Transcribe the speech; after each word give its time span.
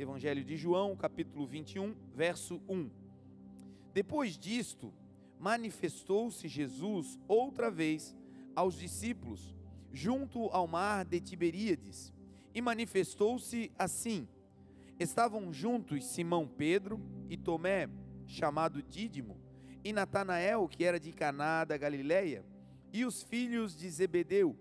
Evangelho 0.00 0.42
de 0.42 0.56
João, 0.56 0.96
capítulo 0.96 1.46
21, 1.46 1.94
verso 2.14 2.58
1. 2.66 2.88
Depois 3.92 4.38
disto, 4.38 4.94
manifestou-se 5.38 6.48
Jesus 6.48 7.18
outra 7.28 7.70
vez 7.70 8.16
aos 8.56 8.78
discípulos, 8.78 9.54
junto 9.92 10.46
ao 10.52 10.66
mar 10.66 11.04
de 11.04 11.20
Tiberíades, 11.20 12.14
e 12.54 12.62
manifestou-se 12.62 13.70
assim: 13.78 14.26
Estavam 14.98 15.52
juntos 15.52 16.06
Simão 16.06 16.48
Pedro 16.48 16.98
e 17.28 17.36
Tomé, 17.36 17.86
chamado 18.26 18.82
Dídimo, 18.82 19.36
e 19.84 19.92
Natanael, 19.92 20.66
que 20.66 20.82
era 20.82 20.98
de 20.98 21.12
Caná 21.12 21.62
da 21.62 21.76
Galileia, 21.76 22.42
e 22.90 23.04
os 23.04 23.22
filhos 23.22 23.76
de 23.76 23.90
Zebedeu, 23.90 24.56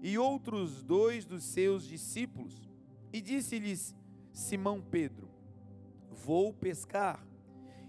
e 0.00 0.16
outros 0.16 0.84
dois 0.84 1.24
dos 1.24 1.42
seus 1.42 1.84
discípulos. 1.84 2.70
E 3.12 3.20
disse-lhes 3.20 3.92
Simão 4.34 4.82
Pedro: 4.82 5.30
Vou 6.10 6.52
pescar. 6.52 7.24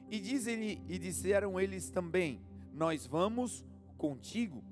E, 0.09 0.19
diz 0.19 0.45
ele, 0.45 0.81
e 0.87 0.99
disseram 0.99 1.59
eles 1.59 1.89
também: 1.89 2.39
Nós 2.71 3.05
vamos 3.05 3.65
contigo. 3.97 4.63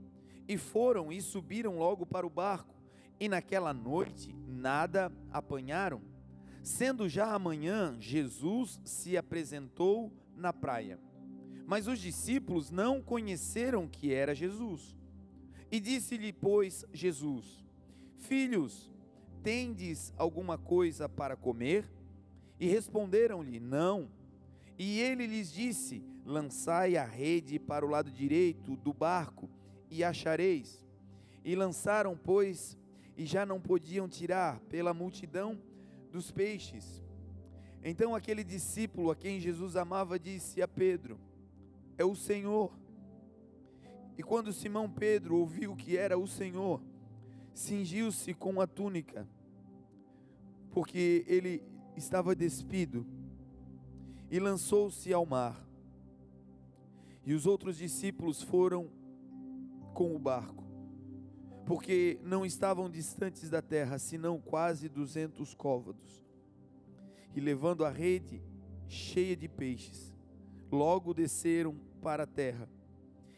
E 0.48 0.58
foram 0.58 1.12
e 1.12 1.22
subiram 1.22 1.78
logo 1.78 2.06
para 2.06 2.28
o 2.28 2.30
barco, 2.30 2.76
e 3.20 3.28
naquela 3.28 3.74
noite 3.74 4.36
nada 4.48 5.12
apanharam. 5.32 6.02
Sendo 6.62 7.10
já 7.10 7.34
amanhã, 7.34 7.98
Jesus 8.00 8.80
se 8.86 9.18
apresentou 9.18 10.12
na 10.36 10.54
praia. 10.54 11.00
Mas 11.66 11.88
os 11.88 12.00
discípulos 12.00 12.70
não 12.70 13.02
conheceram 13.02 13.88
que 13.88 14.14
era 14.14 14.36
Jesus. 14.36 14.96
E 15.72 15.80
disse-lhe, 15.80 16.32
pois, 16.32 16.86
Jesus: 16.94 17.66
Filhos, 18.18 18.93
tendes 19.44 20.14
alguma 20.18 20.58
coisa 20.58 21.10
para 21.10 21.36
comer? 21.36 21.88
E 22.60 22.68
responderam-lhe: 22.68 23.60
Não. 23.60 24.10
E 24.78 25.00
ele 25.02 25.28
lhes 25.28 25.52
disse: 25.52 26.04
Lançai 26.26 26.96
a 26.96 27.04
rede 27.04 27.60
para 27.60 27.86
o 27.86 27.90
lado 27.90 28.10
direito 28.10 28.76
do 28.78 28.94
barco 28.94 29.50
e 29.90 30.04
achareis. 30.04 30.84
E 31.44 31.56
lançaram, 31.56 32.18
pois, 32.18 32.78
e 33.18 33.26
já 33.26 33.46
não 33.46 33.60
podiam 33.60 34.08
tirar 34.08 34.60
pela 34.62 34.94
multidão 34.94 35.60
dos 36.10 36.32
peixes. 36.32 37.04
Então 37.84 38.16
aquele 38.16 38.44
discípulo 38.44 39.12
a 39.12 39.16
quem 39.16 39.42
Jesus 39.42 39.76
amava 39.76 40.18
disse 40.18 40.62
a 40.62 40.68
Pedro: 40.68 41.20
É 41.98 42.06
o 42.06 42.16
Senhor. 42.16 42.72
E 44.18 44.24
quando 44.24 44.54
Simão 44.54 44.90
Pedro 44.90 45.38
ouviu 45.38 45.76
que 45.76 45.98
era 45.98 46.18
o 46.18 46.28
Senhor, 46.28 46.82
cingiu-se 47.54 48.34
com 48.34 48.60
a 48.60 48.68
túnica, 48.68 49.28
porque 50.72 51.24
ele 51.28 51.64
estava 51.96 52.36
despido, 52.36 53.06
e 54.30 54.40
lançou-se 54.40 55.14
ao 55.14 55.26
mar. 55.26 55.64
E 57.26 57.34
os 57.34 57.46
outros 57.46 57.78
discípulos 57.78 58.42
foram 58.42 58.90
com 59.94 60.16
o 60.16 60.20
barco, 60.20 60.64
porque 61.66 62.20
não 62.24 62.46
estavam 62.46 62.90
distantes 62.90 63.50
da 63.50 63.62
terra, 63.62 64.00
senão 64.00 64.42
quase 64.42 64.90
duzentos 64.90 65.54
côvados. 65.54 66.26
E 67.36 67.40
levando 67.40 67.86
a 67.86 67.90
rede 67.90 68.42
cheia 68.88 69.36
de 69.36 69.48
peixes, 69.48 70.14
logo 70.72 71.14
desceram 71.14 71.76
para 72.02 72.24
a 72.24 72.28
terra 72.28 72.68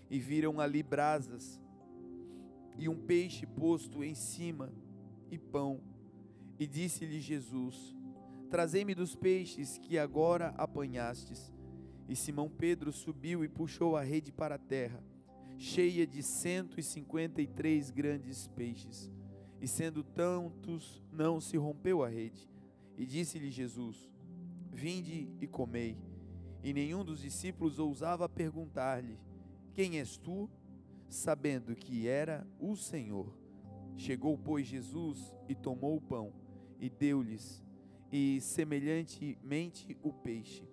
e 0.09 0.19
viram 0.19 0.59
ali 0.59 0.81
brasas 0.81 1.59
e 2.77 2.89
um 2.89 2.95
peixe 2.97 3.45
posto 3.45 4.03
em 4.03 4.15
cima 4.15 4.71
e 5.29 5.37
pão. 5.37 5.81
E 6.59 6.65
disse-lhe 6.67 7.19
Jesus: 7.19 7.95
Trazei-me 8.49 8.95
dos 8.95 9.15
peixes 9.15 9.77
que 9.77 9.97
agora 9.97 10.53
apanhastes. 10.57 11.51
E 12.07 12.15
Simão 12.15 12.49
Pedro 12.49 12.91
subiu 12.91 13.43
e 13.43 13.49
puxou 13.49 13.97
a 13.97 14.03
rede 14.03 14.31
para 14.31 14.55
a 14.55 14.59
terra, 14.59 15.03
cheia 15.57 16.05
de 16.05 16.21
cento 16.21 16.79
e 16.79 16.83
cinquenta 16.83 17.41
e 17.41 17.47
três 17.47 17.89
grandes 17.89 18.47
peixes. 18.49 19.11
E 19.59 19.67
sendo 19.67 20.03
tantos, 20.03 21.03
não 21.11 21.41
se 21.41 21.57
rompeu 21.57 22.03
a 22.03 22.09
rede. 22.09 22.47
E 22.97 23.05
disse-lhe 23.05 23.49
Jesus: 23.49 24.09
Vinde 24.71 25.27
e 25.41 25.47
comei. 25.47 25.97
E 26.63 26.73
nenhum 26.73 27.03
dos 27.03 27.21
discípulos 27.21 27.79
ousava 27.79 28.29
perguntar-lhe: 28.29 29.17
quem 29.75 29.99
és 29.99 30.15
tu? 30.15 30.49
Sabendo 31.09 31.75
que 31.75 32.07
era 32.07 32.45
o 32.59 32.75
Senhor. 32.75 33.37
Chegou, 33.95 34.37
pois, 34.37 34.67
Jesus 34.67 35.33
e 35.47 35.55
tomou 35.55 35.95
o 35.95 36.01
pão 36.01 36.33
e 36.79 36.89
deu-lhes, 36.89 37.63
e 38.11 38.39
semelhantemente 38.41 39.97
o 40.03 40.11
peixe. 40.11 40.67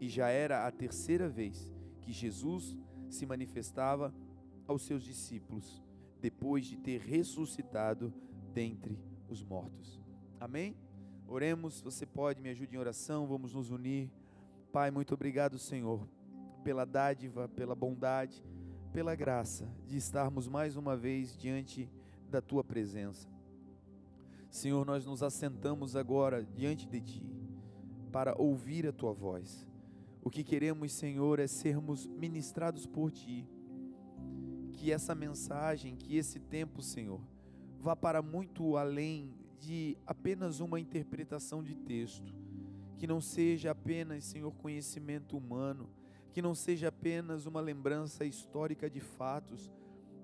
E 0.00 0.08
já 0.08 0.28
era 0.28 0.66
a 0.66 0.70
terceira 0.70 1.28
vez 1.28 1.70
que 2.00 2.12
Jesus 2.12 2.76
se 3.10 3.26
manifestava 3.26 4.14
aos 4.66 4.82
seus 4.82 5.04
discípulos, 5.04 5.82
depois 6.20 6.64
de 6.64 6.76
ter 6.76 7.00
ressuscitado 7.00 8.12
dentre 8.54 8.98
os 9.28 9.42
mortos. 9.42 10.00
Amém? 10.40 10.74
Oremos, 11.28 11.80
você 11.80 12.06
pode, 12.06 12.40
me 12.40 12.48
ajude 12.48 12.74
em 12.74 12.78
oração, 12.78 13.26
vamos 13.26 13.54
nos 13.54 13.70
unir. 13.70 14.10
Pai, 14.72 14.90
muito 14.90 15.14
obrigado, 15.14 15.58
Senhor 15.58 16.08
pela 16.62 16.84
dádiva, 16.84 17.48
pela 17.48 17.74
bondade, 17.74 18.42
pela 18.92 19.14
graça 19.14 19.66
de 19.86 19.96
estarmos 19.96 20.46
mais 20.46 20.76
uma 20.76 20.94
vez 20.94 21.34
diante 21.34 21.90
da 22.30 22.42
tua 22.42 22.62
presença. 22.62 23.26
Senhor, 24.50 24.84
nós 24.84 25.06
nos 25.06 25.22
assentamos 25.22 25.96
agora 25.96 26.44
diante 26.44 26.86
de 26.86 27.00
ti 27.00 27.22
para 28.12 28.34
ouvir 28.38 28.86
a 28.86 28.92
tua 28.92 29.12
voz. 29.14 29.66
O 30.22 30.28
que 30.28 30.44
queremos, 30.44 30.92
Senhor, 30.92 31.40
é 31.40 31.46
sermos 31.46 32.06
ministrados 32.06 32.84
por 32.84 33.10
ti. 33.10 33.48
Que 34.74 34.92
essa 34.92 35.14
mensagem, 35.14 35.96
que 35.96 36.16
esse 36.16 36.38
tempo, 36.38 36.82
Senhor, 36.82 37.20
vá 37.80 37.96
para 37.96 38.20
muito 38.20 38.76
além 38.76 39.34
de 39.58 39.96
apenas 40.06 40.60
uma 40.60 40.78
interpretação 40.78 41.62
de 41.62 41.74
texto. 41.74 42.34
Que 42.98 43.06
não 43.06 43.22
seja 43.22 43.70
apenas, 43.70 44.24
Senhor, 44.24 44.52
conhecimento 44.52 45.34
humano 45.36 45.88
que 46.32 46.40
não 46.40 46.54
seja 46.54 46.88
apenas 46.88 47.44
uma 47.46 47.60
lembrança 47.60 48.24
histórica 48.24 48.88
de 48.88 49.00
fatos, 49.00 49.70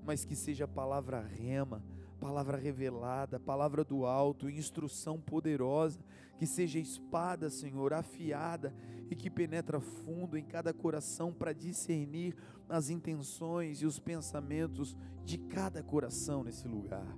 mas 0.02 0.24
que 0.24 0.34
seja 0.34 0.66
palavra 0.66 1.20
rema, 1.20 1.84
palavra 2.18 2.56
revelada, 2.56 3.38
palavra 3.38 3.84
do 3.84 4.06
alto, 4.06 4.48
instrução 4.48 5.20
poderosa, 5.20 6.00
que 6.38 6.46
seja 6.46 6.78
espada, 6.78 7.50
Senhor, 7.50 7.92
afiada 7.92 8.74
e 9.10 9.14
que 9.14 9.28
penetra 9.28 9.80
fundo 9.80 10.36
em 10.38 10.44
cada 10.44 10.72
coração 10.72 11.32
para 11.32 11.52
discernir 11.52 12.34
as 12.68 12.88
intenções 12.88 13.82
e 13.82 13.86
os 13.86 13.98
pensamentos 13.98 14.96
de 15.24 15.36
cada 15.36 15.82
coração 15.82 16.42
nesse 16.42 16.66
lugar. 16.66 17.16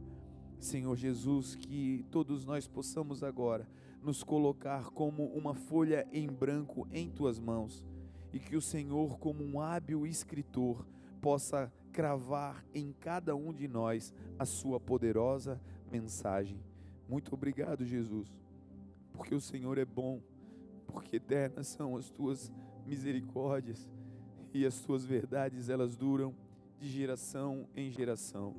Senhor 0.59 0.97
Jesus, 0.97 1.55
que 1.55 2.05
todos 2.11 2.45
nós 2.45 2.67
possamos 2.67 3.23
agora 3.23 3.69
nos 4.03 4.23
colocar 4.23 4.91
como 4.91 5.27
uma 5.27 5.55
folha 5.55 6.07
em 6.13 6.27
branco 6.27 6.89
em 6.91 7.09
tuas 7.09 7.39
mãos 7.39 7.85
e 8.33 8.39
que 8.39 8.57
o 8.57 8.63
Senhor, 8.63 9.19
como 9.19 9.45
um 9.45 9.61
hábil 9.61 10.07
escritor, 10.07 10.87
possa 11.21 11.73
cravar 11.93 12.65
em 12.75 12.93
cada 12.93 13.35
um 13.35 13.53
de 13.53 13.67
nós 13.67 14.13
a 14.39 14.45
sua 14.45 14.79
poderosa 14.79 15.61
mensagem. 15.91 16.61
Muito 17.09 17.35
obrigado, 17.35 17.85
Jesus, 17.85 18.29
porque 19.13 19.35
o 19.35 19.41
Senhor 19.41 19.77
é 19.79 19.85
bom, 19.85 20.21
porque 20.87 21.17
eternas 21.17 21.67
são 21.67 21.97
as 21.97 22.09
tuas 22.11 22.53
misericórdias 22.87 23.91
e 24.53 24.65
as 24.65 24.81
tuas 24.81 25.05
verdades, 25.05 25.69
elas 25.69 25.97
duram 25.97 26.35
de 26.79 26.89
geração 26.89 27.69
em 27.77 27.91
geração. 27.91 28.55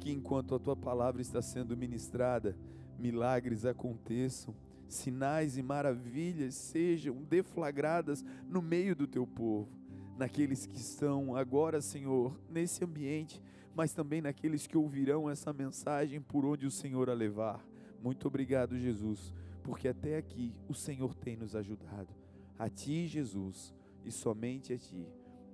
Que 0.00 0.10
enquanto 0.10 0.54
a 0.54 0.58
tua 0.58 0.76
palavra 0.76 1.22
está 1.22 1.40
sendo 1.40 1.76
ministrada, 1.76 2.56
milagres 2.98 3.64
aconteçam 3.64 4.54
sinais 4.94 5.56
e 5.56 5.62
maravilhas 5.62 6.54
sejam 6.54 7.22
deflagradas 7.22 8.24
no 8.48 8.62
meio 8.62 8.94
do 8.94 9.06
teu 9.06 9.26
povo, 9.26 9.68
naqueles 10.16 10.66
que 10.66 10.76
estão 10.76 11.36
agora, 11.36 11.80
Senhor, 11.80 12.38
nesse 12.48 12.84
ambiente, 12.84 13.42
mas 13.74 13.92
também 13.92 14.20
naqueles 14.20 14.66
que 14.66 14.76
ouvirão 14.76 15.28
essa 15.28 15.52
mensagem 15.52 16.20
por 16.20 16.44
onde 16.44 16.66
o 16.66 16.70
Senhor 16.70 17.10
a 17.10 17.14
levar. 17.14 17.64
Muito 18.02 18.28
obrigado, 18.28 18.78
Jesus, 18.78 19.32
porque 19.62 19.88
até 19.88 20.16
aqui 20.16 20.54
o 20.68 20.74
Senhor 20.74 21.14
tem 21.14 21.36
nos 21.36 21.56
ajudado. 21.56 22.14
A 22.58 22.68
ti, 22.68 23.06
Jesus, 23.06 23.74
e 24.04 24.12
somente 24.12 24.72
a 24.72 24.78
ti, 24.78 25.08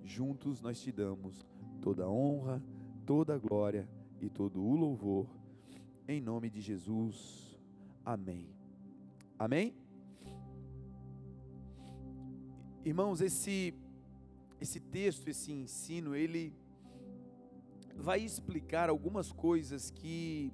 juntos 0.05 0.61
nós 0.61 0.81
te 0.81 0.93
damos 0.93 1.47
toda 1.81 2.05
a 2.05 2.11
honra, 2.11 2.63
toda 3.07 3.35
a 3.35 3.39
glória 3.39 3.89
e 4.21 4.29
todo 4.29 4.61
o 4.61 4.77
louvor. 4.77 5.27
Em 6.07 6.21
nome 6.21 6.51
de 6.51 6.61
Jesus. 6.61 7.59
Amém. 8.05 8.60
Amém? 9.41 9.75
Irmãos, 12.85 13.23
esse 13.23 13.75
esse 14.61 14.79
texto, 14.79 15.29
esse 15.29 15.51
ensino, 15.51 16.15
ele 16.15 16.53
vai 17.97 18.21
explicar 18.21 18.91
algumas 18.91 19.33
coisas 19.33 19.91
que 19.91 20.53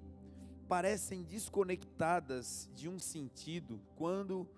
parecem 0.69 1.25
desconectadas 1.25 2.71
de 2.77 2.89
um 2.89 3.01
sentido 3.01 3.81
quando 3.97 4.49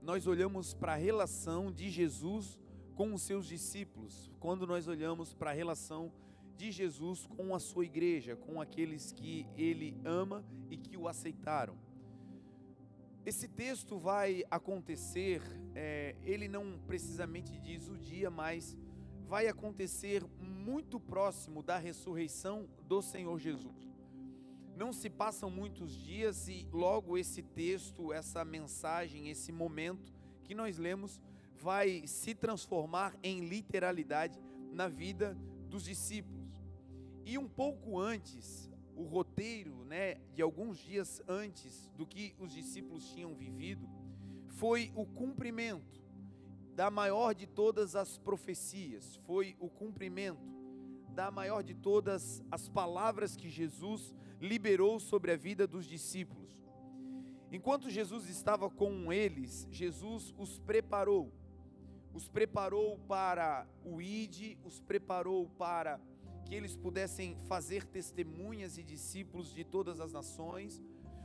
nós 0.00 0.26
olhamos 0.26 0.72
para 0.72 0.94
a 0.94 0.96
relação 0.96 1.70
de 1.70 1.90
Jesus 1.90 2.58
com 2.94 3.12
os 3.12 3.20
seus 3.20 3.46
discípulos, 3.46 4.32
quando 4.40 4.66
nós 4.66 4.88
olhamos 4.88 5.34
para 5.34 5.50
a 5.50 5.54
relação 5.54 6.10
de 6.56 6.72
Jesus 6.72 7.26
com 7.26 7.54
a 7.54 7.58
sua 7.58 7.84
igreja, 7.84 8.34
com 8.34 8.62
aqueles 8.62 9.12
que 9.12 9.46
ele 9.58 9.94
ama 10.06 10.42
e 10.70 10.78
que 10.78 10.96
o 10.96 11.06
aceitaram. 11.06 11.76
Esse 13.26 13.48
texto 13.48 13.98
vai 13.98 14.44
acontecer, 14.50 15.40
é, 15.74 16.14
ele 16.24 16.46
não 16.46 16.78
precisamente 16.86 17.58
diz 17.58 17.88
o 17.88 17.96
dia, 17.96 18.30
mas 18.30 18.76
vai 19.26 19.48
acontecer 19.48 20.22
muito 20.38 21.00
próximo 21.00 21.62
da 21.62 21.78
ressurreição 21.78 22.68
do 22.86 23.00
Senhor 23.00 23.38
Jesus. 23.38 23.88
Não 24.76 24.92
se 24.92 25.08
passam 25.08 25.48
muitos 25.48 25.90
dias 25.96 26.48
e 26.48 26.68
logo 26.70 27.16
esse 27.16 27.42
texto, 27.42 28.12
essa 28.12 28.44
mensagem, 28.44 29.30
esse 29.30 29.50
momento 29.50 30.12
que 30.42 30.54
nós 30.54 30.76
lemos 30.76 31.18
vai 31.56 32.06
se 32.06 32.34
transformar 32.34 33.16
em 33.22 33.40
literalidade 33.40 34.38
na 34.70 34.86
vida 34.86 35.34
dos 35.70 35.84
discípulos. 35.84 36.44
E 37.24 37.38
um 37.38 37.48
pouco 37.48 37.98
antes, 37.98 38.68
o 38.96 39.02
roteiro, 39.04 39.84
né, 39.84 40.16
de 40.32 40.42
alguns 40.42 40.78
dias 40.78 41.22
antes 41.28 41.90
do 41.96 42.06
que 42.06 42.34
os 42.38 42.52
discípulos 42.52 43.08
tinham 43.10 43.34
vivido, 43.34 43.88
foi 44.46 44.92
o 44.94 45.04
cumprimento 45.04 46.02
da 46.74 46.90
maior 46.90 47.34
de 47.34 47.46
todas 47.46 47.94
as 47.94 48.18
profecias, 48.18 49.16
foi 49.26 49.56
o 49.60 49.68
cumprimento 49.68 50.54
da 51.14 51.30
maior 51.30 51.62
de 51.62 51.74
todas 51.74 52.42
as 52.50 52.68
palavras 52.68 53.36
que 53.36 53.48
Jesus 53.48 54.12
liberou 54.40 54.98
sobre 54.98 55.32
a 55.32 55.36
vida 55.36 55.66
dos 55.66 55.86
discípulos. 55.86 56.58
Enquanto 57.52 57.88
Jesus 57.88 58.28
estava 58.28 58.68
com 58.68 59.12
eles, 59.12 59.68
Jesus 59.70 60.34
os 60.36 60.58
preparou. 60.58 61.32
Os 62.12 62.28
preparou 62.28 62.98
para 63.08 63.66
o 63.84 64.02
ID, 64.02 64.56
os 64.64 64.80
preparou 64.80 65.48
para 65.50 66.00
que 66.44 66.54
eles 66.54 66.76
pudessem 66.76 67.36
fazer 67.48 67.84
testemunhas 67.86 68.76
e 68.78 68.82
discípulos 68.82 69.52
de 69.52 69.64
todas 69.64 70.00
as 70.00 70.12
nações. 70.12 70.82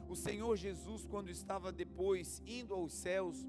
O 0.07 0.16
Senhor 0.16 0.56
Jesus, 0.56 1.06
quando 1.06 1.30
estava 1.30 1.71
depois 1.71 2.42
indo 2.45 2.74
aos 2.74 2.94
céus, 2.94 3.45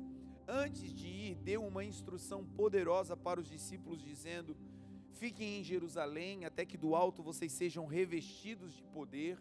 antes 0.47 0.93
de 0.93 1.07
ir, 1.07 1.35
deu 1.37 1.65
uma 1.65 1.85
instrução 1.85 2.45
poderosa 2.45 3.17
para 3.17 3.41
os 3.41 3.49
discípulos, 3.49 4.03
dizendo: 4.03 4.57
Fiquem 5.13 5.61
em 5.61 5.65
Jerusalém 5.65 6.45
até 6.45 6.67
que 6.67 6.77
do 6.77 6.95
alto 6.95 7.23
vocês 7.23 7.53
sejam 7.53 7.87
revestidos 7.87 8.75
de 8.75 8.83
poder. 8.85 9.39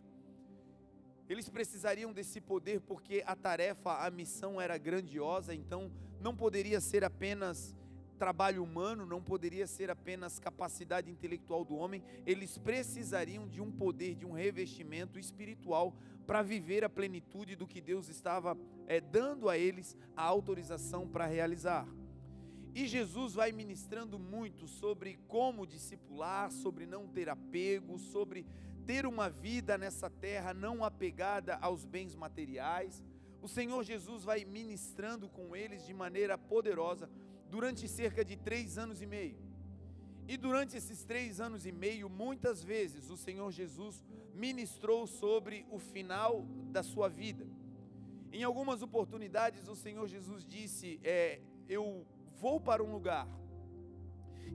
Eles 1.28 1.48
precisariam 1.48 2.12
desse 2.12 2.42
poder 2.42 2.81
porque 2.81 3.24
a 3.26 3.36
tarefa, 3.36 4.06
a 4.06 4.10
missão 4.10 4.60
era 4.60 4.78
grandiosa, 4.78 5.54
então 5.54 5.92
não 6.20 6.36
poderia 6.36 6.81
ser 6.81 7.04
apenas 7.04 7.76
trabalho 8.19 8.62
humano, 8.62 9.06
não 9.06 9.21
poderia 9.21 9.66
ser 9.66 9.89
apenas 9.89 10.38
capacidade 10.38 11.10
intelectual 11.10 11.63
do 11.63 11.77
homem, 11.77 12.04
eles 12.25 12.57
precisariam 12.57 13.48
de 13.48 13.62
um 13.62 13.71
poder, 13.71 14.13
de 14.13 14.25
um 14.25 14.33
revestimento 14.33 15.18
espiritual 15.18 15.95
para 16.27 16.44
viver 16.44 16.83
a 16.83 16.89
plenitude 16.89 17.56
do 17.56 17.66
que 17.66 17.80
Deus 17.80 18.10
estava 18.10 18.57
é, 18.88 19.00
dando 19.00 19.48
a 19.48 19.57
eles 19.57 19.98
a 20.16 20.24
autorização 20.24 21.07
para 21.07 21.25
realizar. 21.25 21.88
E 22.75 22.86
Jesus 22.86 23.33
vai 23.33 23.51
ministrando 23.51 24.19
muito 24.19 24.68
sobre 24.68 25.18
como 25.27 25.66
discipular, 25.66 26.51
sobre 26.51 26.86
não 26.86 27.07
ter 27.07 27.30
apego, 27.30 27.98
sobre 27.98 28.45
ter 28.86 29.06
uma 29.06 29.30
vida 29.30 29.77
nessa 29.77 30.10
terra 30.10 30.54
não 30.54 30.83
apegada 30.83 31.56
aos 31.62 31.86
bens 31.86 32.16
materiais. 32.16 33.01
O 33.42 33.48
Senhor 33.48 33.81
Jesus 33.83 34.24
vai 34.24 34.44
ministrando 34.44 35.30
com 35.30 35.56
eles 35.56 35.86
de 35.86 35.94
maneira 35.94 36.38
poderosa 36.38 37.10
durante 37.50 37.88
cerca 37.88 38.24
de 38.24 38.36
três 38.36 38.78
anos 38.78 39.01
e 39.01 39.06
meio. 39.06 39.38
E 40.28 40.38
durante 40.38 40.78
esses 40.78 41.04
três 41.04 41.40
anos 41.40 41.66
e 41.66 41.72
meio, 41.72 42.07
muitas 42.07 42.63
vezes 42.63 43.10
o 43.10 43.18
Senhor 43.18 43.51
Jesus 43.51 44.04
ministrou 44.34 45.07
sobre 45.07 45.66
o 45.72 45.80
final 45.80 46.46
da 46.72 46.84
sua 46.84 47.10
vida. 47.10 47.48
Em 48.31 48.44
algumas 48.44 48.84
oportunidades, 48.84 49.68
o 49.68 49.75
Senhor 49.75 50.07
Jesus 50.07 50.46
disse: 50.46 51.00
é, 51.04 51.42
Eu 51.68 52.06
vou 52.40 52.62
para 52.62 52.84
um 52.84 52.92
lugar, 52.92 53.28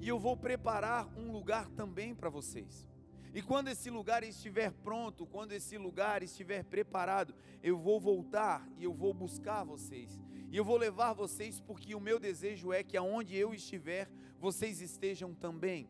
e 0.01 0.09
eu 0.09 0.19
vou 0.19 0.37
preparar 0.37 1.09
um 1.19 1.33
lugar 1.33 1.69
também 1.71 2.15
para 2.15 2.31
vocês. 2.31 2.87
E 3.35 3.43
quando 3.43 3.67
esse 3.67 3.91
lugar 3.91 4.23
estiver 4.23 4.71
pronto, 4.71 5.27
quando 5.27 5.51
esse 5.51 5.77
lugar 5.77 6.23
estiver 6.23 6.63
preparado, 6.63 7.35
eu 7.61 7.77
vou 7.77 7.99
voltar 7.99 8.65
e 8.79 8.85
eu 8.85 8.95
vou 8.95 9.13
buscar 9.13 9.65
vocês. 9.65 10.21
E 10.51 10.57
eu 10.57 10.65
vou 10.65 10.77
levar 10.77 11.13
vocês 11.13 11.61
porque 11.61 11.95
o 11.95 12.01
meu 12.01 12.19
desejo 12.19 12.73
é 12.73 12.83
que 12.83 12.97
aonde 12.97 13.37
eu 13.37 13.53
estiver, 13.53 14.09
vocês 14.39 14.81
estejam 14.81 15.35
também. 15.35 15.89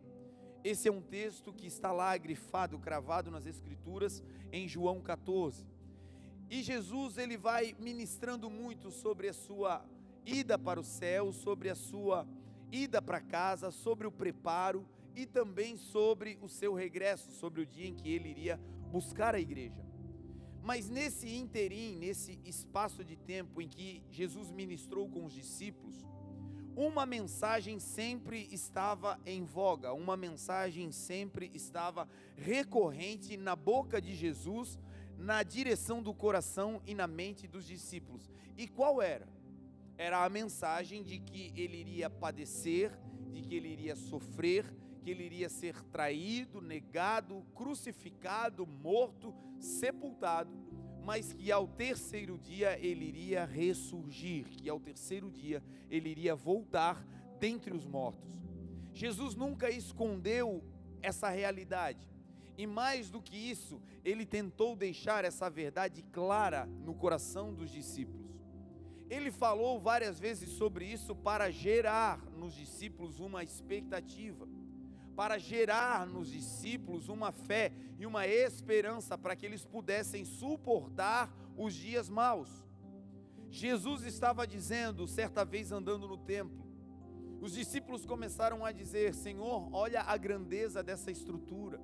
Esse 0.62 0.88
é 0.88 0.92
um 0.92 1.02
texto 1.02 1.52
que 1.52 1.66
está 1.66 1.92
lá 1.92 2.16
grifado, 2.16 2.78
cravado 2.78 3.30
nas 3.30 3.44
escrituras 3.44 4.22
em 4.50 4.66
João 4.66 5.00
14. 5.00 5.66
E 6.48 6.62
Jesus 6.62 7.18
ele 7.18 7.36
vai 7.36 7.74
ministrando 7.78 8.48
muito 8.48 8.90
sobre 8.90 9.28
a 9.28 9.34
sua 9.34 9.84
ida 10.24 10.58
para 10.58 10.80
o 10.80 10.84
céu, 10.84 11.32
sobre 11.32 11.68
a 11.68 11.74
sua 11.74 12.26
ida 12.72 13.02
para 13.02 13.20
casa, 13.20 13.70
sobre 13.70 14.06
o 14.06 14.12
preparo 14.12 14.86
e 15.14 15.26
também 15.26 15.76
sobre 15.76 16.38
o 16.40 16.48
seu 16.48 16.74
regresso, 16.74 17.30
sobre 17.32 17.60
o 17.60 17.66
dia 17.66 17.86
em 17.86 17.94
que 17.94 18.10
ele 18.10 18.28
iria 18.28 18.58
buscar 18.90 19.34
a 19.34 19.40
igreja. 19.40 19.84
Mas 20.64 20.88
nesse 20.88 21.28
interim, 21.28 21.94
nesse 21.94 22.40
espaço 22.42 23.04
de 23.04 23.16
tempo 23.16 23.60
em 23.60 23.68
que 23.68 24.02
Jesus 24.10 24.50
ministrou 24.50 25.06
com 25.06 25.26
os 25.26 25.34
discípulos, 25.34 25.94
uma 26.74 27.04
mensagem 27.04 27.78
sempre 27.78 28.48
estava 28.50 29.20
em 29.26 29.44
voga, 29.44 29.92
uma 29.92 30.16
mensagem 30.16 30.90
sempre 30.90 31.50
estava 31.52 32.08
recorrente 32.34 33.36
na 33.36 33.54
boca 33.54 34.00
de 34.00 34.14
Jesus, 34.14 34.78
na 35.18 35.42
direção 35.42 36.02
do 36.02 36.14
coração 36.14 36.80
e 36.86 36.94
na 36.94 37.06
mente 37.06 37.46
dos 37.46 37.66
discípulos. 37.66 38.30
E 38.56 38.66
qual 38.66 39.02
era? 39.02 39.28
Era 39.98 40.24
a 40.24 40.30
mensagem 40.30 41.02
de 41.02 41.18
que 41.18 41.52
ele 41.54 41.76
iria 41.76 42.08
padecer, 42.08 42.90
de 43.30 43.42
que 43.42 43.54
ele 43.54 43.68
iria 43.68 43.94
sofrer, 43.94 44.64
que 45.04 45.10
ele 45.10 45.22
iria 45.22 45.50
ser 45.50 45.78
traído, 45.92 46.62
negado, 46.62 47.44
crucificado, 47.54 48.66
morto, 48.66 49.34
sepultado, 49.60 50.50
mas 51.04 51.30
que 51.34 51.52
ao 51.52 51.68
terceiro 51.68 52.38
dia 52.38 52.78
ele 52.78 53.04
iria 53.04 53.44
ressurgir, 53.44 54.46
que 54.46 54.66
ao 54.66 54.80
terceiro 54.80 55.30
dia 55.30 55.62
ele 55.90 56.08
iria 56.08 56.34
voltar 56.34 57.06
dentre 57.38 57.74
os 57.74 57.84
mortos. 57.84 58.32
Jesus 58.94 59.34
nunca 59.34 59.68
escondeu 59.68 60.64
essa 61.02 61.28
realidade. 61.28 62.08
E 62.56 62.66
mais 62.66 63.10
do 63.10 63.20
que 63.20 63.36
isso, 63.36 63.82
ele 64.02 64.24
tentou 64.24 64.74
deixar 64.74 65.22
essa 65.22 65.50
verdade 65.50 66.02
clara 66.12 66.64
no 66.64 66.94
coração 66.94 67.52
dos 67.52 67.70
discípulos. 67.70 68.32
Ele 69.10 69.30
falou 69.30 69.78
várias 69.78 70.18
vezes 70.18 70.48
sobre 70.50 70.86
isso 70.86 71.14
para 71.14 71.50
gerar 71.50 72.24
nos 72.38 72.54
discípulos 72.54 73.20
uma 73.20 73.44
expectativa 73.44 74.48
para 75.14 75.38
gerar 75.38 76.06
nos 76.06 76.30
discípulos 76.30 77.08
uma 77.08 77.30
fé 77.30 77.72
e 77.98 78.06
uma 78.06 78.26
esperança 78.26 79.16
para 79.16 79.36
que 79.36 79.46
eles 79.46 79.64
pudessem 79.64 80.24
suportar 80.24 81.32
os 81.56 81.74
dias 81.74 82.08
maus. 82.08 82.64
Jesus 83.48 84.02
estava 84.02 84.46
dizendo, 84.46 85.06
certa 85.06 85.44
vez 85.44 85.70
andando 85.70 86.08
no 86.08 86.18
templo, 86.18 86.64
os 87.40 87.52
discípulos 87.52 88.04
começaram 88.04 88.64
a 88.64 88.72
dizer: 88.72 89.14
Senhor, 89.14 89.68
olha 89.72 90.02
a 90.02 90.16
grandeza 90.16 90.82
dessa 90.82 91.10
estrutura, 91.10 91.80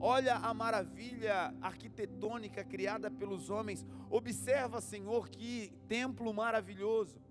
olha 0.00 0.34
a 0.34 0.52
maravilha 0.52 1.54
arquitetônica 1.60 2.64
criada 2.64 3.10
pelos 3.10 3.50
homens, 3.50 3.86
observa, 4.10 4.80
Senhor, 4.80 5.28
que 5.28 5.72
templo 5.86 6.34
maravilhoso. 6.34 7.22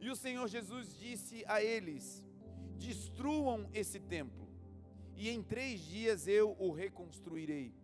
E 0.00 0.10
o 0.10 0.16
Senhor 0.16 0.48
Jesus 0.48 0.98
disse 0.98 1.44
a 1.46 1.62
eles: 1.62 2.24
destruam 2.76 3.68
esse 3.72 4.00
templo 4.00 4.45
e 5.16 5.30
em 5.30 5.42
três 5.42 5.80
dias 5.80 6.28
eu 6.28 6.54
o 6.58 6.70
reconstruirei. 6.70 7.74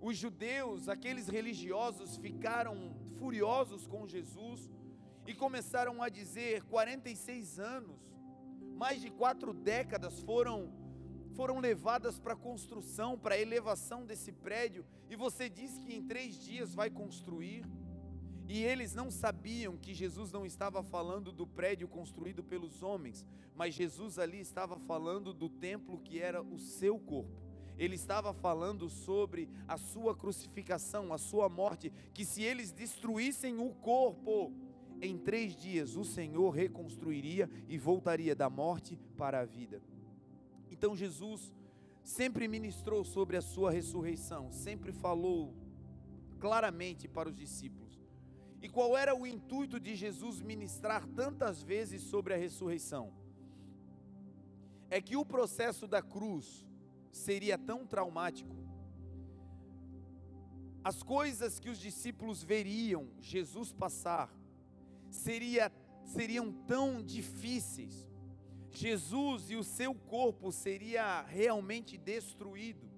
Os 0.00 0.16
judeus, 0.16 0.88
aqueles 0.88 1.28
religiosos, 1.28 2.16
ficaram 2.16 2.94
furiosos 3.18 3.86
com 3.86 4.06
Jesus 4.06 4.70
e 5.26 5.34
começaram 5.34 6.02
a 6.02 6.08
dizer: 6.08 6.62
46 6.64 7.58
anos, 7.58 7.96
mais 8.74 9.00
de 9.00 9.10
quatro 9.10 9.54
décadas 9.54 10.20
foram 10.20 10.72
foram 11.34 11.60
levadas 11.60 12.18
para 12.18 12.32
a 12.32 12.36
construção, 12.36 13.18
para 13.18 13.34
a 13.34 13.38
elevação 13.38 14.06
desse 14.06 14.32
prédio, 14.32 14.86
e 15.10 15.14
você 15.14 15.50
diz 15.50 15.78
que 15.78 15.94
em 15.94 16.02
três 16.02 16.42
dias 16.42 16.74
vai 16.74 16.88
construir. 16.88 17.62
E 18.48 18.62
eles 18.62 18.94
não 18.94 19.10
sabiam 19.10 19.76
que 19.76 19.92
Jesus 19.92 20.30
não 20.30 20.46
estava 20.46 20.82
falando 20.82 21.32
do 21.32 21.46
prédio 21.46 21.88
construído 21.88 22.44
pelos 22.44 22.82
homens, 22.82 23.26
mas 23.54 23.74
Jesus 23.74 24.18
ali 24.18 24.38
estava 24.38 24.78
falando 24.78 25.32
do 25.32 25.48
templo 25.48 25.98
que 25.98 26.20
era 26.20 26.42
o 26.42 26.58
seu 26.58 26.98
corpo. 26.98 27.42
Ele 27.76 27.94
estava 27.94 28.32
falando 28.32 28.88
sobre 28.88 29.48
a 29.66 29.76
sua 29.76 30.14
crucificação, 30.14 31.12
a 31.12 31.18
sua 31.18 31.48
morte, 31.48 31.92
que 32.14 32.24
se 32.24 32.42
eles 32.42 32.70
destruíssem 32.72 33.58
o 33.58 33.70
corpo, 33.70 34.52
em 35.00 35.18
três 35.18 35.54
dias 35.54 35.96
o 35.96 36.04
Senhor 36.04 36.50
reconstruiria 36.50 37.50
e 37.68 37.76
voltaria 37.76 38.34
da 38.34 38.48
morte 38.48 38.98
para 39.16 39.40
a 39.40 39.44
vida. 39.44 39.82
Então 40.70 40.96
Jesus 40.96 41.52
sempre 42.02 42.46
ministrou 42.46 43.04
sobre 43.04 43.36
a 43.36 43.42
sua 43.42 43.70
ressurreição, 43.70 44.52
sempre 44.52 44.92
falou 44.92 45.52
claramente 46.38 47.08
para 47.08 47.28
os 47.28 47.34
discípulos. 47.34 47.85
E 48.66 48.68
qual 48.68 48.96
era 48.96 49.14
o 49.14 49.24
intuito 49.24 49.78
de 49.78 49.94
Jesus 49.94 50.40
ministrar 50.40 51.06
tantas 51.06 51.62
vezes 51.62 52.02
sobre 52.02 52.34
a 52.34 52.36
ressurreição? 52.36 53.12
É 54.90 55.00
que 55.00 55.16
o 55.16 55.24
processo 55.24 55.86
da 55.86 56.02
cruz 56.02 56.66
seria 57.12 57.56
tão 57.56 57.86
traumático, 57.86 58.56
as 60.82 61.00
coisas 61.00 61.60
que 61.60 61.70
os 61.70 61.78
discípulos 61.78 62.42
veriam 62.42 63.08
Jesus 63.20 63.72
passar 63.72 64.34
seria, 65.10 65.70
seriam 66.04 66.50
tão 66.66 67.00
difíceis, 67.00 68.10
Jesus 68.72 69.48
e 69.48 69.54
o 69.54 69.62
seu 69.62 69.94
corpo 69.94 70.50
seria 70.50 71.22
realmente 71.22 71.96
destruído. 71.96 72.95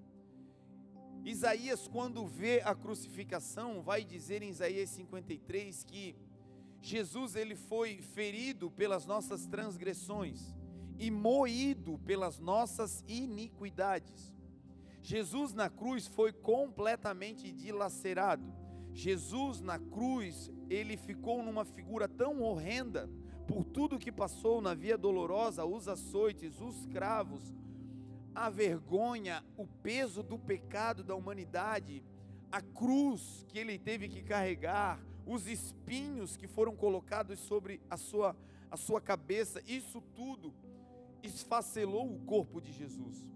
Isaías, 1.29 1.87
quando 1.87 2.25
vê 2.25 2.61
a 2.65 2.73
crucificação, 2.73 3.81
vai 3.81 4.03
dizer 4.03 4.41
em 4.41 4.49
Isaías 4.49 4.89
53 4.89 5.83
que 5.83 6.15
Jesus 6.81 7.35
ele 7.35 7.55
foi 7.55 8.01
ferido 8.01 8.71
pelas 8.71 9.05
nossas 9.05 9.45
transgressões 9.45 10.55
e 10.97 11.11
moído 11.11 11.99
pelas 11.99 12.39
nossas 12.39 13.03
iniquidades. 13.07 14.33
Jesus 15.03 15.53
na 15.53 15.69
cruz 15.69 16.07
foi 16.07 16.33
completamente 16.33 17.51
dilacerado. 17.51 18.51
Jesus 18.91 19.61
na 19.61 19.77
cruz, 19.77 20.51
ele 20.67 20.97
ficou 20.97 21.43
numa 21.43 21.63
figura 21.63 22.07
tão 22.07 22.41
horrenda 22.41 23.07
por 23.47 23.63
tudo 23.63 23.99
que 23.99 24.11
passou 24.11 24.61
na 24.61 24.73
via 24.73 24.97
dolorosa, 24.97 25.63
os 25.63 25.87
açoites, 25.87 26.59
os 26.59 26.85
cravos, 26.87 27.53
a 28.39 28.49
vergonha, 28.49 29.43
o 29.57 29.67
peso 29.67 30.23
do 30.23 30.39
pecado 30.39 31.03
da 31.03 31.13
humanidade, 31.13 32.01
a 32.49 32.61
cruz 32.61 33.45
que 33.49 33.59
ele 33.59 33.77
teve 33.77 34.07
que 34.07 34.23
carregar, 34.23 34.97
os 35.25 35.45
espinhos 35.45 36.37
que 36.37 36.47
foram 36.47 36.73
colocados 36.73 37.37
sobre 37.37 37.81
a 37.89 37.97
sua, 37.97 38.33
a 38.71 38.77
sua 38.77 39.01
cabeça, 39.01 39.61
isso 39.67 39.99
tudo 40.15 40.53
esfacelou 41.21 42.09
o 42.15 42.19
corpo 42.21 42.61
de 42.61 42.71
Jesus. 42.71 43.27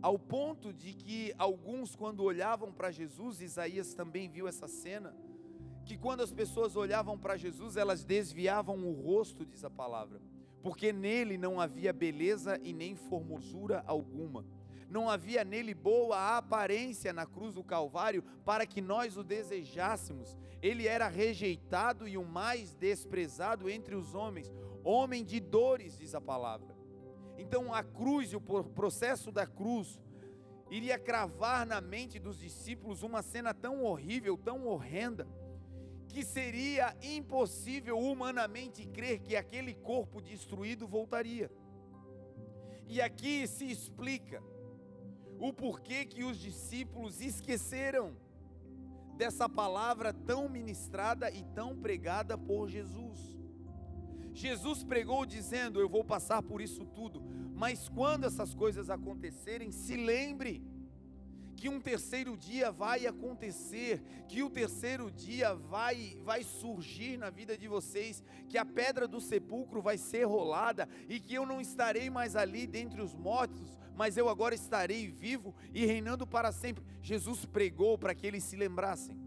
Ao 0.00 0.18
ponto 0.18 0.72
de 0.72 0.94
que 0.94 1.34
alguns, 1.36 1.94
quando 1.94 2.24
olhavam 2.24 2.72
para 2.72 2.90
Jesus, 2.90 3.42
Isaías 3.42 3.92
também 3.92 4.26
viu 4.26 4.48
essa 4.48 4.66
cena, 4.66 5.14
que 5.84 5.98
quando 5.98 6.22
as 6.22 6.32
pessoas 6.32 6.76
olhavam 6.76 7.18
para 7.18 7.36
Jesus, 7.36 7.76
elas 7.76 8.04
desviavam 8.04 8.78
o 8.88 8.92
rosto, 8.92 9.44
diz 9.44 9.64
a 9.64 9.70
palavra, 9.70 10.18
porque 10.62 10.92
nele 10.92 11.38
não 11.38 11.60
havia 11.60 11.92
beleza 11.92 12.58
e 12.62 12.72
nem 12.72 12.94
formosura 12.94 13.82
alguma. 13.86 14.44
Não 14.88 15.08
havia 15.08 15.44
nele 15.44 15.72
boa 15.72 16.36
aparência 16.36 17.12
na 17.12 17.24
cruz 17.24 17.54
do 17.54 17.62
Calvário 17.62 18.24
para 18.44 18.66
que 18.66 18.80
nós 18.80 19.16
o 19.16 19.22
desejássemos. 19.22 20.36
Ele 20.60 20.86
era 20.86 21.08
rejeitado 21.08 22.08
e 22.08 22.18
o 22.18 22.24
mais 22.24 22.74
desprezado 22.74 23.70
entre 23.70 23.94
os 23.94 24.14
homens, 24.14 24.52
homem 24.82 25.24
de 25.24 25.38
dores, 25.38 25.96
diz 25.96 26.14
a 26.14 26.20
palavra. 26.20 26.76
Então 27.38 27.72
a 27.72 27.82
cruz 27.82 28.32
e 28.32 28.36
o 28.36 28.40
processo 28.40 29.30
da 29.30 29.46
cruz 29.46 29.98
iria 30.70 30.98
cravar 30.98 31.66
na 31.66 31.80
mente 31.80 32.18
dos 32.18 32.38
discípulos 32.38 33.02
uma 33.02 33.22
cena 33.22 33.54
tão 33.54 33.82
horrível, 33.82 34.36
tão 34.36 34.66
horrenda, 34.66 35.26
que 36.10 36.24
seria 36.24 36.94
impossível 37.00 37.98
humanamente 37.98 38.84
crer 38.86 39.20
que 39.20 39.36
aquele 39.36 39.74
corpo 39.74 40.20
destruído 40.20 40.86
voltaria. 40.86 41.50
E 42.86 43.00
aqui 43.00 43.46
se 43.46 43.70
explica 43.70 44.42
o 45.38 45.52
porquê 45.52 46.04
que 46.04 46.24
os 46.24 46.36
discípulos 46.38 47.20
esqueceram 47.20 48.16
dessa 49.16 49.48
palavra 49.48 50.12
tão 50.12 50.48
ministrada 50.48 51.30
e 51.30 51.44
tão 51.54 51.76
pregada 51.76 52.36
por 52.36 52.68
Jesus. 52.68 53.38
Jesus 54.32 54.82
pregou 54.82 55.24
dizendo: 55.24 55.80
Eu 55.80 55.88
vou 55.88 56.02
passar 56.02 56.42
por 56.42 56.60
isso 56.60 56.84
tudo, 56.86 57.22
mas 57.54 57.88
quando 57.88 58.24
essas 58.24 58.54
coisas 58.54 58.90
acontecerem, 58.90 59.70
se 59.70 59.96
lembre 59.96 60.62
que 61.60 61.68
um 61.68 61.78
terceiro 61.78 62.38
dia 62.38 62.72
vai 62.72 63.06
acontecer, 63.06 64.00
que 64.26 64.42
o 64.42 64.48
terceiro 64.48 65.10
dia 65.10 65.54
vai 65.54 66.16
vai 66.24 66.42
surgir 66.42 67.18
na 67.18 67.28
vida 67.28 67.54
de 67.56 67.68
vocês, 67.68 68.24
que 68.48 68.56
a 68.56 68.64
pedra 68.64 69.06
do 69.06 69.20
sepulcro 69.20 69.82
vai 69.82 69.98
ser 69.98 70.24
rolada 70.24 70.88
e 71.06 71.20
que 71.20 71.34
eu 71.34 71.44
não 71.44 71.60
estarei 71.60 72.08
mais 72.08 72.34
ali 72.34 72.66
dentre 72.66 73.02
os 73.02 73.14
mortos, 73.14 73.78
mas 73.94 74.16
eu 74.16 74.30
agora 74.30 74.54
estarei 74.54 75.08
vivo 75.08 75.54
e 75.74 75.84
reinando 75.84 76.26
para 76.26 76.50
sempre. 76.50 76.82
Jesus 77.02 77.44
pregou 77.44 77.98
para 77.98 78.14
que 78.14 78.26
eles 78.26 78.42
se 78.42 78.56
lembrassem. 78.56 79.20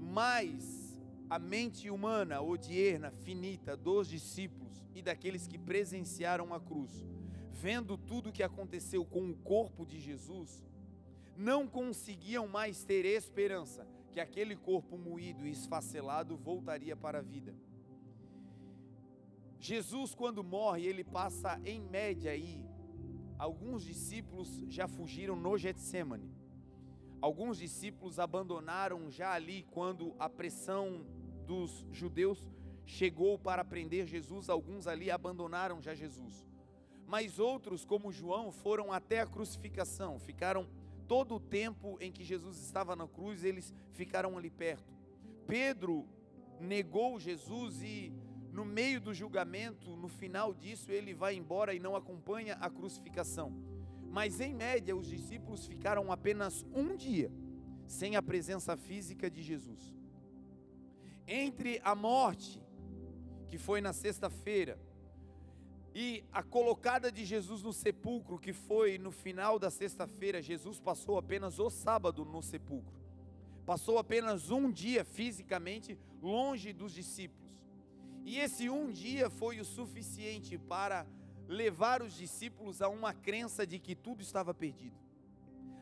Mas 0.00 0.98
a 1.30 1.38
mente 1.38 1.88
humana, 1.90 2.42
odierna, 2.42 3.12
finita 3.12 3.76
dos 3.76 4.08
discípulos 4.08 4.84
e 4.96 5.00
daqueles 5.00 5.46
que 5.46 5.56
presenciaram 5.56 6.52
a 6.52 6.58
cruz, 6.58 7.06
vendo 7.52 7.96
tudo 7.96 8.30
o 8.30 8.32
que 8.32 8.42
aconteceu 8.42 9.04
com 9.04 9.30
o 9.30 9.36
corpo 9.36 9.86
de 9.86 10.00
Jesus, 10.00 10.60
não 11.36 11.66
conseguiam 11.66 12.46
mais 12.46 12.84
ter 12.84 13.04
esperança 13.04 13.86
que 14.12 14.20
aquele 14.20 14.54
corpo 14.54 14.98
moído 14.98 15.46
e 15.46 15.50
esfacelado 15.50 16.36
voltaria 16.36 16.94
para 16.94 17.18
a 17.18 17.22
vida. 17.22 17.54
Jesus, 19.58 20.14
quando 20.14 20.42
morre, 20.42 20.86
ele 20.86 21.04
passa 21.04 21.60
em 21.64 21.80
média 21.80 22.32
aí. 22.32 22.66
Alguns 23.38 23.84
discípulos 23.84 24.64
já 24.68 24.86
fugiram 24.86 25.36
no 25.36 25.56
Getsemane. 25.56 26.30
Alguns 27.20 27.58
discípulos 27.58 28.18
abandonaram 28.18 29.08
já 29.10 29.32
ali 29.32 29.64
quando 29.70 30.14
a 30.18 30.28
pressão 30.28 31.06
dos 31.46 31.86
judeus 31.90 32.50
chegou 32.84 33.38
para 33.38 33.64
prender 33.64 34.06
Jesus, 34.06 34.48
alguns 34.48 34.86
ali 34.86 35.10
abandonaram 35.10 35.80
já 35.80 35.94
Jesus. 35.94 36.44
Mas 37.06 37.38
outros, 37.38 37.84
como 37.84 38.12
João, 38.12 38.50
foram 38.50 38.92
até 38.92 39.20
a 39.20 39.26
crucificação, 39.26 40.18
ficaram 40.18 40.66
todo 41.12 41.34
o 41.34 41.40
tempo 41.40 41.98
em 42.00 42.10
que 42.10 42.24
Jesus 42.24 42.56
estava 42.56 42.96
na 42.96 43.06
cruz, 43.06 43.44
eles 43.44 43.74
ficaram 43.90 44.38
ali 44.38 44.48
perto. 44.48 44.90
Pedro 45.46 46.08
negou 46.58 47.20
Jesus 47.20 47.82
e 47.82 48.14
no 48.50 48.64
meio 48.64 48.98
do 48.98 49.12
julgamento, 49.12 49.94
no 49.94 50.08
final 50.08 50.54
disso, 50.54 50.90
ele 50.90 51.12
vai 51.12 51.34
embora 51.34 51.74
e 51.74 51.78
não 51.78 51.94
acompanha 51.94 52.54
a 52.54 52.70
crucificação. 52.70 53.52
Mas 54.08 54.40
em 54.40 54.54
média, 54.54 54.96
os 54.96 55.06
discípulos 55.06 55.66
ficaram 55.66 56.10
apenas 56.10 56.64
um 56.74 56.96
dia 56.96 57.30
sem 57.86 58.16
a 58.16 58.22
presença 58.22 58.74
física 58.74 59.30
de 59.30 59.42
Jesus 59.42 59.94
entre 61.26 61.80
a 61.84 61.94
morte, 61.94 62.60
que 63.48 63.58
foi 63.58 63.80
na 63.80 63.92
sexta-feira, 63.92 64.78
e 65.94 66.24
a 66.32 66.42
colocada 66.42 67.12
de 67.12 67.24
Jesus 67.24 67.62
no 67.62 67.72
sepulcro, 67.72 68.38
que 68.38 68.52
foi 68.52 68.96
no 68.98 69.10
final 69.10 69.58
da 69.58 69.70
sexta-feira, 69.70 70.40
Jesus 70.40 70.80
passou 70.80 71.18
apenas 71.18 71.58
o 71.58 71.68
sábado 71.68 72.24
no 72.24 72.42
sepulcro. 72.42 72.94
Passou 73.66 73.98
apenas 73.98 74.50
um 74.50 74.70
dia 74.70 75.04
fisicamente 75.04 75.98
longe 76.22 76.72
dos 76.72 76.92
discípulos. 76.92 77.42
E 78.24 78.38
esse 78.38 78.70
um 78.70 78.90
dia 78.90 79.28
foi 79.28 79.60
o 79.60 79.64
suficiente 79.64 80.56
para 80.56 81.06
levar 81.46 82.02
os 82.02 82.14
discípulos 82.14 82.80
a 82.80 82.88
uma 82.88 83.12
crença 83.12 83.66
de 83.66 83.78
que 83.78 83.94
tudo 83.94 84.22
estava 84.22 84.54
perdido. 84.54 84.96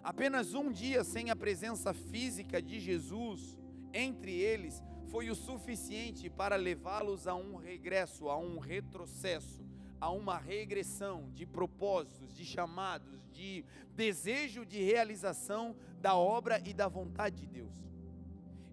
Apenas 0.03 0.55
um 0.55 0.73
dia 0.73 1.05
sem 1.05 1.31
a 1.31 1.37
presença 1.37 1.93
física 1.93 2.61
de 2.61 2.81
Jesus 2.81 3.57
entre 3.93 4.33
eles 4.33 4.83
foi 5.11 5.29
o 5.29 5.35
suficiente 5.35 6.31
para 6.31 6.57
levá-los 6.57 7.27
a 7.27 7.35
um 7.35 7.57
regresso, 7.57 8.29
a 8.29 8.39
um 8.39 8.59
retrocesso, 8.59 9.61
a 10.01 10.11
uma 10.11 10.39
regressão 10.39 11.31
de 11.35 11.45
propósitos, 11.45 12.35
de 12.35 12.45
chamados, 12.45 13.29
de 13.33 13.65
desejo 13.95 14.65
de 14.65 14.83
realização 14.83 15.77
da 16.01 16.15
obra 16.15 16.61
e 16.67 16.73
da 16.73 16.89
vontade 16.89 17.37
de 17.43 17.47
Deus. 17.47 17.71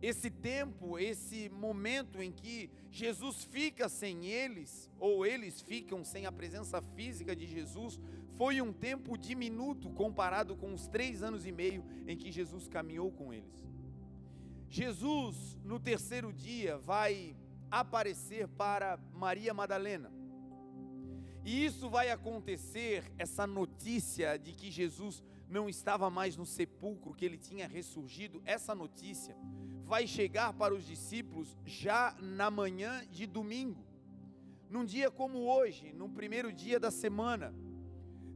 Esse 0.02 0.30
tempo, 0.30 1.00
esse 1.00 1.50
momento 1.50 2.22
em 2.22 2.32
que 2.32 2.70
Jesus 2.92 3.44
fica 3.44 3.90
sem 3.90 4.28
eles, 4.28 4.90
ou 5.00 5.26
eles 5.26 5.60
ficam 5.62 6.04
sem 6.04 6.26
a 6.26 6.32
presença 6.32 6.82
física 6.82 7.36
de 7.36 7.48
Jesus, 7.48 8.00
foi 8.38 8.62
um 8.62 8.72
tempo 8.72 9.18
diminuto 9.18 9.90
comparado 9.90 10.56
com 10.56 10.72
os 10.74 10.88
três 10.88 11.24
anos 11.24 11.46
e 11.48 11.52
meio 11.52 11.84
em 12.06 12.16
que 12.16 12.32
Jesus 12.32 12.68
caminhou 12.68 13.12
com 13.12 13.34
eles. 13.34 13.66
Jesus, 14.70 15.58
no 15.64 15.80
terceiro 15.80 16.32
dia, 16.32 16.78
vai 16.78 17.36
aparecer 17.72 18.48
para 18.48 19.00
Maria 19.14 19.54
Madalena. 19.54 20.17
E 21.48 21.64
isso 21.64 21.90
vai 21.90 22.10
acontecer, 22.10 23.10
essa 23.18 23.48
notícia 23.48 24.38
de 24.38 24.52
que 24.52 24.70
Jesus 24.70 25.24
não 25.48 25.70
estava 25.70 26.10
mais 26.10 26.36
no 26.36 26.46
sepulcro, 26.46 27.14
que 27.14 27.24
ele 27.24 27.38
tinha 27.38 27.66
ressurgido, 27.66 28.42
essa 28.44 28.76
notícia 28.76 29.34
vai 29.86 30.06
chegar 30.06 30.52
para 30.52 30.76
os 30.76 30.86
discípulos 30.86 31.56
já 31.64 32.14
na 32.20 32.52
manhã 32.52 33.02
de 33.10 33.26
domingo. 33.26 33.82
Num 34.70 34.84
dia 34.84 35.10
como 35.10 35.38
hoje, 35.38 35.94
no 35.94 36.10
primeiro 36.10 36.52
dia 36.52 36.82
da 36.82 36.92
semana, 36.92 37.56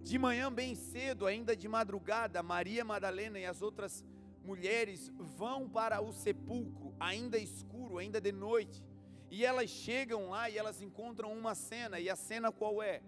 de 0.02 0.18
manhã 0.18 0.50
bem 0.50 0.74
cedo, 0.74 1.26
ainda 1.26 1.54
de 1.54 1.68
madrugada, 1.68 2.42
Maria 2.42 2.86
Madalena 2.86 3.38
e 3.38 3.46
as 3.46 3.62
outras 3.62 4.06
mulheres 4.42 5.12
vão 5.38 5.68
para 5.68 6.00
o 6.00 6.14
sepulcro, 6.14 6.96
ainda 6.98 7.38
escuro, 7.38 7.98
ainda 7.98 8.22
de 8.22 8.32
noite. 8.32 8.82
E 9.32 9.46
elas 9.46 9.70
chegam 9.70 10.30
lá 10.30 10.50
e 10.50 10.58
elas 10.58 10.82
encontram 10.82 11.32
uma 11.32 11.56
cena, 11.56 12.02
e 12.02 12.10
a 12.10 12.18
cena 12.18 12.52
qual 12.52 12.84
é? 12.84 13.02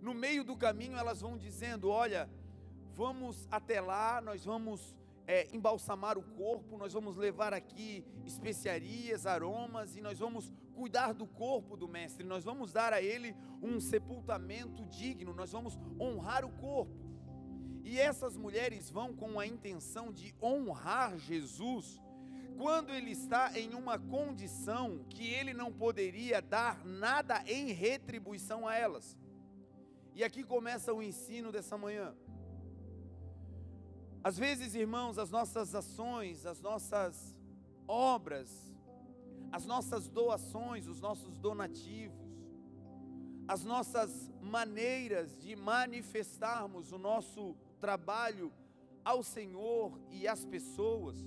No 0.00 0.14
meio 0.14 0.44
do 0.44 0.56
caminho 0.56 0.96
elas 0.96 1.20
vão 1.20 1.36
dizendo: 1.36 1.90
Olha, 1.90 2.30
vamos 2.94 3.48
até 3.50 3.80
lá, 3.80 4.20
nós 4.20 4.44
vamos 4.44 4.94
é, 5.26 5.48
embalsamar 5.52 6.16
o 6.16 6.22
corpo, 6.22 6.78
nós 6.78 6.92
vamos 6.92 7.16
levar 7.16 7.52
aqui 7.52 8.04
especiarias, 8.24 9.26
aromas, 9.26 9.96
e 9.96 10.00
nós 10.00 10.20
vamos 10.20 10.52
cuidar 10.72 11.12
do 11.12 11.26
corpo 11.26 11.76
do 11.76 11.88
Mestre, 11.88 12.24
nós 12.24 12.44
vamos 12.44 12.72
dar 12.72 12.92
a 12.92 13.02
ele 13.02 13.34
um 13.60 13.80
sepultamento 13.80 14.86
digno, 14.86 15.34
nós 15.34 15.50
vamos 15.50 15.76
honrar 16.00 16.44
o 16.44 16.52
corpo. 16.52 16.94
E 17.82 17.98
essas 17.98 18.36
mulheres 18.36 18.88
vão 18.88 19.14
com 19.14 19.40
a 19.40 19.46
intenção 19.46 20.12
de 20.12 20.34
honrar 20.40 21.18
Jesus, 21.18 22.00
quando 22.56 22.90
ele 22.90 23.10
está 23.10 23.58
em 23.58 23.74
uma 23.74 23.98
condição 23.98 25.04
que 25.10 25.26
ele 25.26 25.52
não 25.52 25.72
poderia 25.72 26.40
dar 26.40 26.84
nada 26.84 27.42
em 27.46 27.72
retribuição 27.72 28.66
a 28.66 28.74
elas. 28.74 29.16
E 30.14 30.24
aqui 30.24 30.42
começa 30.42 30.92
o 30.92 31.02
ensino 31.02 31.52
dessa 31.52 31.76
manhã. 31.76 32.14
Às 34.24 34.36
vezes, 34.36 34.74
irmãos, 34.74 35.18
as 35.18 35.30
nossas 35.30 35.74
ações, 35.74 36.46
as 36.46 36.60
nossas 36.60 37.36
obras, 37.86 38.50
as 39.52 39.64
nossas 39.64 40.08
doações, 40.08 40.88
os 40.88 41.00
nossos 41.00 41.38
donativos, 41.38 42.26
as 43.46 43.62
nossas 43.62 44.30
maneiras 44.40 45.38
de 45.40 45.54
manifestarmos 45.54 46.90
o 46.90 46.98
nosso 46.98 47.56
trabalho 47.78 48.52
ao 49.04 49.22
Senhor 49.22 50.00
e 50.10 50.26
às 50.26 50.44
pessoas, 50.44 51.24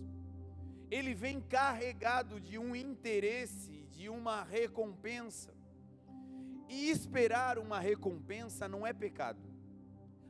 ele 0.91 1.13
vem 1.13 1.39
carregado 1.39 2.39
de 2.39 2.57
um 2.57 2.75
interesse, 2.75 3.85
de 3.91 4.09
uma 4.09 4.43
recompensa. 4.43 5.53
E 6.67 6.89
esperar 6.89 7.57
uma 7.59 7.79
recompensa 7.79 8.67
não 8.67 8.85
é 8.85 8.93
pecado. 8.93 9.39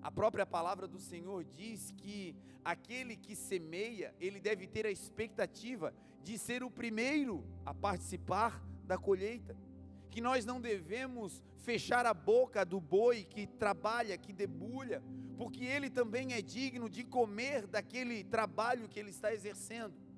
A 0.02 0.12
própria 0.12 0.46
palavra 0.46 0.88
do 0.88 1.00
Senhor 1.00 1.44
diz 1.44 1.92
que 1.92 2.36
aquele 2.64 3.16
que 3.16 3.36
semeia, 3.36 4.14
ele 4.20 4.40
deve 4.40 4.68
ter 4.68 4.86
a 4.86 4.92
expectativa 4.92 5.94
de 6.24 6.38
ser 6.38 6.64
o 6.64 6.72
primeiro 6.72 7.44
a 7.66 7.74
participar 7.74 8.64
da 8.84 8.98
colheita. 8.98 9.56
Que 10.10 10.22
nós 10.22 10.46
não 10.46 10.60
devemos 10.60 11.44
fechar 11.58 12.06
a 12.06 12.14
boca 12.14 12.66
do 12.66 12.80
boi 12.80 13.24
que 13.24 13.46
trabalha, 13.46 14.18
que 14.18 14.34
debulha, 14.34 15.04
porque 15.38 15.64
ele 15.64 15.90
também 15.90 16.34
é 16.34 16.42
digno 16.42 16.90
de 16.90 17.04
comer 17.04 17.68
daquele 17.68 18.24
trabalho 18.24 18.90
que 18.90 19.00
ele 19.00 19.10
está 19.10 19.34
exercendo. 19.34 20.09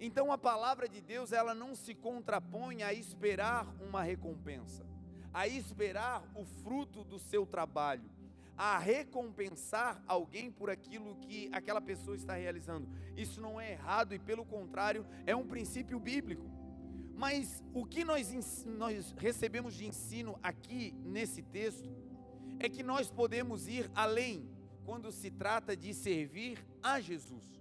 Então 0.00 0.30
a 0.30 0.38
palavra 0.38 0.88
de 0.88 1.00
Deus, 1.00 1.32
ela 1.32 1.54
não 1.54 1.74
se 1.74 1.94
contrapõe 1.94 2.82
a 2.82 2.92
esperar 2.92 3.66
uma 3.80 4.02
recompensa, 4.02 4.86
a 5.34 5.48
esperar 5.48 6.22
o 6.34 6.44
fruto 6.44 7.02
do 7.02 7.18
seu 7.18 7.44
trabalho, 7.44 8.08
a 8.56 8.78
recompensar 8.78 10.02
alguém 10.06 10.50
por 10.50 10.70
aquilo 10.70 11.16
que 11.16 11.48
aquela 11.52 11.80
pessoa 11.80 12.16
está 12.16 12.34
realizando. 12.34 12.88
Isso 13.16 13.40
não 13.40 13.60
é 13.60 13.72
errado 13.72 14.14
e 14.14 14.18
pelo 14.18 14.44
contrário, 14.44 15.04
é 15.26 15.34
um 15.34 15.46
princípio 15.46 15.98
bíblico. 15.98 16.44
Mas 17.14 17.64
o 17.74 17.84
que 17.84 18.04
nós, 18.04 18.64
nós 18.64 19.12
recebemos 19.18 19.74
de 19.74 19.84
ensino 19.84 20.38
aqui 20.40 20.92
nesse 21.04 21.42
texto 21.42 21.90
é 22.60 22.68
que 22.68 22.82
nós 22.82 23.10
podemos 23.10 23.66
ir 23.66 23.90
além 23.94 24.48
quando 24.84 25.10
se 25.10 25.30
trata 25.30 25.76
de 25.76 25.92
servir 25.92 26.64
a 26.80 27.00
Jesus. 27.00 27.57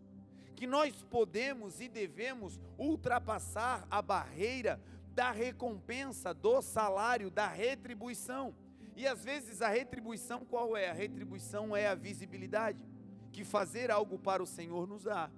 Que 0.58 0.68
nós 0.68 1.02
podemos 1.04 1.80
e 1.80 1.88
devemos 1.88 2.60
ultrapassar 2.78 3.88
a 3.90 4.02
barreira 4.02 4.82
da 5.16 5.32
recompensa, 5.32 6.34
do 6.34 6.62
salário, 6.62 7.32
da 7.32 7.48
retribuição. 7.48 8.54
E 8.96 9.08
às 9.08 9.24
vezes 9.24 9.62
a 9.62 9.70
retribuição 9.70 10.44
qual 10.44 10.76
é? 10.76 10.90
A 10.90 10.94
retribuição 10.94 11.74
é 11.74 11.88
a 11.88 11.96
visibilidade 11.96 12.84
que 13.32 13.46
fazer 13.46 13.92
algo 13.92 14.18
para 14.18 14.42
o 14.42 14.48
Senhor 14.48 14.88
nos 14.88 15.04
dá. 15.04 15.32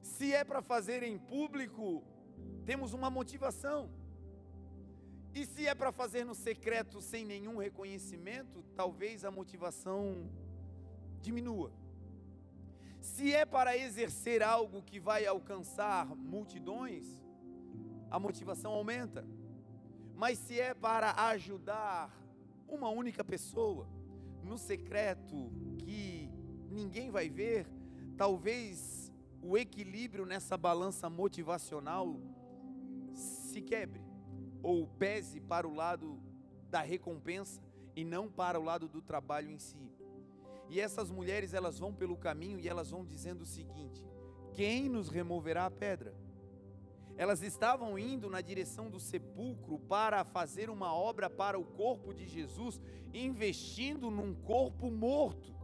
Se 0.00 0.32
é 0.32 0.44
para 0.44 0.62
fazer 0.62 1.02
em 1.02 1.18
público, 1.18 2.02
temos 2.64 2.92
uma 2.92 3.10
motivação. 3.10 3.90
E 5.34 5.44
se 5.44 5.66
é 5.66 5.74
para 5.74 5.92
fazer 5.92 6.24
no 6.24 6.34
secreto 6.34 7.00
sem 7.00 7.24
nenhum 7.24 7.58
reconhecimento, 7.58 8.64
talvez 8.74 9.24
a 9.24 9.30
motivação 9.30 10.30
diminua. 11.20 11.72
Se 13.00 13.32
é 13.32 13.44
para 13.44 13.76
exercer 13.76 14.42
algo 14.42 14.82
que 14.82 14.98
vai 14.98 15.26
alcançar 15.26 16.06
multidões, 16.16 17.06
a 18.10 18.18
motivação 18.18 18.72
aumenta. 18.72 19.26
Mas 20.14 20.38
se 20.38 20.60
é 20.60 20.74
para 20.74 21.12
ajudar 21.28 22.12
uma 22.66 22.88
única 22.88 23.22
pessoa, 23.22 23.88
no 24.42 24.58
secreto, 24.58 25.52
que 25.78 26.30
ninguém 26.70 27.10
vai 27.10 27.28
ver, 27.28 27.66
talvez 28.16 29.12
o 29.42 29.56
equilíbrio 29.56 30.26
nessa 30.26 30.56
balança 30.56 31.08
motivacional 31.08 32.20
se 33.14 33.62
quebre, 33.62 34.02
ou 34.62 34.86
pese 34.86 35.40
para 35.40 35.66
o 35.66 35.74
lado 35.74 36.20
da 36.68 36.80
recompensa 36.80 37.62
e 37.94 38.04
não 38.04 38.28
para 38.28 38.58
o 38.58 38.64
lado 38.64 38.88
do 38.88 39.00
trabalho 39.00 39.50
em 39.50 39.58
si. 39.58 39.97
E 40.68 40.80
essas 40.80 41.10
mulheres, 41.10 41.54
elas 41.54 41.78
vão 41.78 41.92
pelo 41.92 42.16
caminho 42.16 42.60
e 42.60 42.68
elas 42.68 42.90
vão 42.90 43.04
dizendo 43.04 43.42
o 43.42 43.46
seguinte: 43.46 44.04
Quem 44.52 44.88
nos 44.88 45.08
removerá 45.08 45.66
a 45.66 45.70
pedra? 45.70 46.14
Elas 47.16 47.42
estavam 47.42 47.98
indo 47.98 48.30
na 48.30 48.40
direção 48.40 48.88
do 48.88 49.00
sepulcro 49.00 49.78
para 49.80 50.24
fazer 50.24 50.70
uma 50.70 50.94
obra 50.94 51.28
para 51.28 51.58
o 51.58 51.64
corpo 51.64 52.14
de 52.14 52.26
Jesus, 52.26 52.80
investindo 53.12 54.10
num 54.10 54.34
corpo 54.34 54.88
morto. 54.90 55.56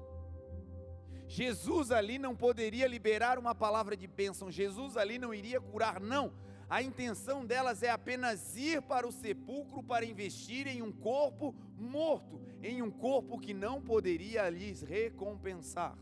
Jesus 1.28 1.90
ali 1.90 2.18
não 2.18 2.34
poderia 2.34 2.86
liberar 2.88 3.38
uma 3.38 3.54
palavra 3.54 3.96
de 3.96 4.06
bênção, 4.06 4.50
Jesus 4.50 4.96
ali 4.96 5.18
não 5.18 5.32
iria 5.32 5.60
curar, 5.60 6.00
não 6.00 6.32
a 6.74 6.82
intenção 6.82 7.46
delas 7.46 7.84
é 7.84 7.90
apenas 7.90 8.56
ir 8.56 8.82
para 8.82 9.06
o 9.06 9.12
sepulcro 9.12 9.80
para 9.80 10.04
investir 10.04 10.66
em 10.66 10.82
um 10.82 10.90
corpo 10.90 11.54
morto, 11.78 12.40
em 12.64 12.82
um 12.82 12.90
corpo 12.90 13.38
que 13.38 13.54
não 13.54 13.80
poderia 13.80 14.50
lhes 14.50 14.82
recompensar. 14.82 15.96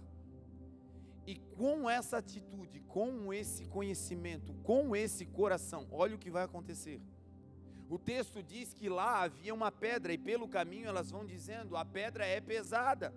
E 1.26 1.36
com 1.58 1.90
essa 1.90 2.16
atitude, 2.16 2.80
com 2.88 3.34
esse 3.34 3.66
conhecimento, 3.66 4.54
com 4.62 4.96
esse 4.96 5.26
coração, 5.26 5.86
olha 5.90 6.14
o 6.14 6.18
que 6.18 6.30
vai 6.30 6.44
acontecer. 6.44 7.02
O 7.90 7.98
texto 7.98 8.42
diz 8.42 8.72
que 8.72 8.88
lá 8.88 9.24
havia 9.24 9.52
uma 9.52 9.70
pedra, 9.70 10.10
e 10.14 10.16
pelo 10.16 10.48
caminho 10.48 10.88
elas 10.88 11.10
vão 11.10 11.26
dizendo: 11.26 11.76
a 11.76 11.84
pedra 11.84 12.24
é 12.24 12.40
pesada 12.40 13.12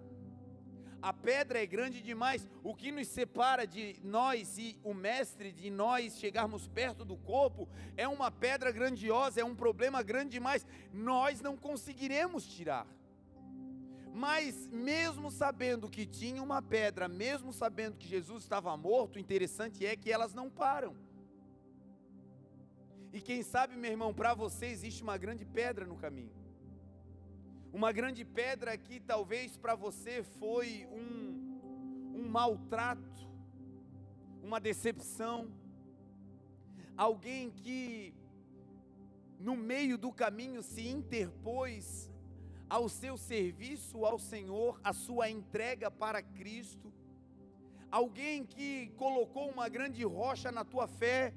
a 1.06 1.14
pedra 1.14 1.62
é 1.62 1.68
grande 1.68 2.02
demais. 2.02 2.50
O 2.64 2.74
que 2.74 2.92
nos 2.92 3.08
separa 3.10 3.68
de 3.68 3.96
nós 4.04 4.58
e 4.58 4.76
o 4.84 4.92
mestre, 4.92 5.52
de 5.52 5.70
nós 5.70 6.18
chegarmos 6.18 6.68
perto 6.68 7.06
do 7.06 7.16
corpo, 7.16 7.70
é 7.96 8.08
uma 8.08 8.32
pedra 8.32 8.72
grandiosa, 8.72 9.40
é 9.40 9.46
um 9.46 9.54
problema 9.54 10.02
grande 10.02 10.32
demais. 10.32 10.66
Nós 10.92 11.42
não 11.42 11.56
conseguiremos 11.56 12.48
tirar. 12.48 12.88
Mas, 14.16 14.66
mesmo 14.66 15.30
sabendo 15.30 15.88
que 15.88 16.08
tinha 16.08 16.42
uma 16.42 16.60
pedra, 16.60 17.08
mesmo 17.08 17.54
sabendo 17.54 17.98
que 17.98 18.08
Jesus 18.08 18.42
estava 18.42 18.76
morto, 18.76 19.18
o 19.18 19.20
interessante 19.20 19.86
é 19.86 19.96
que 19.96 20.12
elas 20.12 20.34
não 20.34 20.50
param. 20.50 20.96
E 23.14 23.22
quem 23.22 23.44
sabe, 23.44 23.76
meu 23.76 23.92
irmão, 23.92 24.12
para 24.12 24.34
você 24.34 24.66
existe 24.66 25.04
uma 25.04 25.18
grande 25.18 25.46
pedra 25.46 25.86
no 25.86 25.98
caminho. 25.98 26.45
Uma 27.78 27.92
grande 27.92 28.24
pedra 28.24 28.78
que 28.78 29.02
talvez 29.02 29.58
para 29.58 29.76
você 29.76 30.24
foi 30.40 30.88
um, 30.90 32.14
um 32.16 32.26
maltrato, 32.30 33.30
uma 34.42 34.62
decepção, 34.62 35.52
alguém 36.96 37.52
que 37.52 38.14
no 39.38 39.58
meio 39.58 39.98
do 39.98 40.10
caminho 40.10 40.64
se 40.64 40.88
interpôs 40.88 42.10
ao 42.70 42.88
seu 42.88 43.18
serviço 43.18 44.06
ao 44.06 44.18
Senhor, 44.18 44.80
a 44.82 44.94
sua 44.94 45.30
entrega 45.30 45.92
para 45.92 46.22
Cristo, 46.22 46.94
alguém 47.92 48.46
que 48.46 48.88
colocou 48.96 49.50
uma 49.50 49.68
grande 49.68 50.06
rocha 50.06 50.50
na 50.50 50.64
tua 50.64 50.88
fé, 50.88 51.34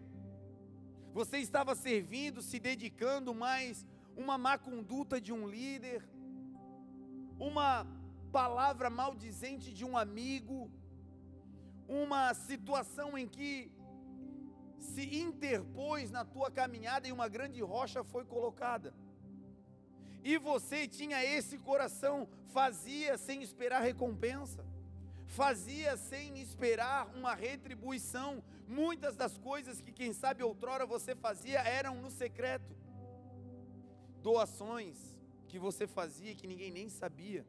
você 1.13 1.39
estava 1.39 1.75
servindo, 1.75 2.41
se 2.41 2.61
dedicando, 2.61 3.35
mas 3.35 3.85
uma 4.17 4.39
má 4.39 4.57
conduta 4.57 5.21
de 5.21 5.33
um 5.33 5.45
líder, 5.49 6.09
uma 7.39 7.87
palavra 8.33 8.91
maldizente 8.91 9.73
de 9.73 9.85
um 9.85 9.97
amigo, 9.97 10.71
uma 11.89 12.35
situação 12.35 13.17
em 13.17 13.27
que 13.27 13.71
se 14.79 15.19
interpôs 15.21 16.11
na 16.11 16.25
tua 16.25 16.51
caminhada 16.51 17.09
e 17.09 17.13
uma 17.13 17.29
grande 17.29 17.61
rocha 17.63 18.05
foi 18.05 18.25
colocada. 18.25 18.95
E 20.23 20.37
você 20.37 20.87
tinha 20.87 21.25
esse 21.25 21.59
coração, 21.59 22.29
fazia 22.49 23.17
sem 23.17 23.43
esperar 23.43 23.81
recompensa, 23.81 24.65
fazia 25.27 25.97
sem 25.97 26.39
esperar 26.41 27.07
uma 27.17 27.35
retribuição. 27.35 28.43
Muitas 28.67 29.17
das 29.17 29.39
coisas 29.39 29.81
que, 29.81 29.93
quem 29.93 30.13
sabe, 30.13 30.43
outrora 30.43 30.85
você 30.85 31.15
fazia 31.15 31.61
eram 31.61 32.03
no 32.03 32.11
secreto. 32.11 32.77
Doações 34.23 35.18
que 35.49 35.59
você 35.59 35.87
fazia 35.87 36.35
que 36.35 36.47
ninguém 36.47 36.71
nem 36.71 36.89
sabia. 36.89 37.45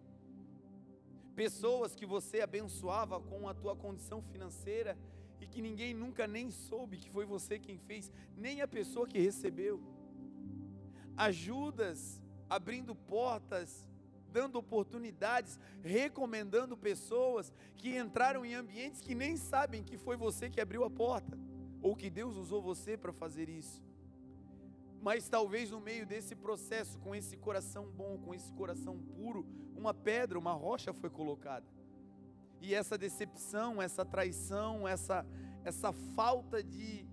Pessoas 1.36 1.96
que 1.96 2.06
você 2.06 2.42
abençoava 2.42 3.20
com 3.20 3.48
a 3.48 3.54
tua 3.54 3.76
condição 3.76 4.22
financeira 4.22 4.98
e 5.40 5.48
que 5.48 5.62
ninguém 5.62 5.94
nunca 5.94 6.28
nem 6.28 6.50
soube 6.52 6.98
que 6.98 7.10
foi 7.10 7.26
você 7.26 7.60
quem 7.60 7.78
fez, 7.78 8.12
nem 8.36 8.62
a 8.62 8.68
pessoa 8.68 9.08
que 9.08 9.20
recebeu. 9.20 9.82
Ajudas 11.16 12.22
abrindo 12.50 12.96
portas, 12.96 13.88
dando 14.32 14.58
oportunidades, 14.58 15.60
recomendando 15.82 16.76
pessoas 16.76 17.54
que 17.76 17.98
entraram 17.98 18.46
em 18.46 18.54
ambientes 18.54 19.02
que 19.02 19.16
nem 19.16 19.38
sabem 19.38 19.84
que 19.84 19.98
foi 19.98 20.18
você 20.18 20.50
que 20.50 20.62
abriu 20.62 20.84
a 20.84 20.90
porta, 20.90 21.38
ou 21.82 21.96
que 21.96 22.10
Deus 22.10 22.36
usou 22.36 22.62
você 22.62 22.98
para 22.98 23.14
fazer 23.14 23.50
isso. 23.50 23.82
Mas 25.02 25.30
talvez 25.30 25.72
no 25.72 25.80
meio 25.80 26.06
desse 26.06 26.36
processo, 26.36 27.00
com 27.00 27.16
esse 27.16 27.38
coração 27.38 27.90
bom, 27.90 28.18
com 28.18 28.34
esse 28.34 28.52
coração 28.54 28.98
puro, 28.98 29.46
uma 29.76 29.94
pedra, 29.94 30.38
uma 30.38 30.54
rocha 30.54 30.94
foi 30.94 31.10
colocada. 31.10 31.66
E 32.62 32.74
essa 32.74 32.98
decepção, 32.98 33.82
essa 33.82 34.04
traição, 34.04 34.88
essa, 34.88 35.26
essa 35.64 35.94
falta 35.94 36.62
de, 36.62 37.08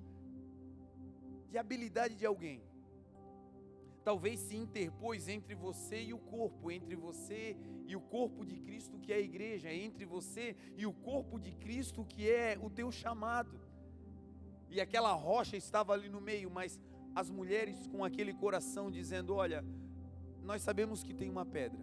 de 1.48 1.56
habilidade 1.56 2.16
de 2.16 2.26
alguém, 2.26 2.60
talvez 4.02 4.40
se 4.40 4.56
interpôs 4.56 5.28
entre 5.28 5.54
você 5.54 6.02
e 6.02 6.12
o 6.12 6.18
corpo, 6.18 6.70
entre 6.70 6.96
você 6.96 7.56
e 7.86 7.94
o 7.94 8.00
corpo 8.00 8.44
de 8.44 8.56
Cristo 8.56 8.98
que 8.98 9.12
é 9.12 9.16
a 9.16 9.20
igreja, 9.20 9.72
entre 9.72 10.04
você 10.04 10.56
e 10.76 10.86
o 10.86 10.92
corpo 10.92 11.38
de 11.38 11.52
Cristo 11.52 12.04
que 12.04 12.28
é 12.28 12.58
o 12.60 12.68
teu 12.68 12.90
chamado. 12.90 13.60
E 14.68 14.80
aquela 14.80 15.12
rocha 15.12 15.56
estava 15.56 15.92
ali 15.92 16.08
no 16.08 16.20
meio, 16.20 16.50
mas 16.50 16.80
as 17.16 17.30
mulheres 17.30 17.86
com 17.86 18.04
aquele 18.04 18.34
coração 18.34 18.90
dizendo: 18.90 19.34
Olha, 19.34 19.64
nós 20.42 20.60
sabemos 20.60 21.02
que 21.02 21.14
tem 21.14 21.30
uma 21.30 21.46
pedra, 21.46 21.80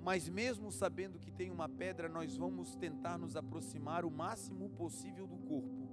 mas 0.00 0.28
mesmo 0.28 0.70
sabendo 0.70 1.18
que 1.18 1.30
tem 1.30 1.50
uma 1.50 1.66
pedra, 1.66 2.10
nós 2.10 2.36
vamos 2.36 2.76
tentar 2.76 3.16
nos 3.16 3.36
aproximar 3.36 4.04
o 4.04 4.10
máximo 4.10 4.68
possível 4.68 5.26
do 5.26 5.38
corpo. 5.38 5.88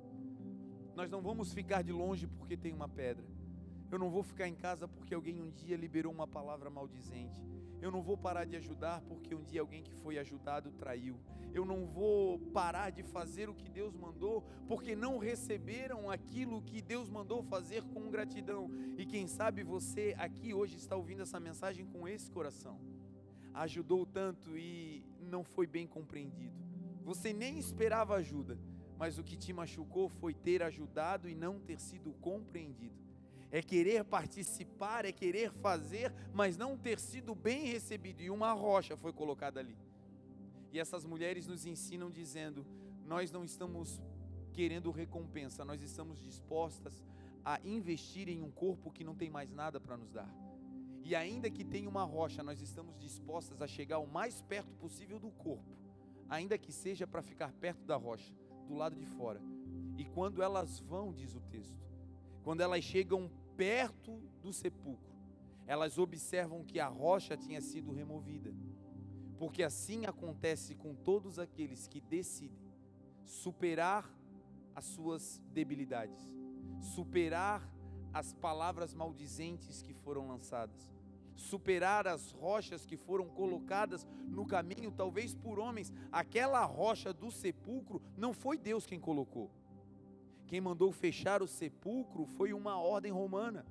Nós 0.96 1.10
não 1.10 1.22
vamos 1.22 1.54
ficar 1.54 1.82
de 1.82 1.94
longe 1.94 2.28
porque 2.28 2.58
tem 2.58 2.74
uma 2.74 2.90
pedra. 2.90 3.26
Eu 3.92 4.00
não 4.00 4.10
vou 4.10 4.24
ficar 4.24 4.48
em 4.48 4.56
casa 4.56 4.88
porque 4.88 5.14
alguém 5.14 5.42
um 5.42 5.52
dia 5.52 5.78
liberou 5.78 6.12
uma 6.12 6.28
palavra 6.28 6.70
maldizente. 6.70 7.42
Eu 7.82 7.92
não 7.92 8.02
vou 8.02 8.18
parar 8.18 8.46
de 8.46 8.56
ajudar 8.56 9.02
porque 9.02 9.36
um 9.36 9.44
dia 9.44 9.62
alguém 9.62 9.84
que 9.84 9.94
foi 9.94 10.18
ajudado 10.18 10.72
traiu. 10.72 11.20
Eu 11.54 11.64
não 11.64 11.86
vou 11.86 12.40
parar 12.52 12.90
de 12.90 13.04
fazer 13.04 13.48
o 13.48 13.54
que 13.54 13.70
Deus 13.70 13.96
mandou 13.96 14.44
porque 14.68 14.96
não 14.96 15.20
receberam 15.20 16.10
aquilo 16.10 16.64
que 16.64 16.82
Deus 16.82 17.10
mandou 17.10 17.44
fazer 17.44 17.84
com 17.84 18.10
gratidão. 18.10 18.70
E 18.98 19.06
quem 19.06 19.28
sabe 19.28 19.64
você 19.64 20.16
aqui 20.18 20.54
hoje 20.54 20.76
está 20.76 20.96
ouvindo 20.96 21.22
essa 21.22 21.40
mensagem 21.40 21.86
com 21.86 22.08
esse 22.08 22.32
coração. 22.32 22.80
Ajudou 23.54 24.06
tanto 24.06 24.58
e 24.58 25.06
não 25.22 25.44
foi 25.44 25.68
bem 25.68 25.88
compreendido. 25.88 26.56
Você 27.04 27.32
nem 27.32 27.60
esperava 27.60 28.16
ajuda, 28.16 28.58
mas 28.98 29.20
o 29.20 29.24
que 29.24 29.38
te 29.38 29.54
machucou 29.54 30.10
foi 30.10 30.34
ter 30.34 30.64
ajudado 30.64 31.30
e 31.30 31.36
não 31.36 31.60
ter 31.60 31.80
sido 31.80 32.12
compreendido 32.14 33.06
é 33.58 33.62
querer 33.62 34.04
participar, 34.04 35.06
é 35.06 35.14
querer 35.14 35.50
fazer, 35.50 36.14
mas 36.34 36.58
não 36.58 36.78
ter 36.78 37.00
sido 37.00 37.34
bem 37.34 37.68
recebido. 37.68 38.22
E 38.22 38.30
uma 38.30 38.52
rocha 38.52 38.98
foi 38.98 39.14
colocada 39.14 39.62
ali. 39.62 39.78
E 40.74 40.80
essas 40.80 41.06
mulheres 41.06 41.48
nos 41.48 41.66
ensinam 41.66 42.12
dizendo: 42.12 42.66
nós 43.06 43.32
não 43.32 43.46
estamos 43.46 44.02
querendo 44.52 44.92
recompensa, 44.92 45.64
nós 45.64 45.82
estamos 45.82 46.22
dispostas 46.22 47.02
a 47.46 47.58
investir 47.64 48.28
em 48.28 48.42
um 48.42 48.52
corpo 48.52 48.92
que 48.92 49.06
não 49.06 49.16
tem 49.16 49.30
mais 49.30 49.54
nada 49.54 49.80
para 49.80 49.96
nos 49.96 50.12
dar. 50.12 50.30
E 51.02 51.16
ainda 51.16 51.50
que 51.50 51.64
tenha 51.64 51.88
uma 51.88 52.04
rocha, 52.04 52.44
nós 52.44 52.60
estamos 52.60 53.00
dispostas 53.00 53.62
a 53.62 53.68
chegar 53.68 54.00
o 54.00 54.08
mais 54.08 54.42
perto 54.42 54.76
possível 54.76 55.18
do 55.18 55.32
corpo, 55.32 55.78
ainda 56.28 56.58
que 56.58 56.74
seja 56.74 57.08
para 57.08 57.22
ficar 57.22 57.54
perto 57.54 57.86
da 57.86 57.96
rocha, 57.96 58.36
do 58.68 58.76
lado 58.76 58.98
de 58.98 59.06
fora. 59.06 59.42
E 59.98 60.04
quando 60.04 60.44
elas 60.44 60.82
vão, 60.82 61.14
diz 61.14 61.34
o 61.36 61.40
texto, 61.40 61.86
quando 62.44 62.60
elas 62.60 62.84
chegam 62.84 63.32
perto 63.56 64.22
do 64.42 64.54
sepulcro, 64.54 65.16
elas 65.68 65.98
observam 65.98 66.64
que 66.64 66.80
a 66.80 66.88
rocha 66.88 67.36
tinha 67.36 67.62
sido 67.62 67.92
removida. 67.92 68.54
Porque 69.38 69.64
assim 69.64 70.06
acontece 70.06 70.76
com 70.76 70.96
todos 70.96 71.40
aqueles 71.40 71.88
que 71.88 72.00
decidem 72.00 72.66
superar 73.26 74.10
as 74.76 74.86
suas 74.86 75.42
debilidades, 75.52 76.20
superar 76.80 77.70
as 78.14 78.34
palavras 78.34 78.94
maldizentes 78.94 79.82
que 79.82 79.94
foram 79.94 80.28
lançadas, 80.28 80.90
superar 81.36 82.08
as 82.08 82.32
rochas 82.32 82.86
que 82.86 82.96
foram 82.96 83.28
colocadas 83.28 84.08
no 84.28 84.46
caminho, 84.46 84.92
talvez 84.92 85.36
por 85.36 85.60
homens. 85.60 85.92
Aquela 86.12 86.64
rocha 86.64 87.14
do 87.14 87.30
sepulcro 87.30 88.02
não 88.16 88.34
foi 88.34 88.58
Deus 88.58 88.86
quem 88.86 89.00
colocou. 89.00 89.52
Quem 90.48 90.62
mandou 90.62 90.92
fechar 90.92 91.42
o 91.42 91.48
sepulcro 91.48 92.26
foi 92.26 92.54
uma 92.54 92.80
ordem 92.80 93.12
romana. 93.12 93.66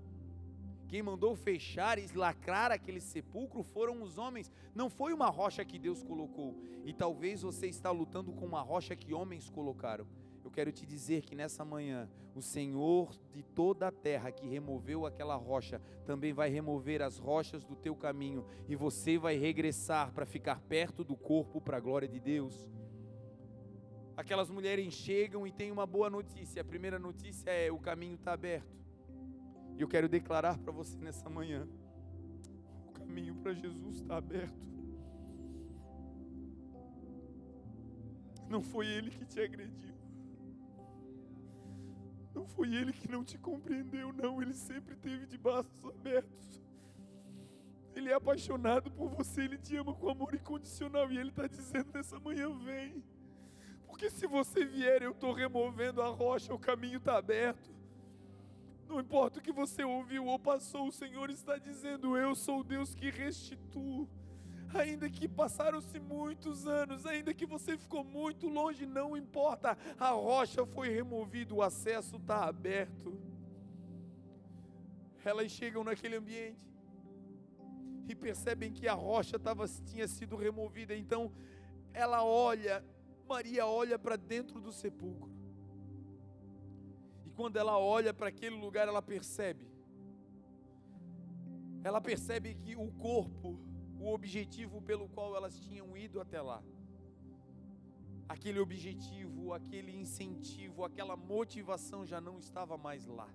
Quem 0.89 1.03
mandou 1.03 1.35
fechar 1.35 1.99
e 1.99 2.07
lacrar 2.15 2.71
aquele 2.71 3.01
sepulcro 3.01 3.63
foram 3.63 4.03
os 4.03 4.19
homens, 4.19 4.53
não 4.75 4.91
foi 4.91 5.13
uma 5.13 5.29
rocha 5.29 5.65
que 5.65 5.79
Deus 5.79 6.03
colocou. 6.03 6.57
E 6.85 6.93
talvez 6.93 7.43
você 7.43 7.67
está 7.67 7.91
lutando 7.91 8.33
com 8.33 8.45
uma 8.45 8.61
rocha 8.61 8.95
que 8.95 9.15
homens 9.15 9.49
colocaram. 9.49 10.07
Eu 10.45 10.51
quero 10.51 10.71
te 10.71 10.85
dizer 10.85 11.23
que 11.23 11.35
nessa 11.35 11.65
manhã, 11.65 12.09
o 12.35 12.43
Senhor 12.43 13.19
de 13.33 13.43
toda 13.43 13.89
a 13.89 13.93
terra 13.93 14.31
que 14.31 14.47
removeu 14.47 15.07
aquela 15.07 15.37
rocha, 15.37 15.81
também 16.05 16.35
vai 16.35 16.51
remover 16.51 17.01
as 17.01 17.17
rochas 17.17 17.65
do 17.65 17.75
teu 17.75 17.97
caminho, 17.97 18.45
e 18.69 18.77
você 18.77 19.17
vai 19.17 19.37
regressar 19.37 20.13
para 20.13 20.27
ficar 20.27 20.61
perto 20.61 21.03
do 21.03 21.17
corpo 21.17 21.61
para 21.61 21.79
a 21.79 21.81
glória 21.81 22.07
de 22.07 22.21
Deus 22.21 22.69
aquelas 24.17 24.51
mulheres 24.51 24.93
chegam 24.95 25.47
e 25.47 25.53
têm 25.53 25.71
uma 25.71 25.87
boa 25.87 26.09
notícia. 26.09 26.63
A 26.63 26.65
primeira 26.65 26.99
notícia 26.99 27.51
é: 27.51 27.71
o 27.71 27.79
caminho 27.79 28.15
está 28.15 28.33
aberto. 28.33 28.75
E 29.77 29.83
eu 29.83 29.89
quero 29.89 30.09
declarar 30.09 30.59
para 30.59 30.73
você 30.73 30.97
nessa 30.99 31.29
manhã: 31.29 31.67
o 32.89 32.93
caminho 32.93 33.35
para 33.37 33.53
Jesus 33.53 33.97
está 33.97 34.17
aberto. 34.17 34.65
Não 38.49 38.63
foi 38.63 38.87
Ele 38.87 39.11
que 39.11 39.25
te 39.25 39.41
agrediu. 39.41 39.95
Não 42.35 42.47
foi 42.47 42.75
Ele 42.75 42.93
que 42.93 43.11
não 43.11 43.25
te 43.25 43.39
compreendeu, 43.39 44.13
não. 44.13 44.41
Ele 44.41 44.55
sempre 44.55 44.97
teve 44.97 45.27
de 45.27 45.39
braços 45.39 45.85
abertos. 45.85 46.63
Ele 47.95 48.11
é 48.11 48.15
apaixonado 48.15 48.91
por 48.91 49.09
você, 49.09 49.43
Ele 49.43 49.57
te 49.57 49.77
ama 49.77 49.95
com 49.95 50.09
amor 50.09 50.35
incondicional. 50.35 51.11
E 51.11 51.19
Ele 51.19 51.31
está 51.31 51.47
dizendo 51.47 51.91
nessa 51.93 52.19
manhã: 52.21 52.49
vem. 52.59 53.03
Porque 53.95 54.11
se 54.11 54.27
você 54.27 54.65
vier, 54.65 55.03
eu 55.03 55.13
estou 55.13 55.33
removendo 55.33 56.03
a 56.03 56.09
rocha, 56.09 56.53
o 56.53 56.59
caminho 56.59 56.97
está 56.97 57.17
aberto. 57.17 57.73
Não 58.89 58.99
importa 58.99 59.39
o 59.39 59.43
que 59.43 59.53
você 59.53 59.85
ouviu 59.85 60.27
ou 60.27 60.37
passou, 60.37 60.89
o 60.89 60.93
Senhor 60.93 61.31
está 61.31 61.59
dizendo: 61.59 62.17
Eu 62.17 62.35
sou 62.35 62.59
o 62.59 62.65
Deus 62.65 62.93
que 62.93 63.09
restituo. 63.09 64.09
Ainda 64.75 65.09
que 65.09 65.29
passaram-se 65.29 66.01
muitos 66.01 66.67
anos, 66.67 67.07
ainda 67.07 67.33
que 67.33 67.47
você 67.47 67.79
ficou 67.79 68.03
muito 68.03 68.49
longe, 68.49 68.85
não 68.85 69.17
importa, 69.17 69.79
a 69.97 70.11
rocha 70.11 70.67
foi 70.67 70.89
removida, 70.89 71.55
o 71.55 71.63
acesso 71.63 72.17
está 72.17 72.47
aberto. 72.47 73.17
Elas 75.25 75.53
chegam 75.53 75.85
naquele 75.85 76.17
ambiente 76.17 76.59
e 78.09 78.15
percebem 78.17 78.73
que 78.73 78.89
a 78.89 78.95
rocha 78.95 79.39
tava, 79.39 79.69
tinha 79.87 80.09
sido 80.09 80.35
removida, 80.35 80.97
então 80.97 81.31
ela 81.93 82.25
olha 82.25 82.85
Maria 83.29 83.67
olha 83.67 83.99
para 83.99 84.17
dentro 84.17 84.61
do 84.61 84.73
sepulcro. 84.73 85.31
E 87.25 87.31
quando 87.31 87.57
ela 87.57 87.79
olha 87.79 88.13
para 88.13 88.29
aquele 88.29 88.57
lugar, 88.57 88.87
ela 88.87 89.03
percebe. 89.03 89.67
Ela 91.83 92.01
percebe 92.01 92.55
que 92.55 92.77
o 92.77 92.91
corpo, 92.93 93.59
o 93.99 94.13
objetivo 94.13 94.81
pelo 94.81 95.09
qual 95.09 95.37
elas 95.37 95.59
tinham 95.59 95.97
ido 95.97 96.21
até 96.21 96.41
lá, 96.41 96.63
aquele 98.29 98.59
objetivo, 98.59 99.53
aquele 99.53 99.95
incentivo, 99.95 100.85
aquela 100.85 101.17
motivação 101.17 102.07
já 102.07 102.21
não 102.21 102.39
estava 102.39 102.77
mais 102.77 103.07
lá. 103.07 103.29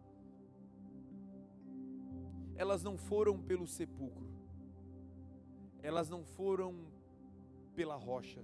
Elas 2.55 2.83
não 2.83 2.97
foram 2.97 3.39
pelo 3.39 3.67
sepulcro, 3.67 4.27
elas 5.81 6.09
não 6.09 6.25
foram 6.25 6.87
pela 7.73 7.95
rocha, 7.95 8.43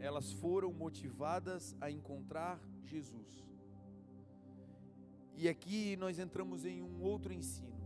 elas 0.00 0.32
foram 0.32 0.72
motivadas 0.72 1.76
a 1.80 1.90
encontrar 1.90 2.60
Jesus. 2.84 3.44
E 5.36 5.48
aqui 5.48 5.96
nós 5.96 6.18
entramos 6.18 6.64
em 6.64 6.82
um 6.82 7.02
outro 7.02 7.32
ensino. 7.32 7.78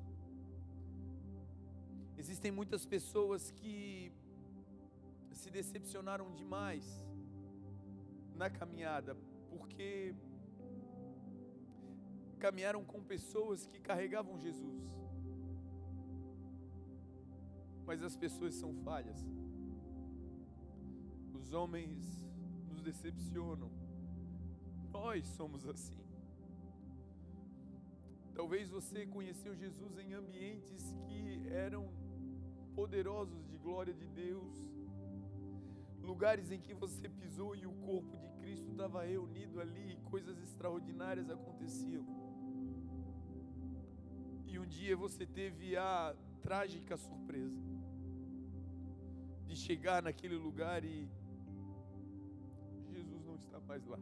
Existem 2.17 2.51
muitas 2.51 2.87
pessoas 2.87 3.51
que 3.51 4.13
se 5.33 5.51
decepcionaram 5.51 6.31
demais 6.33 6.85
na 8.37 8.49
caminhada, 8.49 9.17
porque 9.51 10.15
caminharam 12.39 12.85
com 12.85 13.03
pessoas 13.03 13.67
que 13.67 13.81
carregavam 13.81 14.39
Jesus. 14.39 14.85
Mas 17.85 18.03
as 18.03 18.17
pessoas 18.17 18.55
são 18.55 18.75
falhas. 18.77 19.19
Os 21.43 21.53
homens 21.53 22.25
nos 22.71 22.81
decepcionam. 22.83 23.71
Nós 24.93 25.27
somos 25.27 25.67
assim. 25.67 26.01
Talvez 28.33 28.71
você 28.71 29.07
conheceu 29.07 29.55
Jesus 29.55 29.99
em 29.99 30.15
ambientes 30.15 30.95
que 31.07 31.49
eram 31.49 31.91
poderosos 32.77 33.45
de 33.51 33.57
glória 33.59 33.93
de 33.93 34.07
Deus, 34.07 34.55
lugares 36.01 36.51
em 36.51 36.61
que 36.61 36.73
você 36.73 37.09
pisou 37.09 37.55
e 37.57 37.67
o 37.67 37.73
corpo 37.73 38.17
de 38.17 38.29
Cristo 38.39 38.71
estava 38.71 39.05
reunido 39.05 39.61
ali 39.61 39.93
e 39.93 40.11
coisas 40.11 40.39
extraordinárias 40.43 41.29
aconteciam. 41.29 42.07
E 44.47 44.59
um 44.59 44.67
dia 44.67 44.97
você 44.97 45.27
teve 45.27 45.77
a 45.77 46.15
trágica 46.41 46.97
surpresa 46.97 47.61
de 49.45 49.57
chegar 49.57 50.03
naquele 50.03 50.37
lugar 50.37 50.85
e 50.85 51.09
mais 53.73 53.87
lá. 53.87 53.99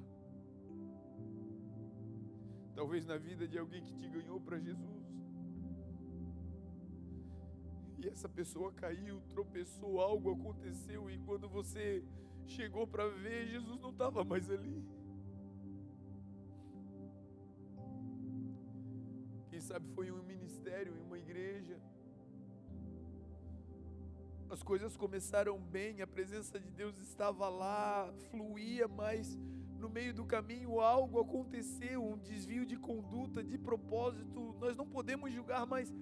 Talvez 2.75 3.07
na 3.07 3.17
vida 3.17 3.47
de 3.47 3.57
alguém 3.57 3.85
que 3.85 3.95
te 3.95 4.09
ganhou 4.09 4.41
para 4.41 4.59
Jesus. 4.59 5.05
E 7.99 8.09
essa 8.09 8.29
pessoa 8.29 8.73
caiu, 8.73 9.21
tropeçou, 9.29 10.01
algo 10.01 10.33
aconteceu, 10.33 11.09
e 11.09 11.19
quando 11.19 11.49
você 11.49 12.03
chegou 12.47 12.85
para 12.85 13.07
ver, 13.25 13.47
Jesus 13.47 13.79
não 13.81 13.91
estava 13.91 14.25
mais 14.25 14.51
ali. 14.51 14.85
Quem 19.51 19.61
sabe 19.61 19.87
foi 19.95 20.09
em 20.09 20.13
um 20.13 20.25
ministério, 20.25 20.97
em 20.97 21.03
uma 21.03 21.19
igreja. 21.19 21.79
As 24.49 24.65
coisas 24.65 24.97
começaram 24.97 25.61
bem, 25.61 26.03
a 26.03 26.09
presença 26.09 26.59
de 26.59 26.71
Deus 26.73 26.99
estava 26.99 27.49
lá, 27.49 28.13
fluía, 28.31 28.89
mas 28.89 29.39
no 29.81 29.89
meio 29.89 30.13
do 30.13 30.25
caminho 30.25 30.79
algo 30.79 31.19
aconteceu, 31.19 32.05
um 32.05 32.19
desvio 32.19 32.67
de 32.67 32.77
conduta, 32.77 33.43
de 33.43 33.57
propósito. 33.57 34.55
Nós 34.61 34.77
não 34.77 34.87
podemos 34.87 35.33
julgar, 35.33 35.67
mas 35.67 35.93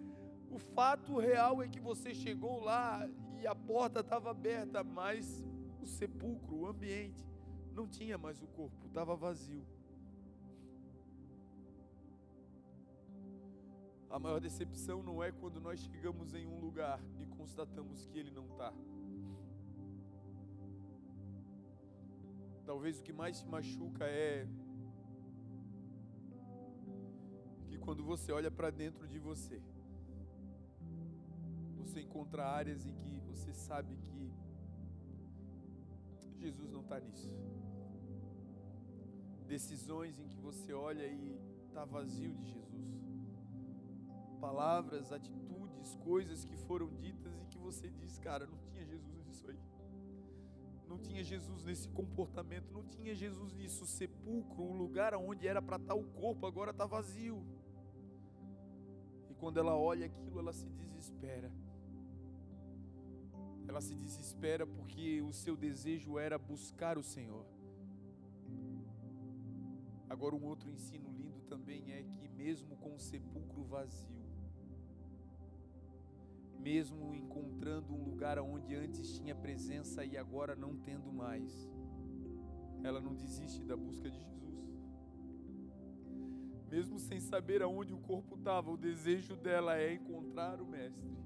o 0.51 0.59
fato 0.59 1.17
real 1.19 1.62
é 1.62 1.69
que 1.69 1.79
você 1.79 2.12
chegou 2.12 2.61
lá 2.61 3.09
e 3.41 3.47
a 3.47 3.55
porta 3.55 4.01
estava 4.01 4.31
aberta, 4.31 4.83
mas 4.83 5.45
o 5.81 5.87
sepulcro, 5.87 6.57
o 6.57 6.67
ambiente, 6.67 7.25
não 7.73 7.87
tinha 7.87 8.19
mais 8.19 8.43
o 8.43 8.47
corpo, 8.49 8.87
estava 8.87 9.14
vazio. 9.14 9.64
A 14.11 14.19
maior 14.19 14.41
decepção 14.41 15.03
não 15.03 15.23
é 15.23 15.31
quando 15.31 15.61
nós 15.61 15.79
chegamos 15.81 16.35
em 16.35 16.47
um 16.47 16.59
lugar 16.59 16.99
e 17.19 17.27
constatamos 17.27 18.07
que 18.07 18.19
ele 18.19 18.31
não 18.31 18.47
está. 18.47 18.73
Talvez 22.69 22.99
o 22.99 23.03
que 23.03 23.15
mais 23.15 23.41
te 23.41 23.47
machuca 23.49 24.05
é 24.05 24.47
que 27.67 27.79
quando 27.79 28.05
você 28.05 28.31
olha 28.31 28.51
para 28.51 28.69
dentro 28.69 29.09
de 29.09 29.19
você, 29.19 29.59
você 31.79 32.03
encontra 32.03 32.45
áreas 32.45 32.85
em 32.85 32.93
que 32.93 33.21
você 33.21 33.55
sabe 33.55 33.97
que 33.97 34.31
Jesus 36.37 36.71
não 36.71 36.83
está 36.83 37.01
nisso. 37.01 37.35
Decisões 39.47 40.19
em 40.19 40.29
que 40.29 40.37
você 40.37 40.75
olha 40.75 41.07
e 41.07 41.41
está 41.69 41.87
vazio 41.87 42.35
de 42.35 42.53
Jesus. 42.53 42.93
Palavras, 44.39 45.11
atitudes, 45.11 45.95
coisas 46.05 46.45
que 46.45 46.59
foram 46.59 46.95
ditas 46.97 47.33
e 47.41 47.47
que 47.47 47.57
você 47.57 47.89
diz, 47.89 48.19
cara, 48.19 48.47
não 48.47 48.59
tinha 48.59 48.85
Jesus 48.85 49.25
nisso 49.25 49.49
aí. 49.49 49.59
Não 50.88 50.98
tinha 50.98 51.22
Jesus 51.22 51.64
nesse 51.64 51.88
comportamento, 51.88 52.72
não 52.72 52.83
tinha 52.85 53.14
Jesus 53.14 53.53
nisso. 53.53 53.85
O 53.85 53.87
sepulcro, 53.87 54.62
o 54.62 54.72
lugar 54.72 55.14
onde 55.14 55.46
era 55.46 55.61
para 55.61 55.77
estar 55.77 55.94
o 55.94 56.05
corpo, 56.05 56.46
agora 56.46 56.70
está 56.70 56.87
vazio. 56.87 57.44
E 59.31 59.35
quando 59.35 59.59
ela 59.59 59.77
olha 59.77 60.07
aquilo, 60.07 60.38
ela 60.38 60.53
se 60.53 60.68
desespera 60.70 61.53
ela 63.68 63.83
se 63.83 63.94
desespera 63.94 64.66
porque 64.66 65.20
o 65.20 65.33
seu 65.33 65.55
desejo 65.55 66.18
era 66.18 66.38
buscar 66.38 66.96
o 66.96 67.03
Senhor. 67.03 67.44
Agora, 70.09 70.35
um 70.35 70.44
outro 70.44 70.70
ensino 70.70 71.12
lindo 71.12 71.42
também 71.42 71.92
é 71.92 72.03
que, 72.03 72.29
mesmo 72.29 72.77
com 72.79 72.94
o 72.94 72.98
sepulcro 72.98 73.62
vazio, 73.64 74.18
mesmo 76.59 77.14
encontrando 77.14 77.94
um 77.94 78.05
lugar 78.05 78.38
onde 78.38 78.75
antes 78.75 79.18
tinha 79.18 79.35
presença 79.35 80.05
e 80.05 80.16
agora 80.16 80.55
não 80.55 80.77
tendo 80.77 81.12
mais, 81.12 81.71
ela 82.83 83.01
não 83.01 83.14
desiste 83.14 83.64
da 83.64 83.77
busca 83.77 84.11
de 84.11 84.18
Jesus. 84.18 84.38
Mesmo 86.71 86.99
sem 86.99 87.18
saber 87.21 87.62
aonde 87.62 87.94
o 87.94 87.99
corpo 87.99 88.35
estava, 88.35 88.71
o 88.71 88.77
desejo 88.77 89.37
dela 89.37 89.79
é 89.79 89.94
encontrar 89.94 90.61
o 90.61 90.66
Mestre 90.66 91.18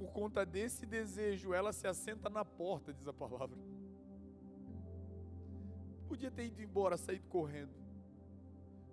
por 0.00 0.12
conta 0.12 0.46
desse 0.46 0.86
desejo, 0.86 1.52
ela 1.52 1.74
se 1.74 1.86
assenta 1.86 2.30
na 2.30 2.42
porta, 2.42 2.90
diz 2.90 3.06
a 3.06 3.12
palavra. 3.12 3.58
Podia 6.08 6.30
ter 6.30 6.46
ido 6.46 6.62
embora, 6.62 6.96
saído 6.96 7.28
correndo. 7.28 7.74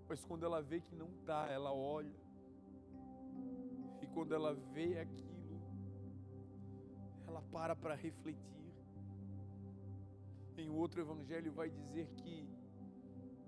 Mas 0.09 0.21
quando 0.25 0.45
ela 0.45 0.61
vê 0.61 0.81
que 0.81 0.93
não 0.93 1.09
está, 1.11 1.47
ela 1.47 1.71
olha. 1.71 2.26
Quando 4.17 4.33
ela 4.33 4.55
vê 4.73 4.97
aquilo, 4.97 5.61
ela 7.27 7.39
para 7.51 7.75
para 7.75 7.93
refletir. 7.93 8.73
Em 10.57 10.71
outro 10.71 10.99
evangelho 10.99 11.51
vai 11.51 11.69
dizer 11.69 12.07
que 12.17 12.49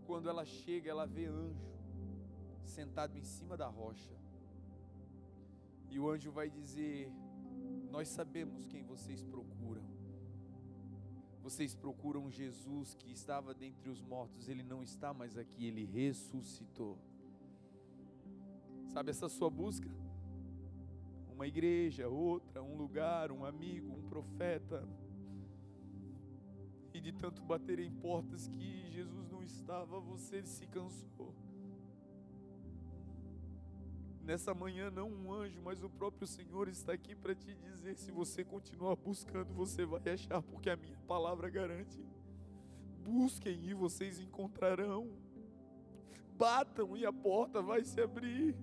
quando 0.05 0.29
ela 0.29 0.45
chega, 0.45 0.87
ela 0.91 1.07
vê 1.07 1.25
anjo 1.25 1.73
sentado 2.65 3.17
em 3.17 3.23
cima 3.23 3.57
da 3.57 3.67
rocha. 3.67 4.15
E 5.89 5.99
o 5.99 6.07
anjo 6.07 6.31
vai 6.31 6.51
dizer: 6.51 7.11
nós 7.89 8.07
sabemos 8.07 8.67
quem 8.67 8.83
vocês 8.83 9.23
procuram. 9.23 9.81
Vocês 11.41 11.73
procuram 11.73 12.29
Jesus 12.29 12.93
que 12.93 13.11
estava 13.11 13.55
dentre 13.55 13.89
os 13.89 14.03
mortos, 14.03 14.47
ele 14.47 14.61
não 14.61 14.83
está 14.83 15.15
mais 15.15 15.35
aqui, 15.35 15.65
ele 15.65 15.83
ressuscitou. 15.83 16.95
Sabe 18.89 19.09
essa 19.09 19.27
sua 19.27 19.49
busca? 19.49 19.89
Uma 21.39 21.47
igreja, 21.47 22.05
outra, 22.09 22.61
um 22.61 22.75
lugar, 22.75 23.31
um 23.31 23.45
amigo, 23.45 23.93
um 23.93 24.09
profeta. 24.09 24.85
E 26.93 26.99
de 26.99 27.13
tanto 27.13 27.41
bater 27.41 27.79
em 27.79 27.89
portas 27.89 28.49
que 28.49 28.91
Jesus 28.91 29.29
não 29.29 29.41
estava, 29.41 30.01
você 30.01 30.43
se 30.43 30.67
cansou. 30.67 31.33
Nessa 34.21 34.53
manhã, 34.53 34.91
não 34.91 35.09
um 35.09 35.31
anjo, 35.31 35.61
mas 35.63 35.81
o 35.81 35.89
próprio 35.89 36.27
Senhor 36.27 36.67
está 36.67 36.91
aqui 36.91 37.15
para 37.15 37.33
te 37.33 37.55
dizer: 37.55 37.95
se 37.95 38.11
você 38.11 38.43
continuar 38.43 38.97
buscando, 38.97 39.53
você 39.53 39.85
vai 39.85 40.09
achar, 40.09 40.41
porque 40.41 40.69
a 40.69 40.75
minha 40.75 40.99
palavra 41.07 41.49
garante. 41.49 42.05
Busquem 43.01 43.63
e 43.63 43.73
vocês 43.73 44.19
encontrarão. 44.19 45.09
Batam 46.37 46.97
e 46.97 47.05
a 47.05 47.13
porta 47.13 47.61
vai 47.61 47.85
se 47.85 48.01
abrir. 48.01 48.57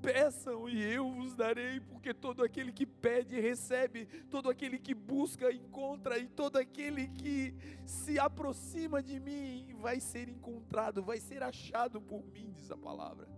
Peçam 0.00 0.68
e 0.68 0.80
eu 0.80 1.10
vos 1.10 1.34
darei, 1.34 1.80
porque 1.80 2.14
todo 2.14 2.44
aquele 2.44 2.72
que 2.72 2.86
pede 2.86 3.40
recebe, 3.40 4.06
todo 4.30 4.48
aquele 4.48 4.78
que 4.78 4.94
busca 4.94 5.52
encontra, 5.52 6.18
e 6.18 6.28
todo 6.28 6.56
aquele 6.56 7.08
que 7.08 7.54
se 7.84 8.18
aproxima 8.18 9.02
de 9.02 9.18
mim 9.18 9.74
vai 9.80 10.00
ser 10.00 10.28
encontrado, 10.28 11.02
vai 11.02 11.18
ser 11.18 11.42
achado 11.42 12.00
por 12.00 12.24
mim, 12.26 12.52
diz 12.52 12.70
a 12.70 12.76
palavra. 12.76 13.28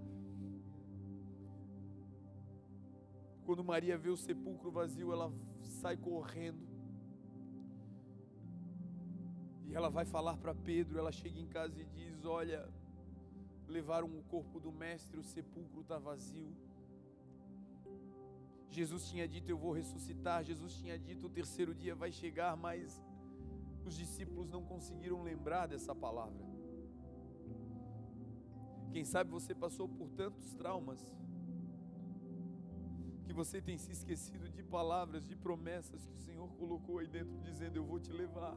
Quando 3.44 3.64
Maria 3.64 3.98
vê 3.98 4.10
o 4.10 4.16
sepulcro 4.16 4.70
vazio, 4.70 5.12
ela 5.12 5.32
sai 5.62 5.96
correndo. 5.96 6.68
E 9.66 9.74
ela 9.74 9.88
vai 9.88 10.04
falar 10.04 10.36
para 10.36 10.54
Pedro, 10.54 10.98
ela 10.98 11.12
chega 11.12 11.38
em 11.38 11.46
casa 11.46 11.80
e 11.80 11.84
diz: 11.84 12.24
Olha, 12.24 12.68
levaram 13.70 14.08
o 14.18 14.22
corpo 14.24 14.58
do 14.58 14.72
mestre, 14.72 15.18
o 15.18 15.22
sepulcro 15.22 15.80
está 15.82 15.98
vazio. 15.98 16.52
Jesus 18.68 19.08
tinha 19.08 19.26
dito: 19.26 19.50
Eu 19.50 19.58
vou 19.58 19.72
ressuscitar. 19.72 20.44
Jesus 20.44 20.74
tinha 20.74 20.98
dito: 20.98 21.26
O 21.26 21.30
terceiro 21.30 21.74
dia 21.74 21.94
vai 21.94 22.12
chegar, 22.12 22.56
mas 22.56 23.02
os 23.84 23.94
discípulos 23.94 24.50
não 24.50 24.62
conseguiram 24.62 25.22
lembrar 25.22 25.66
dessa 25.66 25.94
palavra. 25.94 26.44
Quem 28.92 29.04
sabe 29.04 29.30
você 29.30 29.54
passou 29.54 29.88
por 29.88 30.10
tantos 30.10 30.52
traumas 30.54 31.00
que 33.24 33.32
você 33.32 33.60
tem 33.60 33.78
se 33.78 33.92
esquecido 33.92 34.48
de 34.48 34.62
palavras, 34.62 35.26
de 35.26 35.36
promessas 35.36 36.04
que 36.04 36.14
o 36.14 36.18
Senhor 36.18 36.48
colocou 36.54 36.98
aí 36.98 37.06
dentro, 37.06 37.38
dizendo: 37.40 37.76
Eu 37.76 37.84
vou 37.84 37.98
te 37.98 38.12
levar. 38.12 38.56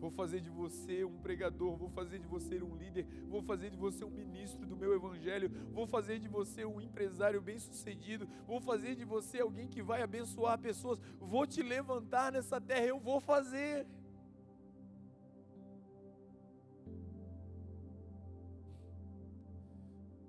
Vou 0.00 0.10
fazer 0.10 0.40
de 0.40 0.50
você 0.50 1.04
um 1.04 1.16
pregador, 1.18 1.76
vou 1.76 1.88
fazer 1.88 2.18
de 2.18 2.26
você 2.26 2.62
um 2.62 2.76
líder, 2.76 3.06
vou 3.28 3.42
fazer 3.42 3.70
de 3.70 3.76
você 3.76 4.04
um 4.04 4.10
ministro 4.10 4.66
do 4.66 4.76
meu 4.76 4.94
evangelho, 4.94 5.50
vou 5.72 5.86
fazer 5.86 6.18
de 6.18 6.28
você 6.28 6.64
um 6.64 6.80
empresário 6.80 7.40
bem-sucedido, 7.40 8.28
vou 8.46 8.60
fazer 8.60 8.94
de 8.94 9.04
você 9.04 9.40
alguém 9.40 9.68
que 9.68 9.82
vai 9.82 10.02
abençoar 10.02 10.58
pessoas, 10.58 11.00
vou 11.18 11.46
te 11.46 11.62
levantar 11.62 12.32
nessa 12.32 12.60
terra, 12.60 12.86
eu 12.86 12.98
vou 12.98 13.20
fazer. 13.20 13.86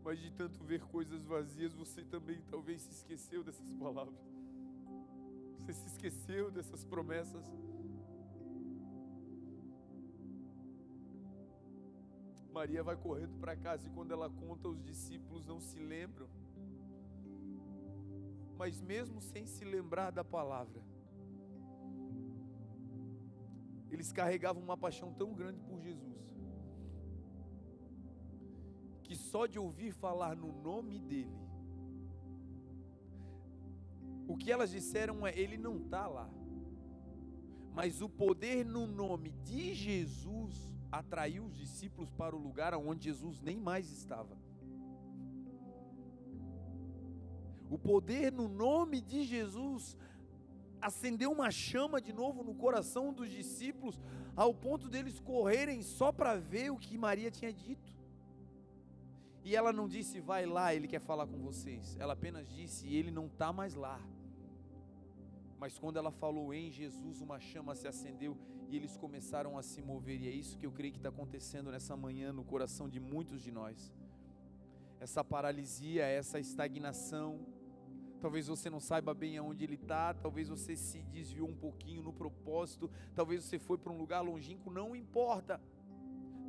mas 0.06 0.20
de 0.20 0.30
tanto 0.30 0.64
ver 0.64 0.82
coisas 0.84 1.26
vazias, 1.26 1.74
você 1.74 2.04
também 2.04 2.40
talvez 2.52 2.80
se 2.84 2.92
esqueceu 2.92 3.44
dessas 3.44 3.74
palavras. 3.74 4.16
Você 5.58 5.74
se 5.74 5.88
esqueceu 5.88 6.52
dessas 6.52 6.84
promessas. 6.84 7.44
Maria 12.58 12.82
vai 12.82 12.96
correndo 12.96 13.38
para 13.38 13.54
casa 13.56 13.86
e 13.86 13.90
quando 13.90 14.12
ela 14.14 14.30
conta, 14.30 14.70
os 14.70 14.82
discípulos 14.82 15.46
não 15.46 15.60
se 15.60 15.78
lembram. 15.78 16.28
Mas 18.58 18.80
mesmo 18.80 19.20
sem 19.22 19.46
se 19.46 19.66
lembrar 19.66 20.12
da 20.12 20.24
palavra, 20.24 20.82
eles 23.92 24.12
carregavam 24.14 24.64
uma 24.64 24.78
paixão 24.78 25.14
tão 25.14 25.34
grande 25.34 25.60
por 25.60 25.82
Jesus 25.82 26.16
que 29.04 29.16
só 29.16 29.46
de 29.46 29.60
ouvir 29.60 29.92
falar 29.92 30.36
no 30.36 30.52
nome 30.64 31.00
dele, 31.00 31.38
o 34.28 34.36
que 34.36 34.52
elas 34.52 34.72
disseram 34.72 35.28
é: 35.28 35.38
ele 35.38 35.58
não 35.58 35.78
está 35.78 36.08
lá. 36.08 36.30
Mas 37.74 38.02
o 38.02 38.08
poder 38.08 38.66
no 38.66 38.88
nome 38.88 39.32
de 39.44 39.74
Jesus 39.74 40.75
atraiu 41.00 41.46
os 41.46 41.56
discípulos 41.58 42.10
para 42.12 42.36
o 42.36 42.40
lugar 42.40 42.74
onde 42.74 43.06
Jesus 43.06 43.42
nem 43.42 43.58
mais 43.60 43.92
estava. 43.92 44.38
O 47.70 47.78
poder 47.78 48.32
no 48.32 48.48
nome 48.48 49.02
de 49.02 49.24
Jesus 49.24 49.98
acendeu 50.82 51.32
uma 51.32 51.50
chama 51.50 52.00
de 52.00 52.14
novo 52.14 52.44
no 52.44 52.54
coração 52.54 53.12
dos 53.12 53.30
discípulos, 53.30 54.00
ao 54.36 54.54
ponto 54.54 54.88
deles 54.88 55.20
correrem 55.20 55.82
só 55.82 56.12
para 56.12 56.36
ver 56.36 56.72
o 56.72 56.78
que 56.78 56.98
Maria 56.98 57.32
tinha 57.32 57.52
dito. 57.52 57.94
E 59.44 59.56
ela 59.56 59.74
não 59.74 59.88
disse, 59.88 60.20
vai 60.20 60.46
lá, 60.46 60.74
ele 60.74 60.88
quer 60.88 61.02
falar 61.02 61.28
com 61.28 61.40
vocês. 61.40 61.96
Ela 62.00 62.14
apenas 62.14 62.48
disse, 62.50 62.88
ele 62.88 63.12
não 63.12 63.28
está 63.28 63.52
mais 63.52 63.76
lá. 63.76 64.00
Mas 65.60 65.78
quando 65.78 65.98
ela 65.98 66.12
falou 66.12 66.54
em 66.54 66.70
Jesus, 66.72 67.22
uma 67.22 67.40
chama 67.40 67.76
se 67.76 67.88
acendeu 67.88 68.38
e 68.70 68.76
eles 68.76 68.98
começaram 68.98 69.58
a 69.58 69.64
se 69.64 69.82
mover. 69.82 70.22
E 70.22 70.28
é 70.28 70.32
isso 70.32 70.58
que 70.58 70.66
eu 70.66 70.72
creio 70.72 70.94
que 70.94 71.00
está 71.00 71.10
acontecendo 71.10 71.72
nessa 71.72 71.96
manhã 71.96 72.34
no 72.34 72.44
coração 72.44 72.90
de 72.90 73.00
muitos 73.00 73.42
de 73.42 73.52
nós. 73.52 73.94
Essa 75.00 75.24
paralisia, 75.24 76.06
essa 76.06 76.40
estagnação. 76.40 77.40
Talvez 78.20 78.48
você 78.48 78.70
não 78.70 78.80
saiba 78.80 79.14
bem 79.14 79.38
aonde 79.38 79.64
ele 79.64 79.76
está, 79.76 80.14
talvez 80.14 80.50
você 80.50 80.76
se 80.76 81.04
desviou 81.04 81.48
um 81.48 81.56
pouquinho 81.56 82.02
no 82.02 82.12
propósito, 82.12 82.90
talvez 83.14 83.44
você 83.44 83.60
foi 83.60 83.78
para 83.78 83.94
um 83.94 83.98
lugar 83.98 84.22
longínquo, 84.22 84.72
não 84.72 84.96
importa. 84.96 85.62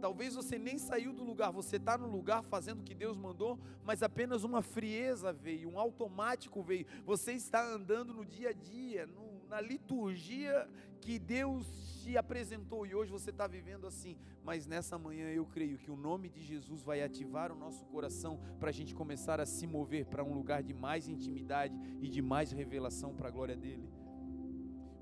Talvez 0.01 0.35
você 0.35 0.59
nem 0.59 0.79
saiu 0.79 1.13
do 1.13 1.25
lugar, 1.25 1.51
você 1.51 1.77
está 1.77 1.97
no 1.97 2.07
lugar 2.07 2.43
fazendo 2.43 2.81
o 2.81 2.85
que 2.85 2.95
Deus 2.95 3.17
mandou, 3.17 3.59
mas 3.85 4.03
apenas 4.03 4.45
uma 4.45 4.63
frieza 4.63 5.33
veio, 5.33 5.71
um 5.71 5.79
automático 5.79 6.63
veio. 6.63 6.87
Você 7.05 7.33
está 7.33 7.65
andando 7.65 8.13
no 8.13 8.25
dia 8.25 8.51
a 8.51 8.53
dia, 8.53 9.07
no, 9.07 9.49
na 9.49 9.61
liturgia 9.61 10.69
que 11.01 11.19
Deus 11.19 11.67
te 12.03 12.17
apresentou 12.17 12.87
e 12.87 12.95
hoje 12.95 13.11
você 13.11 13.31
está 13.31 13.47
vivendo 13.47 13.87
assim. 13.87 14.17
Mas 14.45 14.67
nessa 14.67 14.99
manhã 14.99 15.29
eu 15.31 15.47
creio 15.47 15.79
que 15.79 15.91
o 15.91 15.97
nome 15.97 16.29
de 16.29 16.43
Jesus 16.43 16.83
vai 16.83 17.03
ativar 17.03 17.51
o 17.51 17.57
nosso 17.57 17.85
coração 17.87 18.39
para 18.61 18.69
a 18.69 18.73
gente 18.73 18.95
começar 18.95 19.41
a 19.41 19.47
se 19.47 19.67
mover 19.67 20.07
para 20.07 20.23
um 20.23 20.35
lugar 20.35 20.63
de 20.63 20.75
mais 20.75 21.09
intimidade 21.09 21.75
e 22.01 22.09
de 22.09 22.21
mais 22.21 22.53
revelação 22.53 23.15
para 23.15 23.29
a 23.29 23.31
glória 23.31 23.57
dele. 23.57 23.89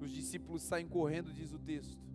Os 0.01 0.11
discípulos 0.11 0.63
saem 0.63 0.87
correndo, 0.87 1.33
diz 1.33 1.53
o 1.53 1.59
texto 1.59 2.14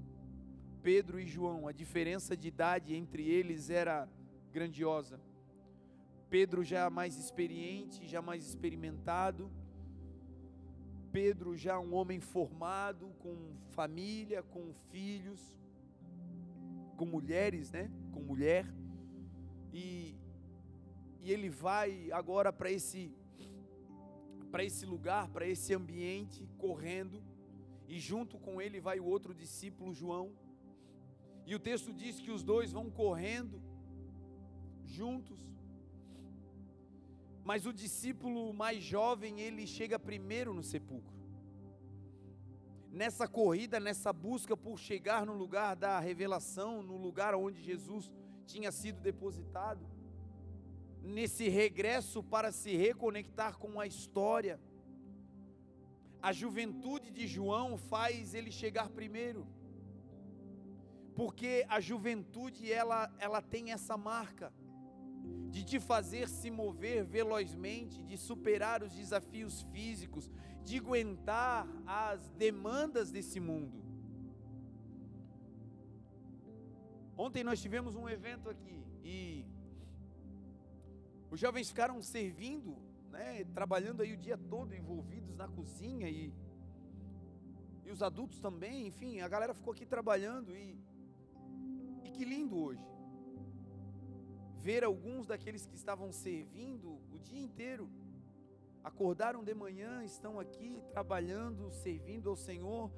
Pedro 0.82 1.20
e 1.20 1.26
João, 1.26 1.68
a 1.68 1.72
diferença 1.72 2.36
de 2.36 2.48
idade 2.48 2.96
entre 2.96 3.28
eles 3.28 3.70
era 3.70 4.08
grandiosa. 4.52 5.20
Pedro 6.30 6.64
já 6.64 6.90
mais 6.90 7.18
experiente, 7.18 8.08
já 8.08 8.22
mais 8.22 8.48
experimentado. 8.48 9.52
Pedro 11.12 11.58
já 11.58 11.80
um 11.80 11.94
homem 11.94 12.20
formado, 12.20 13.10
com 13.20 13.36
família, 13.72 14.44
com 14.44 14.74
filhos, 14.92 15.42
com 16.96 17.06
mulheres, 17.06 17.72
né? 17.72 17.90
Com 18.14 18.22
mulher. 18.22 18.66
E, 19.74 20.16
e 21.20 21.32
ele 21.32 21.50
vai 21.50 22.12
agora 22.12 22.54
para 22.54 22.72
esse 22.72 23.12
para 24.52 24.64
esse 24.64 24.84
lugar, 24.84 25.30
para 25.30 25.48
esse 25.48 25.76
ambiente, 25.76 26.50
correndo, 26.58 27.22
e 27.88 28.00
junto 28.00 28.40
com 28.40 28.60
ele 28.60 28.80
vai 28.80 29.00
o 29.00 29.06
outro 29.06 29.32
discípulo 29.34 29.94
João. 29.94 30.32
E 31.50 31.56
o 31.56 31.60
texto 31.60 31.92
diz 31.92 32.20
que 32.20 32.30
os 32.30 32.44
dois 32.44 32.72
vão 32.72 32.92
correndo 32.92 33.60
juntos. 34.86 35.40
Mas 37.44 37.66
o 37.66 37.74
discípulo 37.74 38.54
mais 38.54 38.84
jovem, 38.84 39.40
ele 39.42 39.66
chega 39.66 39.98
primeiro 39.98 40.54
no 40.54 40.62
sepulcro. 40.62 41.18
Nessa 42.92 43.28
corrida, 43.28 43.80
nessa 43.80 44.14
busca 44.14 44.56
por 44.56 44.78
chegar 44.78 45.26
no 45.26 45.34
lugar 45.34 45.76
da 45.76 46.00
revelação, 46.00 46.84
no 46.84 46.98
lugar 46.98 47.34
onde 47.34 47.64
Jesus 47.64 48.12
tinha 48.46 48.72
sido 48.72 49.02
depositado, 49.02 49.84
nesse 51.02 51.50
regresso 51.50 52.22
para 52.22 52.52
se 52.52 52.76
reconectar 52.76 53.58
com 53.58 53.80
a 53.80 53.88
história, 53.88 54.60
a 56.22 56.32
juventude 56.32 57.10
de 57.10 57.26
João 57.26 57.76
faz 57.76 58.36
ele 58.36 58.52
chegar 58.52 58.88
primeiro 58.90 59.48
porque 61.20 61.66
a 61.68 61.82
juventude 61.82 62.72
ela, 62.72 63.14
ela 63.20 63.42
tem 63.42 63.74
essa 63.74 63.98
marca 63.98 64.54
de 65.52 65.66
te 65.66 65.78
fazer 65.78 66.30
se 66.30 66.50
mover 66.50 67.04
velozmente, 67.04 68.02
de 68.02 68.18
superar 68.18 68.82
os 68.84 68.94
desafios 68.94 69.64
físicos, 69.64 70.32
de 70.64 70.78
aguentar 70.78 71.68
as 71.86 72.30
demandas 72.30 73.12
desse 73.12 73.38
mundo. 73.38 73.84
Ontem 77.18 77.44
nós 77.44 77.62
tivemos 77.62 77.98
um 77.98 78.08
evento 78.08 78.50
aqui 78.50 78.82
e 79.04 79.46
os 81.30 81.38
jovens 81.38 81.68
ficaram 81.68 82.02
servindo, 82.02 82.78
né, 83.12 83.44
trabalhando 83.54 84.04
aí 84.04 84.14
o 84.14 84.18
dia 84.18 84.38
todo 84.38 84.74
envolvidos 84.74 85.36
na 85.36 85.50
cozinha 85.50 86.10
e 86.10 86.34
e 87.84 87.92
os 87.92 88.04
adultos 88.04 88.40
também, 88.40 88.86
enfim, 88.86 89.20
a 89.20 89.28
galera 89.28 89.52
ficou 89.52 89.74
aqui 89.74 89.84
trabalhando 89.84 90.56
e 90.56 90.78
que 92.20 92.26
lindo 92.26 92.62
hoje 92.62 92.86
ver 94.58 94.84
alguns 94.84 95.26
daqueles 95.26 95.66
que 95.66 95.74
estavam 95.74 96.12
servindo 96.12 97.00
o 97.14 97.18
dia 97.18 97.42
inteiro, 97.42 97.90
acordaram 98.84 99.42
de 99.42 99.54
manhã, 99.54 100.04
estão 100.04 100.38
aqui 100.38 100.84
trabalhando, 100.92 101.72
servindo 101.72 102.30
ao 102.30 102.36
Senhor, 102.36 102.92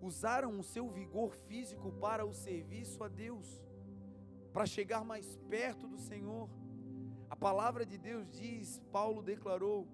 usaram 0.00 0.58
o 0.58 0.62
seu 0.62 0.88
vigor 0.88 1.34
físico 1.46 1.92
para 1.92 2.24
o 2.24 2.32
serviço 2.32 3.04
a 3.04 3.08
Deus, 3.08 3.62
para 4.50 4.64
chegar 4.64 5.04
mais 5.04 5.36
perto 5.50 5.86
do 5.86 5.98
Senhor. 5.98 6.48
A 7.28 7.36
palavra 7.36 7.84
de 7.84 7.98
Deus 7.98 8.26
diz, 8.30 8.80
Paulo 8.90 9.20
declarou, 9.22 9.86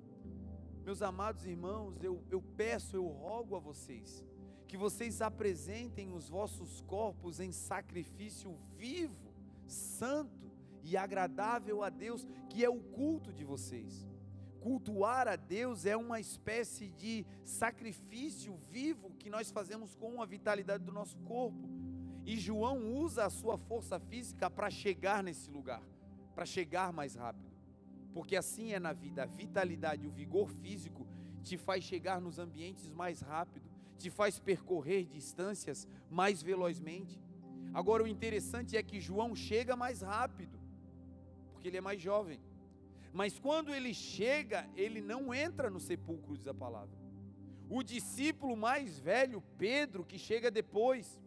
meus 0.85 1.03
amados 1.03 1.45
irmãos, 1.45 2.01
eu, 2.05 2.23
eu 2.31 2.41
peço, 2.57 2.95
eu 2.95 3.05
rogo 3.05 3.57
a 3.57 3.59
vocês, 3.59 4.25
que 4.73 4.77
vocês 4.79 5.20
apresentem 5.20 6.14
os 6.14 6.31
vossos 6.31 6.81
corpos 6.87 7.41
em 7.41 7.53
sacrifício 7.53 8.57
vivo, 8.75 9.31
santo 9.66 10.51
e 10.83 10.97
agradável 10.97 11.83
a 11.83 11.91
Deus, 11.91 12.27
que 12.49 12.64
é 12.64 12.70
o 12.70 12.81
culto 12.81 13.35
de 13.35 13.45
vocês. 13.45 14.09
Cultuar 14.62 15.29
a 15.29 15.37
Deus 15.37 15.85
é 15.85 15.95
uma 15.95 16.18
espécie 16.20 16.89
de 16.89 17.27
sacrifício 17.45 18.57
vivo 18.70 19.11
que 19.18 19.29
nós 19.29 19.51
fazemos 19.51 19.95
com 19.95 20.23
a 20.23 20.25
vitalidade 20.25 20.83
do 20.83 20.91
nosso 20.91 21.18
corpo. 21.18 21.68
E 22.25 22.39
João 22.39 22.95
usa 22.95 23.27
a 23.27 23.31
sua 23.31 23.59
força 23.59 24.01
física 24.01 24.49
para 24.49 24.70
chegar 24.70 25.23
nesse 25.23 25.51
lugar, 25.51 25.83
para 26.35 26.47
chegar 26.47 26.95
mais 26.95 27.14
rápido. 27.14 27.53
Porque 28.14 28.37
assim 28.37 28.73
é 28.73 28.81
na 28.81 28.95
vida, 28.95 29.25
a 29.25 29.27
vitalidade, 29.27 30.07
o 30.07 30.11
vigor 30.11 30.49
físico 30.49 31.07
te 31.43 31.59
faz 31.59 31.85
chegar 31.85 32.23
nos 32.23 32.39
ambientes 32.39 32.89
mais 32.89 33.20
rápido 33.20 33.72
te 34.03 34.11
faz 34.11 34.39
percorrer 34.39 35.05
distâncias 35.05 35.87
mais 36.11 36.43
velozmente. 36.43 37.21
Agora, 37.73 38.03
o 38.03 38.07
interessante 38.07 38.77
é 38.77 38.83
que 38.83 39.01
João 39.01 39.35
chega 39.35 39.75
mais 39.77 40.03
rápido. 40.03 40.61
porque 41.53 41.69
ele 41.69 41.77
é 41.77 41.81
mais 41.81 42.01
jovem. 42.01 42.41
Mas 43.13 43.39
quando 43.39 43.73
ele 43.73 43.95
chega, 43.95 44.69
ele 44.75 45.01
não 45.01 45.33
entra 45.33 45.71
no 45.71 45.79
sepulcro, 45.79 46.37
diz 46.37 46.49
a 46.49 46.55
palavra. 46.55 46.97
O 47.71 47.83
discípulo 47.83 48.57
mais 48.57 48.99
velho, 48.99 49.41
Pedro, 49.57 50.05
que 50.05 50.19
chega 50.19 50.51
depois, 50.51 51.21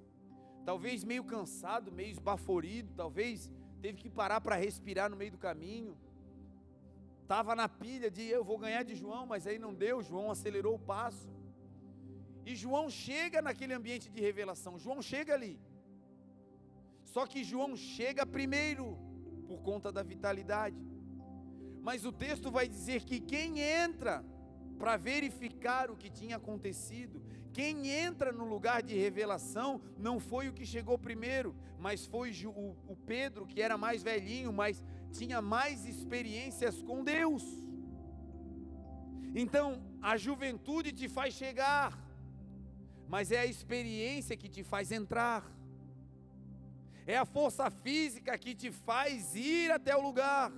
talvez 0.66 1.04
meio 1.04 1.24
cansado, 1.24 1.92
meio 1.92 2.12
esbaforido, 2.12 2.94
talvez 2.96 3.52
teve 3.82 3.98
que 3.98 4.10
parar 4.10 4.42
para 4.42 4.56
respirar 4.56 5.10
no 5.10 5.16
meio 5.16 5.32
do 5.32 5.38
caminho. 5.38 5.98
Estava 7.22 7.56
na 7.56 7.70
pilha 7.70 8.12
de 8.12 8.24
eu 8.24 8.44
vou 8.44 8.58
ganhar 8.58 8.84
de 8.84 8.96
João, 8.96 9.26
mas 9.26 9.48
aí 9.48 9.58
não 9.58 9.74
deu, 9.74 10.04
João 10.04 10.30
acelerou 10.30 10.76
o 10.76 10.80
passo. 10.80 11.35
E 12.46 12.56
João 12.56 12.90
chega 12.90 13.42
naquele 13.42 13.74
ambiente 13.74 14.10
de 14.10 14.22
revelação, 14.22 14.78
João 14.78 15.02
chega 15.02 15.34
ali. 15.34 15.60
Só 17.04 17.26
que 17.26 17.44
João 17.44 17.76
chega 17.76 18.26
primeiro, 18.26 18.98
por 19.48 19.62
conta 19.62 19.92
da 19.92 20.04
vitalidade. 20.04 20.78
Mas 21.82 22.06
o 22.06 22.12
texto 22.12 22.52
vai 22.52 22.68
dizer 22.68 23.04
que 23.04 23.20
quem 23.20 23.60
entra 23.60 24.24
para 24.78 24.98
verificar 24.98 25.90
o 25.90 25.96
que 25.96 26.10
tinha 26.10 26.36
acontecido, 26.36 27.22
quem 27.54 27.88
entra 27.88 28.32
no 28.34 28.44
lugar 28.44 28.84
de 28.84 28.96
revelação 28.98 29.82
não 29.98 30.20
foi 30.20 30.50
o 30.50 30.54
que 30.54 30.66
chegou 30.66 30.98
primeiro, 30.98 31.56
mas 31.80 32.06
foi 32.06 32.32
o, 32.46 32.96
Pedro, 33.06 33.46
que 33.46 33.62
era 33.62 33.78
mais 33.78 34.04
velhinho, 34.04 34.52
mas 34.52 34.84
tinha 35.12 35.42
mais 35.42 35.86
experiências 35.86 36.82
com 36.82 37.04
Deus. 37.04 37.44
Então, 39.34 39.82
a 40.02 40.18
juventude 40.18 40.92
te 40.92 41.08
faz 41.08 41.34
chegar, 41.34 42.05
mas 43.08 43.32
é 43.32 43.40
a 43.40 43.46
experiência 43.46 44.36
que 44.36 44.50
te 44.50 44.64
faz 44.64 44.92
entrar, 44.92 45.46
é 47.06 47.18
a 47.18 47.26
força 47.26 47.70
física 47.70 48.38
que 48.38 48.56
te 48.56 48.72
faz 48.72 49.36
ir 49.36 49.72
até 49.72 49.96
o 49.96 50.02
lugar, 50.02 50.52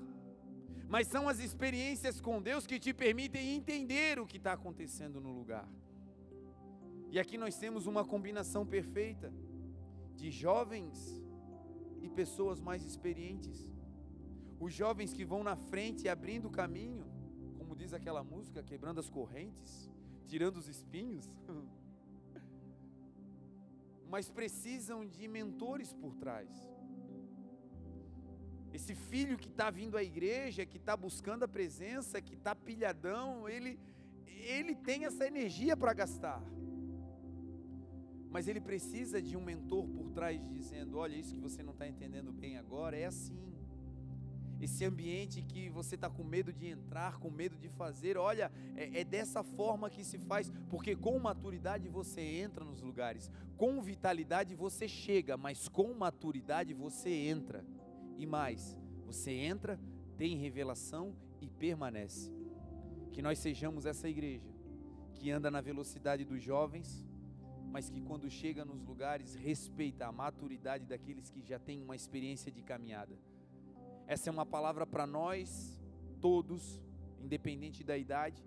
mas 0.87 1.07
são 1.07 1.27
as 1.27 1.39
experiências 1.39 2.21
com 2.21 2.41
Deus 2.41 2.65
que 2.65 2.79
te 2.79 2.93
permitem 2.93 3.55
entender 3.55 4.19
o 4.19 4.25
que 4.25 4.37
está 4.37 4.53
acontecendo 4.53 5.19
no 5.19 5.31
lugar. 5.31 5.67
E 7.09 7.19
aqui 7.19 7.37
nós 7.37 7.57
temos 7.57 7.85
uma 7.85 8.05
combinação 8.05 8.65
perfeita 8.65 9.33
de 10.15 10.31
jovens 10.31 11.21
e 12.01 12.09
pessoas 12.09 12.61
mais 12.61 12.83
experientes. 12.85 13.69
Os 14.59 14.73
jovens 14.73 15.13
que 15.13 15.25
vão 15.25 15.43
na 15.43 15.55
frente 15.55 16.09
abrindo 16.09 16.47
o 16.47 16.51
caminho, 16.51 17.05
como 17.57 17.75
diz 17.75 17.93
aquela 17.93 18.23
música, 18.23 18.63
quebrando 18.63 18.99
as 18.99 19.09
correntes, 19.09 19.91
tirando 20.27 20.57
os 20.57 20.67
espinhos. 20.67 21.29
Mas 24.09 24.29
precisam 24.29 25.05
de 25.05 25.27
mentores 25.27 25.93
por 25.93 26.15
trás. 26.15 26.49
Esse 28.73 28.93
filho 28.93 29.37
que 29.37 29.47
está 29.47 29.69
vindo 29.69 29.97
à 29.97 30.03
igreja, 30.03 30.65
que 30.65 30.77
está 30.77 30.95
buscando 30.95 31.43
a 31.43 31.47
presença, 31.47 32.21
que 32.21 32.35
está 32.35 32.53
pilhadão, 32.55 33.49
ele, 33.49 33.79
ele 34.25 34.75
tem 34.75 35.05
essa 35.05 35.25
energia 35.25 35.75
para 35.75 35.93
gastar 35.93 36.41
mas 38.29 38.47
ele 38.47 38.59
precisa 38.59 39.21
de 39.21 39.35
um 39.35 39.41
mentor 39.41 39.87
por 39.87 40.11
trás 40.11 40.39
dizendo: 40.49 40.97
olha, 40.97 41.15
isso 41.15 41.33
que 41.33 41.39
você 41.39 41.63
não 41.63 41.73
está 41.73 41.87
entendendo 41.87 42.31
bem 42.31 42.57
agora 42.57 42.95
é 42.95 43.05
assim. 43.05 43.56
Esse 44.59 44.85
ambiente 44.85 45.41
que 45.41 45.69
você 45.69 45.95
está 45.95 46.09
com 46.09 46.23
medo 46.23 46.51
de 46.51 46.67
entrar, 46.67 47.19
com 47.19 47.29
medo 47.29 47.55
de 47.57 47.69
fazer, 47.69 48.17
olha, 48.17 48.51
é, 48.75 49.01
é 49.01 49.03
dessa 49.03 49.43
forma 49.43 49.89
que 49.89 50.03
se 50.03 50.17
faz, 50.17 50.51
porque 50.69 50.95
com 50.95 51.17
maturidade 51.19 51.87
você 51.87 52.21
entra 52.21 52.65
nos 52.65 52.81
lugares, 52.81 53.29
com 53.55 53.81
vitalidade 53.81 54.55
você 54.55 54.87
chega, 54.87 55.37
mas 55.37 55.67
com 55.67 55.93
maturidade 55.93 56.73
você 56.73 57.09
entra, 57.09 57.63
e 58.17 58.25
mais, 58.25 58.77
você 59.05 59.31
entra, 59.31 59.79
tem 60.17 60.35
revelação 60.35 61.15
e 61.39 61.47
permanece. 61.47 62.31
Que 63.11 63.21
nós 63.21 63.37
sejamos 63.39 63.85
essa 63.85 64.09
igreja 64.09 64.57
que 65.13 65.31
anda 65.31 65.49
na 65.49 65.61
velocidade 65.61 66.25
dos 66.25 66.41
jovens, 66.41 67.05
mas 67.71 67.89
que 67.89 68.01
quando 68.01 68.29
chega 68.29 68.65
nos 68.65 68.81
lugares 68.83 69.35
respeita 69.35 70.07
a 70.07 70.11
maturidade 70.11 70.85
daqueles 70.85 71.29
que 71.29 71.41
já 71.43 71.59
têm 71.59 71.81
uma 71.81 71.95
experiência 71.95 72.51
de 72.51 72.61
caminhada. 72.61 73.15
Essa 74.07 74.29
é 74.29 74.31
uma 74.31 74.45
palavra 74.45 74.87
para 74.87 75.05
nós 75.05 75.77
todos, 76.21 76.81
independente 77.19 77.83
da 77.83 77.97
idade, 77.97 78.41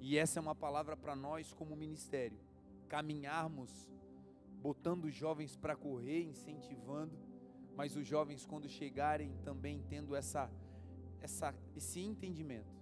e 0.00 0.18
essa 0.18 0.40
é 0.40 0.42
uma 0.42 0.56
palavra 0.56 0.96
para 0.96 1.14
nós 1.14 1.52
como 1.52 1.76
ministério, 1.76 2.36
caminharmos 2.88 3.88
botando 4.60 5.04
os 5.04 5.14
jovens 5.14 5.56
para 5.56 5.76
correr, 5.76 6.24
incentivando, 6.24 7.16
mas 7.76 7.96
os 7.96 8.06
jovens 8.06 8.44
quando 8.44 8.68
chegarem 8.68 9.36
também 9.44 9.82
tendo 9.88 10.14
essa 10.14 10.50
essa 11.20 11.54
esse 11.76 12.00
entendimento 12.00 12.74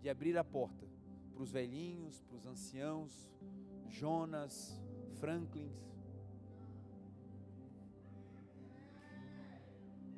de 0.00 0.10
abrir 0.10 0.36
a 0.36 0.44
porta 0.44 0.86
para 1.32 1.42
os 1.42 1.50
velhinhos, 1.50 2.20
para 2.20 2.36
os 2.36 2.46
anciãos, 2.46 3.30
Jonas, 3.88 4.78
Franklins. 5.18 5.95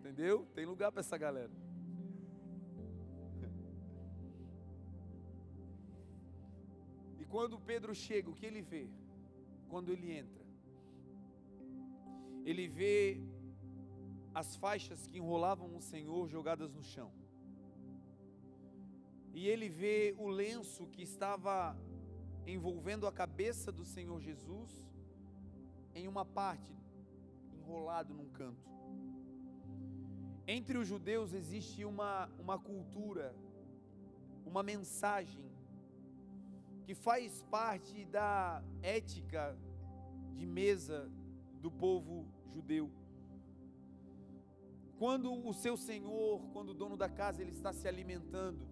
Entendeu? 0.09 0.47
Tem 0.55 0.65
lugar 0.65 0.91
para 0.91 1.01
essa 1.01 1.19
galera. 1.19 1.53
E 7.19 7.27
quando 7.27 7.61
Pedro 7.61 7.95
chega, 7.95 8.31
o 8.31 8.35
que 8.35 8.47
ele 8.47 8.63
vê? 8.63 8.89
Quando 9.69 9.93
ele 9.93 10.11
entra, 10.11 10.43
ele 12.47 12.67
vê 12.67 13.21
as 14.35 14.57
faixas 14.57 15.07
que 15.07 15.19
enrolavam 15.19 15.77
o 15.77 15.83
Senhor 15.83 16.27
jogadas 16.27 16.73
no 16.73 16.83
chão. 16.83 17.13
E 19.35 19.47
ele 19.47 19.69
vê 19.69 20.15
o 20.17 20.27
lenço 20.27 20.87
que 20.87 21.03
estava 21.03 21.77
envolvendo 22.47 23.07
a 23.07 23.13
cabeça 23.13 23.71
do 23.71 23.85
Senhor 23.85 24.19
Jesus 24.23 24.73
em 25.95 26.09
uma 26.09 26.25
parte, 26.25 26.75
enrolado 27.53 28.15
num 28.15 28.31
canto. 28.31 28.67
Entre 30.51 30.79
os 30.79 30.89
judeus 30.89 31.35
existe 31.35 31.85
uma, 31.85 32.27
uma 32.39 32.59
cultura, 32.59 33.37
uma 34.47 34.63
mensagem 34.63 35.45
que 36.87 36.95
faz 36.95 37.43
parte 37.51 38.07
da 38.07 38.63
ética 38.83 39.55
de 40.35 40.47
mesa 40.47 41.13
do 41.61 41.71
povo 41.71 42.27
judeu. 42.51 42.91
Quando 44.99 45.31
o 45.47 45.53
seu 45.53 45.77
senhor, 45.77 46.41
quando 46.55 46.71
o 46.71 46.75
dono 46.75 46.97
da 46.97 47.11
casa 47.11 47.43
ele 47.43 47.53
está 47.53 47.75
se 47.75 47.87
alimentando, 47.87 48.67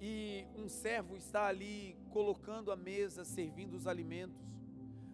e 0.00 0.44
um 0.56 0.68
servo 0.68 1.16
está 1.16 1.46
ali 1.46 1.96
colocando 2.10 2.72
a 2.72 2.76
mesa, 2.76 3.24
servindo 3.24 3.74
os 3.74 3.86
alimentos. 3.86 4.51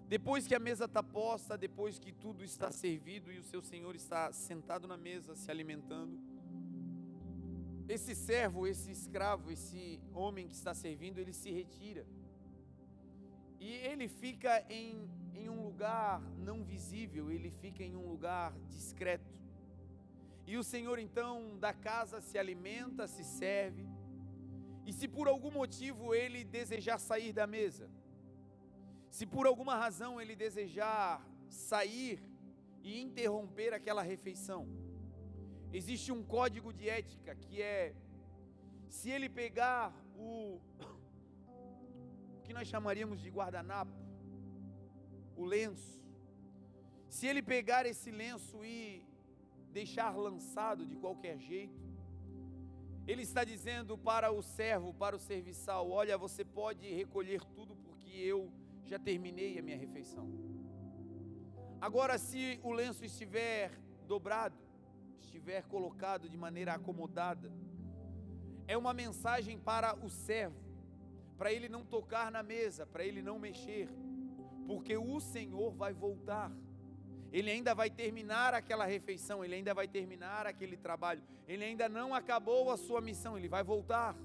Depois 0.09 0.47
que 0.47 0.55
a 0.55 0.59
mesa 0.59 0.87
está 0.87 1.03
posta, 1.03 1.59
depois 1.59 1.99
que 1.99 2.11
tudo 2.11 2.43
está 2.43 2.71
servido 2.71 3.31
e 3.31 3.39
o 3.39 3.43
seu 3.43 3.61
senhor 3.61 3.95
está 3.95 4.33
sentado 4.33 4.89
na 4.89 4.97
mesa 4.97 5.37
se 5.37 5.51
alimentando, 5.51 6.19
esse 7.87 8.15
servo, 8.15 8.67
esse 8.67 8.91
escravo, 8.91 9.51
esse 9.51 10.01
homem 10.15 10.49
que 10.49 10.55
está 10.55 10.73
servindo, 10.73 11.19
ele 11.19 11.35
se 11.35 11.51
retira. 11.51 12.07
E 13.61 13.71
ele 13.71 14.09
fica 14.09 14.65
em, 14.71 15.11
em 15.35 15.49
um 15.51 15.63
lugar 15.63 16.23
não 16.39 16.65
visível, 16.65 17.31
ele 17.31 17.51
fica 17.51 17.83
em 17.83 17.95
um 17.95 18.09
lugar 18.09 18.55
discreto. 18.71 19.39
E 20.47 20.57
o 20.57 20.65
senhor 20.65 20.99
então 20.99 21.59
da 21.59 21.75
casa 21.75 22.23
se 22.23 22.39
alimenta, 22.39 23.07
se 23.07 23.25
serve, 23.25 23.87
e 24.87 24.93
se 24.93 25.07
por 25.07 25.29
algum 25.29 25.51
motivo 25.51 26.15
ele 26.15 26.45
desejar 26.45 26.99
sair 26.99 27.33
da 27.35 27.47
mesa, 27.47 27.91
se 29.19 29.27
por 29.27 29.49
alguma 29.49 29.75
razão 29.75 30.21
ele 30.21 30.37
desejar 30.37 31.21
sair 31.51 32.23
e 32.85 33.01
interromper 33.01 33.75
aquela 33.75 34.01
refeição, 34.01 34.61
existe 35.73 36.13
um 36.13 36.23
código 36.23 36.73
de 36.73 36.89
ética 36.89 37.35
que 37.35 37.61
é: 37.61 37.97
se 38.89 39.11
ele 39.11 39.29
pegar 39.29 39.93
o, 40.17 40.61
o 42.37 42.43
que 42.45 42.55
nós 42.59 42.69
chamaríamos 42.69 43.21
de 43.21 43.29
guardanapo, 43.29 43.99
o 45.37 45.45
lenço, 45.45 46.01
se 47.09 47.27
ele 47.27 47.43
pegar 47.43 47.85
esse 47.87 48.13
lenço 48.13 48.65
e 48.65 49.05
deixar 49.73 50.17
lançado 50.17 50.87
de 50.87 50.95
qualquer 50.95 51.37
jeito, 51.41 51.83
ele 53.05 53.23
está 53.23 53.43
dizendo 53.43 53.99
para 53.99 54.31
o 54.31 54.41
servo, 54.45 54.95
para 54.95 55.17
o 55.17 55.19
serviçal: 55.19 55.91
Olha, 55.91 56.17
você 56.17 56.45
pode 56.45 56.87
recolher 57.03 57.43
tudo 57.57 57.75
porque 57.75 58.11
eu 58.11 58.49
já 58.89 58.99
terminei 58.99 59.59
a 59.59 59.63
minha 59.63 59.77
refeição. 59.77 60.27
Agora, 61.81 62.17
se 62.17 62.59
o 62.63 62.73
lenço 62.73 63.05
estiver 63.05 63.71
dobrado, 64.07 64.57
estiver 65.21 65.63
colocado 65.65 66.29
de 66.29 66.37
maneira 66.37 66.73
acomodada, 66.73 67.53
é 68.67 68.77
uma 68.77 68.95
mensagem 68.95 69.59
para 69.59 69.95
o 69.95 70.09
servo, 70.09 70.57
para 71.37 71.53
ele 71.53 71.69
não 71.69 71.85
tocar 71.85 72.33
na 72.33 72.43
mesa, 72.43 72.87
para 72.87 73.05
ele 73.05 73.23
não 73.23 73.39
mexer, 73.39 73.89
porque 74.67 74.97
o 74.97 75.21
Senhor 75.21 75.73
vai 75.75 75.93
voltar. 75.93 76.51
Ele 77.31 77.51
ainda 77.51 77.75
vai 77.75 77.91
terminar 77.91 78.55
aquela 78.55 78.87
refeição, 78.87 79.45
ele 79.45 79.55
ainda 79.55 79.75
vai 79.75 79.87
terminar 79.87 80.47
aquele 80.47 80.79
trabalho, 80.79 81.23
ele 81.47 81.63
ainda 81.63 81.89
não 81.89 82.15
acabou 82.15 82.71
a 82.71 82.77
sua 82.79 83.03
missão, 83.03 83.37
ele 83.37 83.49
vai 83.49 83.63
voltar. 83.63 84.17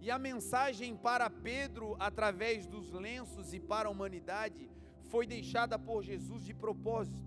E 0.00 0.10
a 0.10 0.18
mensagem 0.18 0.96
para 0.96 1.28
Pedro, 1.28 1.94
através 1.98 2.66
dos 2.66 2.90
lenços 2.90 3.52
e 3.52 3.60
para 3.60 3.88
a 3.88 3.90
humanidade, 3.90 4.70
foi 5.10 5.26
deixada 5.26 5.78
por 5.78 6.02
Jesus 6.02 6.44
de 6.44 6.54
propósito. 6.54 7.18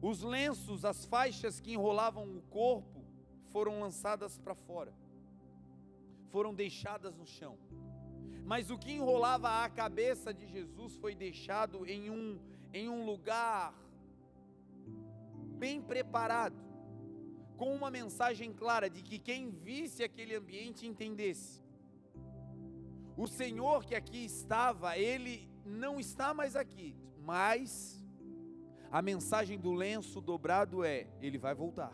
Os 0.00 0.22
lenços, 0.22 0.84
as 0.84 1.04
faixas 1.04 1.60
que 1.60 1.72
enrolavam 1.72 2.24
o 2.36 2.40
corpo, 2.42 3.04
foram 3.50 3.80
lançadas 3.80 4.38
para 4.38 4.54
fora, 4.54 4.92
foram 6.30 6.54
deixadas 6.54 7.14
no 7.14 7.26
chão. 7.26 7.58
Mas 8.44 8.70
o 8.70 8.78
que 8.78 8.92
enrolava 8.92 9.62
a 9.62 9.68
cabeça 9.68 10.32
de 10.32 10.46
Jesus 10.46 10.96
foi 10.96 11.14
deixado 11.14 11.86
em 11.86 12.10
um, 12.10 12.38
em 12.72 12.88
um 12.88 13.04
lugar 13.04 13.74
bem 15.58 15.80
preparado, 15.80 16.63
com 17.56 17.74
uma 17.74 17.90
mensagem 17.90 18.52
clara 18.52 18.90
de 18.90 19.02
que 19.02 19.18
quem 19.18 19.50
visse 19.50 20.02
aquele 20.02 20.34
ambiente 20.34 20.86
entendesse. 20.86 21.62
O 23.16 23.26
Senhor 23.26 23.84
que 23.84 23.94
aqui 23.94 24.24
estava, 24.24 24.98
ele 24.98 25.48
não 25.64 26.00
está 26.00 26.34
mais 26.34 26.56
aqui, 26.56 26.96
mas 27.22 28.02
a 28.90 29.00
mensagem 29.00 29.58
do 29.58 29.72
lenço 29.72 30.20
dobrado 30.20 30.84
é: 30.84 31.06
ele 31.20 31.38
vai 31.38 31.54
voltar. 31.54 31.92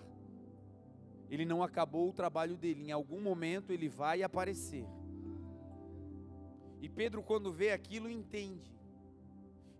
Ele 1.31 1.45
não 1.45 1.63
acabou 1.63 2.09
o 2.09 2.13
trabalho 2.13 2.57
dele, 2.57 2.89
em 2.89 2.91
algum 2.91 3.21
momento 3.21 3.73
ele 3.73 3.89
vai 3.89 4.23
aparecer. 4.23 4.87
E 6.81 6.89
Pedro, 6.89 7.23
quando 7.23 7.53
vê 7.53 7.71
aquilo, 7.71 8.11
entende. 8.11 8.75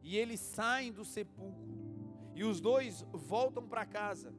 E 0.03 0.17
eles 0.17 0.41
saem 0.41 0.93
do 0.93 1.05
sepulcro. 1.05 1.69
E 2.35 2.45
os 2.45 2.61
dois 2.61 3.05
voltam 3.13 3.67
para 3.67 3.85
casa. 3.85 4.33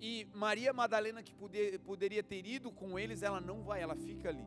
E 0.00 0.26
Maria 0.34 0.72
Madalena, 0.72 1.22
que 1.22 1.34
poder, 1.34 1.78
poderia 1.80 2.22
ter 2.22 2.46
ido 2.46 2.70
com 2.70 2.98
eles, 2.98 3.22
ela 3.22 3.40
não 3.40 3.62
vai, 3.62 3.80
ela 3.80 3.96
fica 3.96 4.28
ali. 4.28 4.46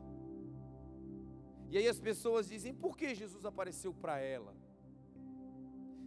E 1.70 1.78
aí 1.78 1.88
as 1.88 2.00
pessoas 2.00 2.48
dizem: 2.48 2.74
por 2.74 2.98
que 2.98 3.16
Jesus 3.16 3.46
apareceu 3.46 3.94
para 3.94 4.20
ela? 4.20 4.56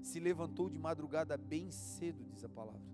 Se 0.02 0.18
levantou 0.18 0.68
de 0.68 0.78
madrugada 0.78 1.36
bem 1.36 1.70
cedo, 1.70 2.24
diz 2.24 2.44
a 2.44 2.48
palavra 2.48 2.92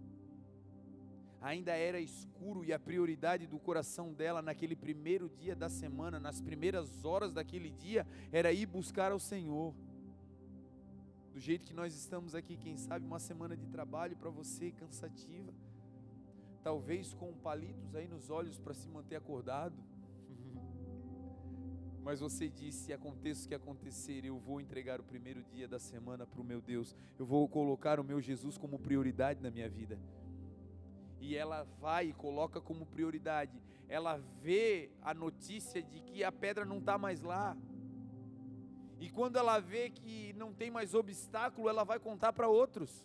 ainda 1.40 1.72
era 1.72 2.00
escuro 2.00 2.64
e 2.64 2.72
a 2.72 2.78
prioridade 2.78 3.46
do 3.46 3.58
coração 3.58 4.12
dela 4.12 4.42
naquele 4.42 4.74
primeiro 4.74 5.28
dia 5.28 5.54
da 5.54 5.68
semana, 5.68 6.18
nas 6.18 6.40
primeiras 6.40 7.04
horas 7.04 7.32
daquele 7.32 7.70
dia, 7.70 8.06
era 8.32 8.52
ir 8.52 8.66
buscar 8.66 9.12
ao 9.12 9.18
Senhor. 9.18 9.74
Do 11.32 11.40
jeito 11.40 11.66
que 11.66 11.74
nós 11.74 11.94
estamos 11.94 12.34
aqui, 12.34 12.56
quem 12.56 12.76
sabe 12.76 13.06
uma 13.06 13.20
semana 13.20 13.56
de 13.56 13.66
trabalho 13.66 14.16
para 14.16 14.30
você 14.30 14.72
cansativa, 14.72 15.52
talvez 16.68 17.14
com 17.14 17.32
palitos 17.32 17.94
aí 17.94 18.06
nos 18.06 18.28
olhos 18.28 18.58
para 18.58 18.74
se 18.74 18.86
manter 18.90 19.16
acordado. 19.16 19.82
Mas 22.04 22.20
você 22.20 22.46
disse: 22.46 22.92
aconteça 22.92 23.46
o 23.46 23.48
que 23.48 23.54
acontecer, 23.54 24.22
eu 24.26 24.38
vou 24.38 24.60
entregar 24.60 25.00
o 25.00 25.02
primeiro 25.02 25.42
dia 25.44 25.66
da 25.66 25.78
semana 25.78 26.26
para 26.26 26.42
o 26.42 26.44
meu 26.44 26.60
Deus, 26.60 26.94
eu 27.18 27.24
vou 27.24 27.48
colocar 27.48 27.98
o 27.98 28.04
meu 28.04 28.20
Jesus 28.20 28.58
como 28.58 28.78
prioridade 28.78 29.40
na 29.40 29.50
minha 29.50 29.66
vida 29.66 29.98
e 31.20 31.34
ela 31.34 31.66
vai 31.80 32.08
e 32.08 32.12
coloca 32.12 32.60
como 32.60 32.84
prioridade. 32.84 33.60
Ela 33.88 34.18
vê 34.42 34.90
a 35.02 35.14
notícia 35.14 35.82
de 35.82 36.00
que 36.00 36.22
a 36.22 36.30
pedra 36.30 36.66
não 36.66 36.78
está 36.78 36.98
mais 36.98 37.22
lá. 37.22 37.56
E 39.00 39.08
quando 39.08 39.36
ela 39.36 39.58
vê 39.58 39.88
que 39.88 40.34
não 40.34 40.52
tem 40.52 40.70
mais 40.70 40.92
obstáculo, 40.94 41.66
ela 41.66 41.82
vai 41.82 41.98
contar 41.98 42.32
para 42.34 42.46
outros. 42.46 43.04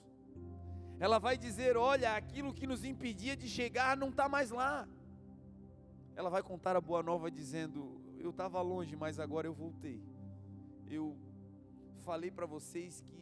Ela 1.05 1.19
vai 1.19 1.37
dizer: 1.37 1.75
Olha, 1.75 2.15
aquilo 2.15 2.53
que 2.53 2.65
nos 2.65 2.85
impedia 2.85 3.35
de 3.35 3.45
chegar 3.45 3.97
não 3.97 4.07
está 4.07 4.29
mais 4.29 4.51
lá. 4.51 4.87
Ela 6.15 6.29
vai 6.29 6.41
contar 6.41 6.77
a 6.77 6.81
boa 6.89 7.03
nova 7.03 7.29
dizendo: 7.29 8.01
Eu 8.17 8.29
estava 8.29 8.61
longe, 8.61 8.95
mas 8.95 9.19
agora 9.19 9.45
eu 9.45 9.53
voltei. 9.53 10.01
Eu 10.87 11.17
falei 12.05 12.31
para 12.31 12.45
vocês 12.45 13.01
que 13.01 13.21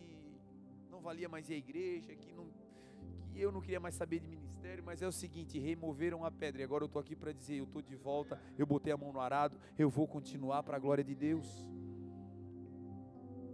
não 0.92 1.02
valia 1.02 1.28
mais 1.28 1.50
ir 1.50 1.56
à 1.56 1.58
igreja, 1.58 2.16
que 2.16 2.32
não 2.32 2.52
que 3.32 3.42
eu 3.42 3.52
não 3.52 3.62
queria 3.62 3.80
mais 3.80 3.96
saber 3.96 4.20
de 4.20 4.28
ministério, 4.28 4.84
mas 4.86 5.02
é 5.02 5.08
o 5.08 5.12
seguinte: 5.12 5.58
removeram 5.58 6.24
a 6.24 6.30
pedra, 6.30 6.62
e 6.62 6.64
agora 6.64 6.84
eu 6.84 6.86
estou 6.86 7.00
aqui 7.00 7.16
para 7.16 7.32
dizer: 7.32 7.56
eu 7.56 7.64
estou 7.64 7.82
de 7.82 7.96
volta, 7.96 8.40
eu 8.60 8.68
botei 8.68 8.94
a 8.94 8.98
mão 8.98 9.12
no 9.12 9.20
arado, 9.20 9.60
eu 9.76 9.90
vou 9.90 10.08
continuar 10.08 10.62
para 10.62 10.78
a 10.78 10.80
glória 10.80 11.04
de 11.04 11.16
Deus. 11.16 11.66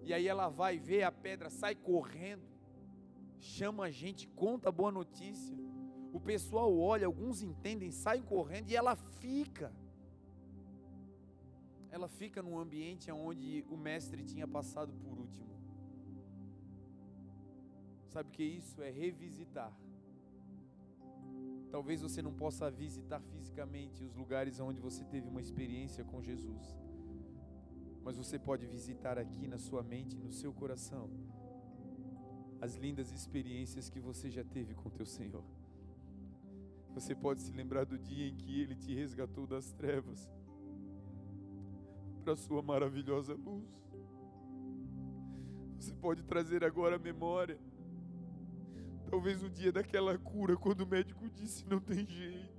E 0.03 0.13
aí 0.13 0.27
ela 0.27 0.49
vai 0.49 0.77
ver 0.77 1.03
a 1.03 1.13
pedra, 1.13 1.49
sai 1.49 1.75
correndo, 1.75 2.56
chama 3.39 3.85
a 3.85 3.91
gente, 3.91 4.27
conta 4.27 4.69
a 4.69 4.71
boa 4.71 4.91
notícia. 4.91 5.55
O 6.11 6.19
pessoal 6.19 6.75
olha, 6.77 7.05
alguns 7.05 7.41
entendem, 7.41 7.91
saem 7.91 8.23
correndo 8.23 8.69
e 8.69 8.75
ela 8.75 8.95
fica. 8.95 9.73
Ela 11.89 12.07
fica 12.07 12.41
num 12.41 12.57
ambiente 12.57 13.11
onde 13.11 13.65
o 13.69 13.77
mestre 13.77 14.23
tinha 14.23 14.47
passado 14.47 14.93
por 14.93 15.17
último. 15.17 15.47
Sabe 18.07 18.29
o 18.29 18.31
que 18.31 18.43
isso 18.43 18.81
é 18.81 18.89
revisitar? 18.89 19.71
Talvez 21.69 22.01
você 22.01 22.21
não 22.21 22.33
possa 22.33 22.71
visitar 22.71 23.19
fisicamente 23.19 24.03
os 24.03 24.15
lugares 24.15 24.59
onde 24.59 24.79
você 24.79 25.03
teve 25.03 25.27
uma 25.27 25.41
experiência 25.41 26.03
com 26.03 26.21
Jesus, 26.21 26.75
mas 28.03 28.15
você 28.15 28.39
pode 28.39 28.65
visitar 28.65 29.17
aqui 29.17 29.47
na 29.47 29.57
sua 29.57 29.83
mente, 29.83 30.17
no 30.17 30.31
seu 30.31 30.53
coração, 30.53 31.09
as 32.61 32.75
lindas 32.75 33.11
experiências 33.11 33.89
que 33.89 33.99
você 33.99 34.29
já 34.29 34.43
teve 34.43 34.73
com 34.73 34.89
teu 34.89 35.05
Senhor. 35.05 35.43
Você 36.93 37.13
pode 37.13 37.41
se 37.41 37.51
lembrar 37.51 37.85
do 37.85 37.97
dia 37.97 38.27
em 38.27 38.35
que 38.35 38.61
Ele 38.61 38.75
te 38.75 38.93
resgatou 38.93 39.45
das 39.45 39.71
trevas 39.73 40.29
para 42.23 42.33
a 42.33 42.37
sua 42.37 42.61
maravilhosa 42.61 43.33
luz. 43.33 43.69
Você 45.77 45.93
pode 45.93 46.23
trazer 46.23 46.63
agora 46.63 46.95
a 46.95 46.99
memória 46.99 47.59
Talvez 49.09 49.41
o 49.41 49.49
dia 49.49 49.71
daquela 49.71 50.17
cura, 50.17 50.57
quando 50.57 50.81
o 50.81 50.87
médico 50.87 51.29
disse 51.29 51.65
não 51.65 51.79
tem 51.79 52.05
jeito. 52.05 52.57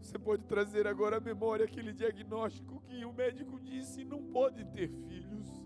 Você 0.00 0.18
pode 0.18 0.44
trazer 0.44 0.86
agora 0.86 1.18
à 1.18 1.20
memória 1.20 1.64
aquele 1.64 1.92
diagnóstico 1.92 2.80
que 2.80 3.04
o 3.04 3.12
médico 3.12 3.60
disse 3.60 4.04
não 4.04 4.22
pode 4.24 4.64
ter 4.66 4.88
filhos. 4.88 5.57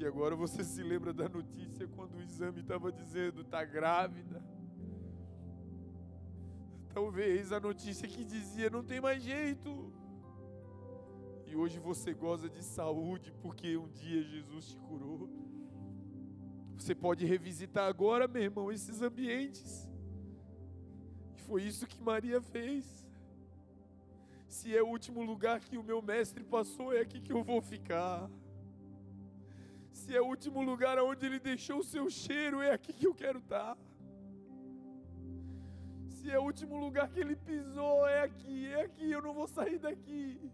E 0.00 0.06
agora 0.06 0.34
você 0.34 0.64
se 0.64 0.82
lembra 0.82 1.12
da 1.12 1.28
notícia 1.28 1.86
quando 1.86 2.14
o 2.14 2.22
exame 2.22 2.60
estava 2.60 2.90
dizendo 2.90 3.42
está 3.42 3.62
grávida. 3.62 4.42
Talvez 6.94 7.52
a 7.52 7.60
notícia 7.60 8.08
que 8.08 8.24
dizia 8.24 8.70
não 8.70 8.82
tem 8.82 8.98
mais 8.98 9.22
jeito. 9.22 9.92
E 11.46 11.54
hoje 11.54 11.78
você 11.78 12.14
goza 12.14 12.48
de 12.48 12.64
saúde 12.64 13.30
porque 13.42 13.76
um 13.76 13.88
dia 13.88 14.22
Jesus 14.22 14.68
te 14.68 14.78
curou. 14.78 15.28
Você 16.78 16.94
pode 16.94 17.26
revisitar 17.26 17.86
agora, 17.86 18.26
meu 18.26 18.42
irmão, 18.42 18.72
esses 18.72 19.02
ambientes. 19.02 19.86
E 21.36 21.42
foi 21.42 21.64
isso 21.64 21.86
que 21.86 22.02
Maria 22.02 22.40
fez. 22.40 23.06
Se 24.48 24.74
é 24.74 24.82
o 24.82 24.88
último 24.88 25.22
lugar 25.22 25.60
que 25.60 25.76
o 25.76 25.82
meu 25.82 26.00
mestre 26.00 26.42
passou, 26.42 26.90
é 26.90 27.00
aqui 27.02 27.20
que 27.20 27.34
eu 27.34 27.44
vou 27.44 27.60
ficar. 27.60 28.30
Se 29.92 30.16
é 30.16 30.20
o 30.20 30.26
último 30.26 30.62
lugar 30.62 30.98
onde 30.98 31.26
ele 31.26 31.38
deixou 31.38 31.78
o 31.80 31.84
seu 31.84 32.08
cheiro, 32.08 32.60
é 32.60 32.72
aqui 32.72 32.92
que 32.92 33.06
eu 33.06 33.14
quero 33.14 33.38
estar. 33.38 33.76
Se 36.08 36.30
é 36.30 36.38
o 36.38 36.42
último 36.42 36.78
lugar 36.78 37.08
que 37.10 37.20
ele 37.20 37.36
pisou, 37.36 38.06
é 38.06 38.22
aqui, 38.22 38.66
é 38.66 38.82
aqui, 38.82 39.10
eu 39.10 39.22
não 39.22 39.32
vou 39.32 39.46
sair 39.46 39.78
daqui. 39.78 40.50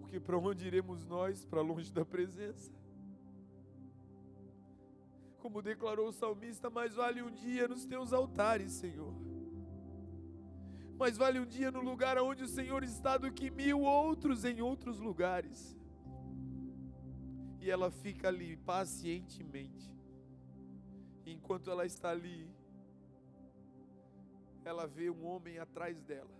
Porque 0.00 0.18
para 0.20 0.38
onde 0.38 0.66
iremos 0.66 1.04
nós? 1.06 1.44
Para 1.44 1.60
longe 1.60 1.92
da 1.92 2.04
presença 2.04 2.72
como 5.44 5.60
declarou 5.60 6.08
o 6.08 6.12
salmista, 6.12 6.70
mais 6.70 6.94
vale 6.94 7.20
um 7.20 7.30
dia 7.30 7.68
nos 7.68 7.84
teus 7.84 8.14
altares, 8.14 8.72
Senhor. 8.72 9.12
Mais 10.96 11.18
vale 11.18 11.38
um 11.38 11.44
dia 11.44 11.70
no 11.70 11.82
lugar 11.82 12.16
onde 12.18 12.44
o 12.44 12.48
Senhor 12.48 12.82
está 12.82 13.18
do 13.18 13.30
que 13.30 13.50
mil 13.50 13.82
outros 13.82 14.46
em 14.46 14.62
outros 14.62 14.98
lugares. 14.98 15.76
E 17.64 17.70
ela 17.70 17.90
fica 17.90 18.28
ali 18.28 18.56
pacientemente. 18.58 19.90
Enquanto 21.24 21.70
ela 21.70 21.86
está 21.86 22.10
ali, 22.10 22.46
ela 24.64 24.86
vê 24.86 25.08
um 25.08 25.24
homem 25.24 25.58
atrás 25.58 26.02
dela. 26.02 26.36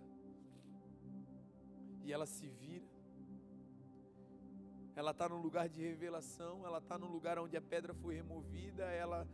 E 2.03 2.13
ela 2.13 2.27
se 2.27 2.47
vira 2.47 2.85
ela 4.95 5.11
está 5.11 5.27
no 5.27 5.37
lugar 5.41 5.67
de 5.67 5.81
revelação, 5.81 6.65
ela 6.65 6.77
está 6.77 6.97
no 6.97 7.07
lugar 7.07 7.37
onde 7.37 7.57
a 7.57 7.61
pedra 7.61 7.93
foi 7.93 8.15
removida, 8.15 8.85
ela 8.85 9.27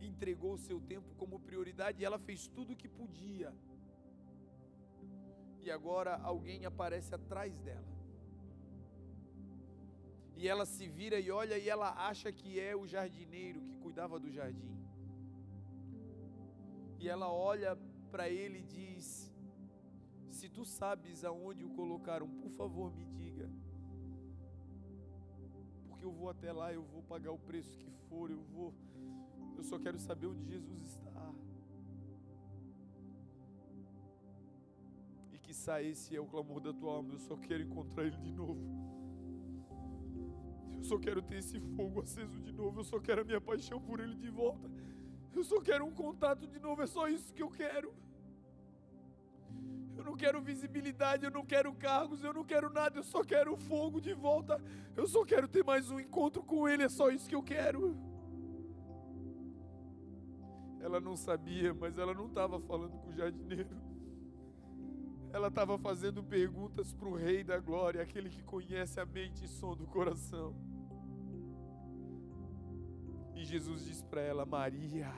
entregou 0.00 0.54
o 0.54 0.58
seu 0.58 0.80
tempo 0.80 1.14
como 1.16 1.38
prioridade 1.38 2.02
ela 2.02 2.18
fez 2.18 2.48
tudo 2.48 2.72
o 2.72 2.76
que 2.76 2.88
podia. 2.88 3.52
E 5.60 5.70
agora 5.70 6.16
alguém 6.22 6.64
aparece 6.64 7.14
atrás 7.14 7.54
dela. 7.58 7.97
E 10.40 10.46
ela 10.46 10.64
se 10.64 10.86
vira 10.86 11.18
e 11.18 11.32
olha 11.32 11.58
e 11.58 11.68
ela 11.68 11.88
acha 12.08 12.30
que 12.30 12.60
é 12.60 12.74
o 12.76 12.86
jardineiro 12.86 13.60
que 13.60 13.76
cuidava 13.76 14.20
do 14.20 14.30
jardim. 14.30 14.78
E 17.00 17.08
ela 17.08 17.28
olha 17.32 17.76
para 18.12 18.28
ele 18.28 18.60
e 18.60 18.62
diz: 18.62 19.34
Se 20.30 20.48
tu 20.48 20.64
sabes 20.64 21.24
aonde 21.24 21.64
o 21.64 21.70
colocaram, 21.70 22.28
por 22.28 22.50
favor 22.52 22.94
me 22.94 23.04
diga. 23.04 23.50
Porque 25.88 26.04
eu 26.04 26.12
vou 26.12 26.30
até 26.30 26.52
lá, 26.52 26.72
eu 26.72 26.84
vou 26.84 27.02
pagar 27.02 27.32
o 27.32 27.38
preço 27.38 27.76
que 27.76 27.90
for, 28.08 28.30
eu 28.30 28.40
vou. 28.54 28.72
Eu 29.56 29.64
só 29.64 29.76
quero 29.76 29.98
saber 29.98 30.28
onde 30.28 30.44
Jesus 30.44 30.82
está. 30.82 31.34
E 35.32 35.38
que 35.40 35.50
esse 35.50 36.14
é 36.14 36.20
o 36.20 36.26
clamor 36.26 36.60
da 36.60 36.72
tua 36.72 36.92
alma, 36.94 37.14
eu 37.14 37.18
só 37.18 37.36
quero 37.36 37.64
encontrar 37.64 38.04
ele 38.04 38.18
de 38.18 38.30
novo. 38.30 38.97
Eu 40.78 40.84
só 40.84 40.98
quero 40.98 41.20
ter 41.20 41.38
esse 41.38 41.60
fogo 41.76 42.00
aceso 42.00 42.40
de 42.40 42.52
novo. 42.52 42.80
Eu 42.80 42.84
só 42.84 42.98
quero 42.98 43.20
a 43.22 43.24
minha 43.24 43.40
paixão 43.40 43.80
por 43.80 44.00
Ele 44.00 44.14
de 44.14 44.30
volta. 44.30 44.70
Eu 45.34 45.44
só 45.44 45.60
quero 45.60 45.84
um 45.84 45.92
contato 45.92 46.46
de 46.46 46.58
novo. 46.58 46.82
É 46.82 46.86
só 46.86 47.08
isso 47.08 47.34
que 47.34 47.42
eu 47.42 47.50
quero. 47.50 47.92
Eu 49.96 50.04
não 50.04 50.16
quero 50.16 50.40
visibilidade, 50.40 51.24
eu 51.24 51.30
não 51.30 51.44
quero 51.44 51.74
cargos, 51.74 52.22
eu 52.22 52.32
não 52.32 52.44
quero 52.44 52.70
nada, 52.70 53.00
eu 53.00 53.02
só 53.02 53.24
quero 53.24 53.54
o 53.54 53.56
fogo 53.56 54.00
de 54.00 54.14
volta. 54.14 54.62
Eu 54.96 55.08
só 55.08 55.24
quero 55.24 55.48
ter 55.48 55.64
mais 55.64 55.90
um 55.90 55.98
encontro 55.98 56.40
com 56.44 56.68
Ele, 56.68 56.84
é 56.84 56.88
só 56.88 57.10
isso 57.10 57.28
que 57.28 57.34
eu 57.34 57.42
quero. 57.42 57.96
Ela 60.80 61.00
não 61.00 61.16
sabia, 61.16 61.74
mas 61.74 61.98
ela 61.98 62.14
não 62.14 62.28
estava 62.28 62.60
falando 62.60 62.96
com 62.98 63.08
o 63.08 63.12
jardineiro. 63.12 63.87
Ela 65.32 65.48
estava 65.48 65.78
fazendo 65.78 66.22
perguntas 66.22 66.92
para 66.92 67.08
o 67.08 67.14
Rei 67.14 67.44
da 67.44 67.58
Glória, 67.58 68.02
aquele 68.02 68.30
que 68.30 68.42
conhece 68.42 68.98
a 68.98 69.04
mente 69.04 69.44
e 69.44 69.48
som 69.48 69.76
do 69.76 69.86
coração. 69.86 70.54
E 73.34 73.44
Jesus 73.44 73.84
diz 73.84 74.02
para 74.02 74.20
ela: 74.20 74.46
Maria. 74.46 75.12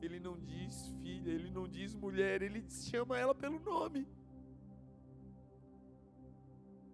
Ele 0.00 0.18
não 0.18 0.36
diz 0.36 0.88
filha, 1.00 1.30
ele 1.30 1.50
não 1.50 1.68
diz 1.68 1.94
mulher, 1.94 2.42
ele 2.42 2.68
chama 2.68 3.16
ela 3.16 3.34
pelo 3.34 3.60
nome. 3.60 4.08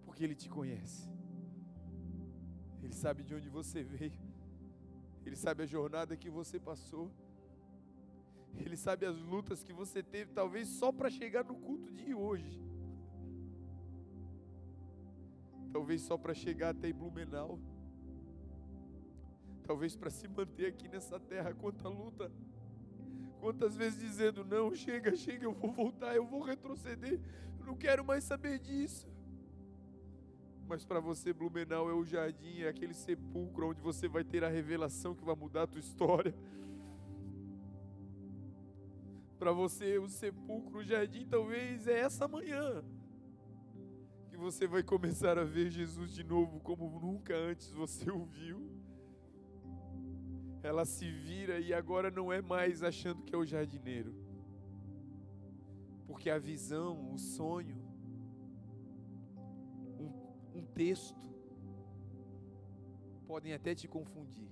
Porque 0.04 0.22
ele 0.22 0.34
te 0.34 0.48
conhece. 0.48 1.08
Ele 2.82 2.92
sabe 2.92 3.22
de 3.22 3.34
onde 3.34 3.48
você 3.48 3.82
veio. 3.82 4.20
Ele 5.24 5.36
sabe 5.36 5.62
a 5.62 5.66
jornada 5.66 6.16
que 6.16 6.28
você 6.28 6.58
passou. 6.60 7.10
Ele 8.56 8.76
sabe 8.76 9.06
as 9.06 9.16
lutas 9.18 9.62
que 9.62 9.72
você 9.72 10.02
teve, 10.02 10.32
talvez 10.32 10.68
só 10.68 10.90
para 10.90 11.10
chegar 11.10 11.44
no 11.44 11.54
culto 11.54 11.92
de 11.92 12.14
hoje. 12.14 12.60
Talvez 15.72 16.02
só 16.02 16.16
para 16.16 16.34
chegar 16.34 16.70
até 16.70 16.92
Blumenau. 16.92 17.58
Talvez 19.64 19.94
para 19.94 20.10
se 20.10 20.26
manter 20.26 20.66
aqui 20.66 20.88
nessa 20.88 21.20
terra, 21.20 21.54
quanta 21.54 21.88
luta. 21.88 22.32
Quantas 23.40 23.76
vezes 23.76 24.00
dizendo: 24.00 24.44
Não, 24.44 24.74
chega, 24.74 25.14
chega, 25.14 25.44
eu 25.44 25.52
vou 25.52 25.70
voltar, 25.70 26.16
eu 26.16 26.26
vou 26.26 26.42
retroceder, 26.42 27.20
eu 27.60 27.66
não 27.66 27.76
quero 27.76 28.04
mais 28.04 28.24
saber 28.24 28.58
disso. 28.58 29.06
Mas 30.66 30.84
para 30.84 31.00
você, 31.00 31.32
Blumenau 31.32 31.88
é 31.88 31.94
o 31.94 32.04
jardim, 32.04 32.60
é 32.60 32.68
aquele 32.68 32.92
sepulcro 32.92 33.68
onde 33.68 33.80
você 33.80 34.06
vai 34.06 34.22
ter 34.22 34.44
a 34.44 34.48
revelação 34.48 35.14
que 35.14 35.24
vai 35.24 35.34
mudar 35.34 35.62
a 35.62 35.66
tua 35.66 35.80
história. 35.80 36.34
Para 39.38 39.52
você, 39.52 39.98
o 39.98 40.08
sepulcro, 40.08 40.80
o 40.80 40.84
jardim, 40.84 41.24
talvez 41.24 41.86
é 41.86 42.00
essa 42.00 42.26
manhã 42.26 42.84
que 44.28 44.36
você 44.36 44.66
vai 44.66 44.82
começar 44.82 45.38
a 45.38 45.44
ver 45.44 45.70
Jesus 45.70 46.12
de 46.12 46.24
novo 46.24 46.60
como 46.60 46.88
nunca 47.00 47.34
antes 47.36 47.70
você 47.70 48.10
o 48.10 48.24
viu. 48.24 48.70
Ela 50.62 50.84
se 50.84 51.10
vira 51.10 51.60
e 51.60 51.72
agora 51.72 52.10
não 52.10 52.32
é 52.32 52.42
mais 52.42 52.82
achando 52.82 53.22
que 53.22 53.34
é 53.34 53.38
o 53.38 53.44
jardineiro, 53.44 54.12
porque 56.06 56.30
a 56.30 56.38
visão, 56.38 57.12
o 57.12 57.18
sonho, 57.18 57.76
um, 60.00 60.58
um 60.58 60.66
texto, 60.66 61.30
podem 63.26 63.52
até 63.52 63.72
te 63.74 63.86
confundir, 63.86 64.50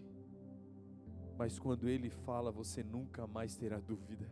mas 1.36 1.58
quando 1.58 1.88
ele 1.88 2.08
fala, 2.08 2.52
você 2.52 2.84
nunca 2.84 3.26
mais 3.26 3.56
terá 3.56 3.80
dúvida. 3.80 4.30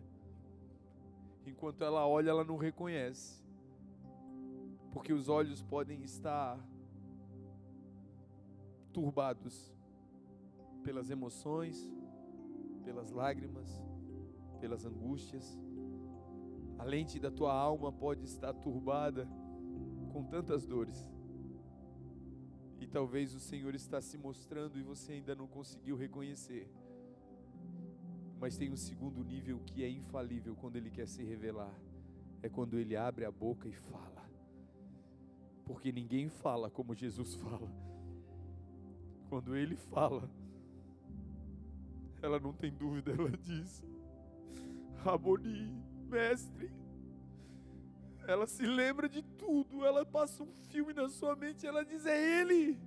Enquanto 1.46 1.84
ela 1.84 2.06
olha, 2.06 2.30
ela 2.30 2.44
não 2.44 2.56
reconhece. 2.56 3.44
Porque 4.92 5.12
os 5.12 5.28
olhos 5.28 5.62
podem 5.62 6.02
estar 6.02 6.58
turbados 8.92 9.74
pelas 10.82 11.10
emoções, 11.10 11.90
pelas 12.84 13.10
lágrimas, 13.10 13.82
pelas 14.60 14.84
angústias. 14.84 15.58
A 16.78 16.84
lente 16.84 17.18
da 17.18 17.30
tua 17.30 17.52
alma 17.52 17.92
pode 17.92 18.24
estar 18.24 18.52
turbada 18.54 19.28
com 20.12 20.24
tantas 20.24 20.64
dores. 20.64 21.06
E 22.80 22.86
talvez 22.86 23.34
o 23.34 23.40
Senhor 23.40 23.74
está 23.74 24.00
se 24.00 24.16
mostrando 24.16 24.78
e 24.78 24.82
você 24.82 25.12
ainda 25.12 25.34
não 25.34 25.46
conseguiu 25.46 25.96
reconhecer. 25.96 26.70
Mas 28.44 28.58
tem 28.58 28.70
um 28.70 28.76
segundo 28.76 29.24
nível 29.24 29.58
que 29.64 29.82
é 29.82 29.88
infalível 29.88 30.54
quando 30.54 30.76
ele 30.76 30.90
quer 30.90 31.08
se 31.08 31.24
revelar. 31.24 31.74
É 32.42 32.48
quando 32.50 32.78
ele 32.78 32.94
abre 32.94 33.24
a 33.24 33.30
boca 33.30 33.66
e 33.66 33.72
fala. 33.72 34.22
Porque 35.64 35.90
ninguém 35.90 36.28
fala 36.28 36.68
como 36.68 36.94
Jesus 36.94 37.36
fala. 37.40 37.70
Quando 39.30 39.56
ele 39.56 39.76
fala, 39.76 40.30
ela 42.20 42.38
não 42.38 42.52
tem 42.52 42.70
dúvida, 42.70 43.12
ela 43.12 43.30
diz: 43.30 43.82
Raboni, 44.96 45.82
mestre. 46.10 46.70
Ela 48.28 48.46
se 48.46 48.66
lembra 48.66 49.08
de 49.08 49.22
tudo, 49.22 49.86
ela 49.86 50.04
passa 50.04 50.42
um 50.42 50.52
filme 50.68 50.92
na 50.92 51.08
sua 51.08 51.34
mente, 51.34 51.66
ela 51.66 51.82
diz: 51.82 52.04
É 52.04 52.42
Ele. 52.42 52.78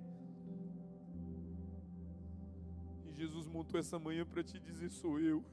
Jesus 3.18 3.48
montou 3.48 3.80
essa 3.80 3.98
manhã 3.98 4.24
para 4.24 4.44
te 4.44 4.60
dizer: 4.60 4.90
sou 4.90 5.18
eu. 5.18 5.44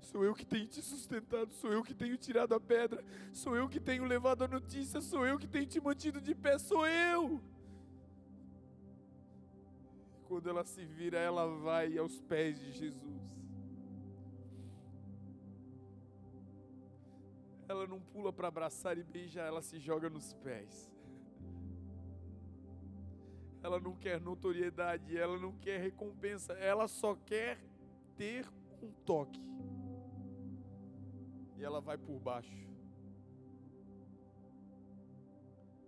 Sou 0.00 0.24
eu 0.24 0.34
que 0.34 0.46
tenho 0.46 0.68
te 0.68 0.80
sustentado, 0.82 1.52
sou 1.52 1.72
eu 1.72 1.82
que 1.82 1.94
tenho 1.94 2.16
tirado 2.16 2.54
a 2.54 2.60
pedra, 2.60 3.02
sou 3.32 3.56
eu 3.56 3.68
que 3.68 3.80
tenho 3.80 4.04
levado 4.04 4.44
a 4.44 4.48
notícia, 4.48 5.00
sou 5.00 5.26
eu 5.26 5.38
que 5.38 5.48
tenho 5.48 5.66
te 5.66 5.80
mantido 5.80 6.20
de 6.20 6.34
pé, 6.34 6.58
sou 6.58 6.86
eu. 6.86 7.42
Quando 10.28 10.48
ela 10.48 10.64
se 10.64 10.84
vira, 10.84 11.18
ela 11.18 11.46
vai 11.58 11.98
aos 11.98 12.20
pés 12.20 12.58
de 12.60 12.72
Jesus. 12.72 13.22
Ela 17.66 17.86
não 17.86 18.00
pula 18.00 18.32
para 18.32 18.48
abraçar 18.48 18.98
e 18.98 19.02
beijar, 19.02 19.46
ela 19.46 19.62
se 19.62 19.78
joga 19.80 20.10
nos 20.10 20.34
pés 20.34 20.91
ela 23.62 23.78
não 23.78 23.94
quer 23.94 24.20
notoriedade, 24.20 25.16
ela 25.16 25.38
não 25.38 25.52
quer 25.52 25.80
recompensa, 25.80 26.52
ela 26.54 26.88
só 26.88 27.14
quer 27.14 27.58
ter 28.16 28.46
um 28.82 28.90
toque. 29.04 29.40
E 31.56 31.62
ela 31.62 31.80
vai 31.80 31.96
por 31.96 32.18
baixo. 32.18 32.68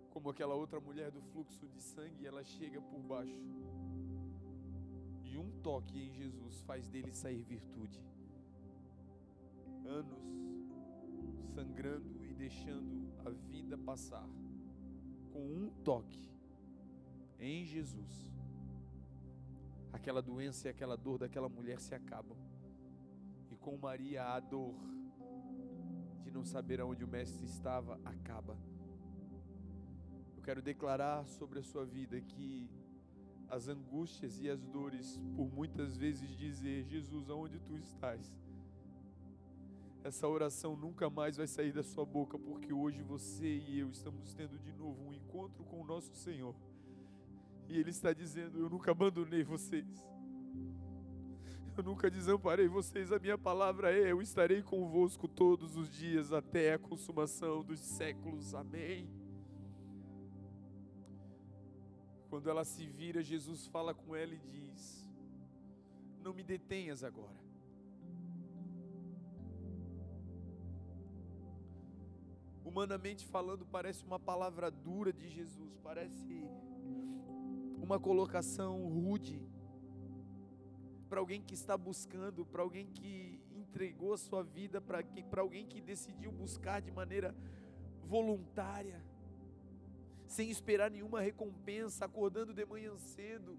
Como 0.09 0.29
aquela 0.29 0.55
outra 0.55 0.79
mulher 0.79 1.11
do 1.11 1.21
fluxo 1.21 1.67
de 1.67 1.81
sangue, 1.81 2.25
ela 2.25 2.43
chega 2.45 2.81
por 2.81 2.99
baixo. 3.01 3.43
E 5.25 5.37
um 5.37 5.51
toque 5.61 5.99
em 5.99 6.13
Jesus 6.13 6.61
faz 6.61 6.87
dele 6.87 7.11
sair 7.11 7.43
virtude. 7.43 8.01
Anos 9.85 10.23
sangrando 11.53 12.23
e 12.23 12.33
deixando 12.33 13.11
a 13.25 13.29
vida 13.29 13.77
passar. 13.77 14.27
Com 15.33 15.41
um 15.41 15.69
toque 15.83 16.34
em 17.39 17.65
Jesus, 17.65 18.25
aquela 19.91 20.21
doença 20.21 20.67
e 20.67 20.71
aquela 20.71 20.95
dor 20.95 21.17
daquela 21.17 21.49
mulher 21.49 21.79
se 21.79 21.93
acabam. 21.93 22.37
E 23.49 23.55
com 23.55 23.77
Maria, 23.77 24.23
a 24.23 24.39
dor 24.39 24.75
de 26.23 26.31
não 26.31 26.43
saber 26.45 26.79
aonde 26.79 27.03
o 27.03 27.07
Mestre 27.07 27.45
estava 27.45 27.99
acaba. 28.03 28.57
Eu 30.35 30.43
quero 30.43 30.61
declarar 30.61 31.25
sobre 31.25 31.59
a 31.59 31.63
sua 31.63 31.85
vida 31.85 32.19
que 32.21 32.69
as 33.49 33.67
angústias 33.67 34.41
e 34.41 34.49
as 34.49 34.65
dores, 34.65 35.19
por 35.35 35.51
muitas 35.51 35.97
vezes 35.97 36.29
dizer: 36.37 36.85
Jesus, 36.85 37.29
aonde 37.29 37.59
tu 37.59 37.77
estás? 37.77 38.33
Essa 40.03 40.27
oração 40.27 40.75
nunca 40.75 41.09
mais 41.09 41.37
vai 41.37 41.47
sair 41.47 41.71
da 41.71 41.81
sua 41.81 42.05
boca, 42.05 42.37
porque 42.37 42.71
hoje 42.71 43.01
você 43.01 43.57
e 43.57 43.79
eu 43.79 43.89
estamos 43.89 44.35
tendo 44.35 44.59
de 44.59 44.71
novo 44.71 45.03
um 45.03 45.13
encontro 45.13 45.63
com 45.63 45.81
o 45.81 45.85
nosso 45.85 46.13
Senhor. 46.15 46.55
E 47.67 47.77
Ele 47.77 47.89
está 47.89 48.13
dizendo: 48.13 48.59
Eu 48.59 48.69
nunca 48.69 48.91
abandonei 48.91 49.43
vocês. 49.43 50.05
Eu 51.77 51.83
nunca 51.83 52.09
desamparei 52.09 52.69
vocês, 52.69 53.11
a 53.11 53.19
minha 53.19 53.37
palavra 53.37 53.91
é: 53.91 54.11
eu 54.11 54.21
estarei 54.21 54.61
convosco 54.61 55.27
todos 55.27 55.75
os 55.75 55.89
dias 55.89 56.31
até 56.31 56.73
a 56.73 56.79
consumação 56.79 57.63
dos 57.63 57.79
séculos. 57.79 58.53
Amém. 58.53 59.09
Quando 62.29 62.49
ela 62.49 62.63
se 62.63 62.85
vira, 62.85 63.21
Jesus 63.21 63.67
fala 63.67 63.93
com 63.93 64.15
ela 64.15 64.33
e 64.33 64.39
diz: 64.39 65.05
Não 66.21 66.33
me 66.33 66.43
detenhas 66.43 67.03
agora. 67.03 67.43
Humanamente 72.63 73.25
falando, 73.25 73.65
parece 73.65 74.03
uma 74.05 74.19
palavra 74.19 74.71
dura 74.71 75.11
de 75.11 75.27
Jesus, 75.29 75.77
parece 75.83 76.43
uma 77.81 77.99
colocação 77.99 78.87
rude 78.87 79.41
para 81.09 81.19
alguém 81.19 81.41
que 81.41 81.53
está 81.53 81.77
buscando, 81.77 82.45
para 82.45 82.61
alguém 82.61 82.87
que 82.87 83.39
entregou 83.51 84.13
a 84.13 84.17
sua 84.17 84.43
vida, 84.43 84.81
para 84.81 85.01
alguém 85.41 85.65
que 85.65 85.79
decidiu 85.79 86.31
buscar 86.31 86.81
de 86.81 86.91
maneira 86.91 87.35
voluntária, 88.03 89.01
sem 90.27 90.49
esperar 90.49 90.89
nenhuma 90.89 91.21
recompensa, 91.21 92.05
acordando 92.05 92.53
de 92.53 92.65
manhã 92.65 92.97
cedo, 92.97 93.57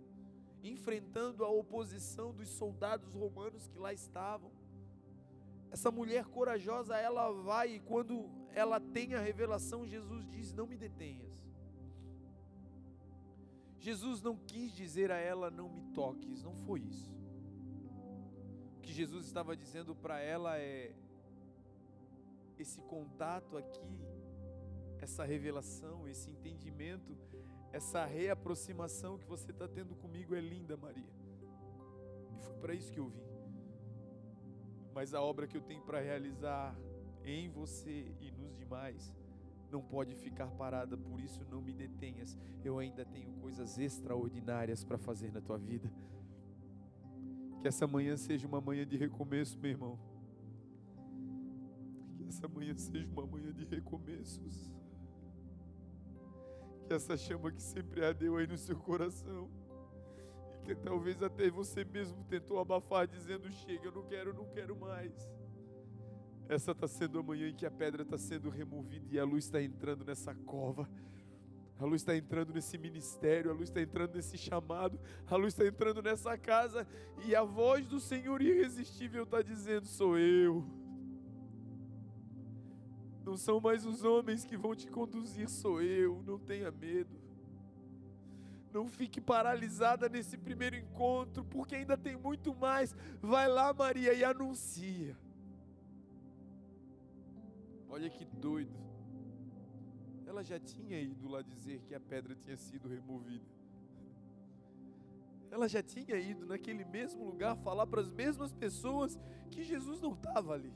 enfrentando 0.63 1.45
a 1.45 1.49
oposição 1.49 2.35
dos 2.35 2.49
soldados 2.49 3.13
romanos 3.13 3.69
que 3.69 3.79
lá 3.79 3.93
estavam. 3.93 4.51
Essa 5.71 5.91
mulher 5.91 6.25
corajosa, 6.27 6.97
ela 6.97 7.31
vai 7.31 7.77
e 7.77 7.81
quando 7.81 8.29
ela 8.55 8.81
tem 8.81 9.15
a 9.15 9.21
revelação, 9.21 9.87
Jesus 9.87 10.27
diz: 10.29 10.53
Não 10.53 10.67
me 10.67 10.77
detenhas. 10.77 11.26
Jesus 13.89 14.21
não 14.21 14.37
quis 14.37 14.73
dizer 14.83 15.11
a 15.11 15.19
ela: 15.33 15.51
Não 15.51 15.69
me 15.69 15.83
toques, 15.99 16.43
não 16.43 16.55
foi 16.67 16.81
isso 16.81 17.17
que 18.87 18.93
Jesus 18.93 19.27
estava 19.27 19.57
dizendo 19.57 19.97
para 19.97 20.21
ela 20.21 20.57
é: 20.59 20.95
esse 22.57 22.81
contato 22.83 23.57
aqui, 23.57 23.99
essa 25.01 25.25
revelação, 25.25 26.07
esse 26.07 26.31
entendimento, 26.31 27.19
essa 27.73 28.05
reaproximação 28.05 29.19
que 29.19 29.27
você 29.27 29.51
está 29.51 29.67
tendo 29.67 29.97
comigo 29.97 30.37
é 30.37 30.41
linda, 30.41 30.77
Maria. 30.77 31.13
E 32.33 32.39
foi 32.39 32.55
para 32.59 32.75
isso 32.75 32.93
que 32.93 33.01
eu 33.01 33.09
vim. 33.09 33.27
Mas 34.95 35.13
a 35.13 35.21
obra 35.21 35.49
que 35.49 35.57
eu 35.57 35.63
tenho 35.63 35.83
para 35.83 36.01
realizar 36.01 36.75
em 37.25 37.49
você 37.49 38.15
e 38.21 38.31
nos 38.31 38.57
demais 38.57 39.13
não 39.71 39.83
pode 39.83 40.15
ficar 40.15 40.47
parada, 40.53 40.97
por 40.97 41.21
isso 41.21 41.45
não 41.51 41.61
me 41.61 41.73
detenhas. 41.73 42.37
Eu 42.65 42.79
ainda 42.79 43.05
tenho 43.05 43.33
coisas 43.35 43.79
extraordinárias 43.79 44.85
para 44.85 44.99
fazer 44.99 45.33
na 45.33 45.41
tua 45.41 45.59
vida. 45.59 45.91
Que 47.61 47.69
essa 47.69 47.87
manhã 47.87 48.17
seja 48.17 48.47
uma 48.47 48.61
manhã 48.61 48.87
de 48.87 48.97
recomeço, 48.97 49.59
meu 49.59 49.71
irmão. 49.71 49.99
Que 52.17 52.25
essa 52.29 52.47
manhã 52.49 52.77
seja 52.77 53.09
uma 53.11 53.27
manhã 53.27 53.53
de 53.53 53.65
recomeços. 53.65 54.71
Que 56.87 56.95
essa 56.95 57.17
chama 57.17 57.51
que 57.51 57.63
sempre 57.63 58.05
ardeu 58.05 58.37
aí 58.37 58.47
no 58.47 58.57
seu 58.57 58.77
coração. 58.79 59.51
E 60.63 60.67
que 60.67 60.75
talvez 60.77 61.23
até 61.23 61.51
você 61.51 61.85
mesmo 61.85 62.25
tentou 62.25 62.59
abafar, 62.59 63.07
dizendo: 63.07 63.51
Chega, 63.51 63.87
eu 63.87 63.93
não 63.93 64.03
quero, 64.05 64.35
não 64.35 64.47
quero 64.47 64.77
mais. 64.77 65.29
Essa 66.49 66.71
está 66.71 66.87
sendo 66.87 67.19
a 67.19 67.23
manhã 67.23 67.49
em 67.49 67.55
que 67.55 67.67
a 67.67 67.71
pedra 67.71 68.03
está 68.03 68.17
sendo 68.17 68.49
removida 68.49 69.07
e 69.11 69.19
a 69.19 69.25
luz 69.25 69.45
está 69.45 69.61
entrando 69.61 70.05
nessa 70.05 70.35
cova. 70.35 70.89
A 71.79 71.85
luz 71.85 72.01
está 72.03 72.17
entrando 72.17 72.55
nesse 72.55 72.79
ministério, 72.79 73.51
a 73.51 73.55
luz 73.55 73.69
está 73.69 73.83
entrando 73.83 74.15
nesse 74.15 74.39
chamado, 74.39 74.99
a 75.27 75.37
luz 75.37 75.53
está 75.53 75.67
entrando 75.67 76.03
nessa 76.03 76.39
casa 76.39 76.87
e 77.27 77.35
a 77.35 77.43
voz 77.43 77.87
do 77.87 78.01
Senhor 78.01 78.41
irresistível 78.41 79.25
está 79.25 79.43
dizendo: 79.43 79.87
Sou 79.87 80.17
eu. 80.17 80.65
Não 83.25 83.37
são 83.37 83.61
mais 83.61 83.85
os 83.85 84.05
homens 84.05 84.45
que 84.45 84.57
vão 84.57 84.75
te 84.75 84.87
conduzir, 84.87 85.49
sou 85.49 85.83
eu. 85.83 86.23
Não 86.25 86.39
tenha 86.39 86.71
medo. 86.71 87.11
Não 88.73 88.87
fique 88.87 89.21
paralisada 89.21 90.09
nesse 90.09 90.39
primeiro 90.39 90.77
encontro, 90.77 91.45
porque 91.45 91.75
ainda 91.75 91.97
tem 91.97 92.17
muito 92.17 92.55
mais. 92.55 92.95
Vai 93.21 93.49
lá, 93.49 93.75
Maria, 93.75 94.15
e 94.15 94.23
anuncia. 94.23 95.17
Olha 97.97 98.11
que 98.11 98.27
doido 98.27 98.77
ela 100.27 100.45
já 100.45 100.59
tinha 100.61 101.01
ido 101.01 101.29
lá 101.29 101.41
dizer 101.41 101.81
que 101.81 101.95
a 101.95 102.01
pedra 102.01 102.35
tinha 102.35 102.59
sido 102.59 102.87
removida. 102.87 103.47
Ela 105.51 105.67
já 105.67 105.83
tinha 105.83 106.15
ido 106.19 106.45
naquele 106.45 106.85
mesmo 106.85 107.25
lugar 107.25 107.57
falar 107.57 107.87
para 107.87 108.03
as 108.03 108.11
mesmas 108.11 108.53
pessoas 108.53 109.19
que 109.51 109.63
Jesus 109.65 109.99
não 109.99 110.13
estava 110.13 110.53
ali. 110.53 110.75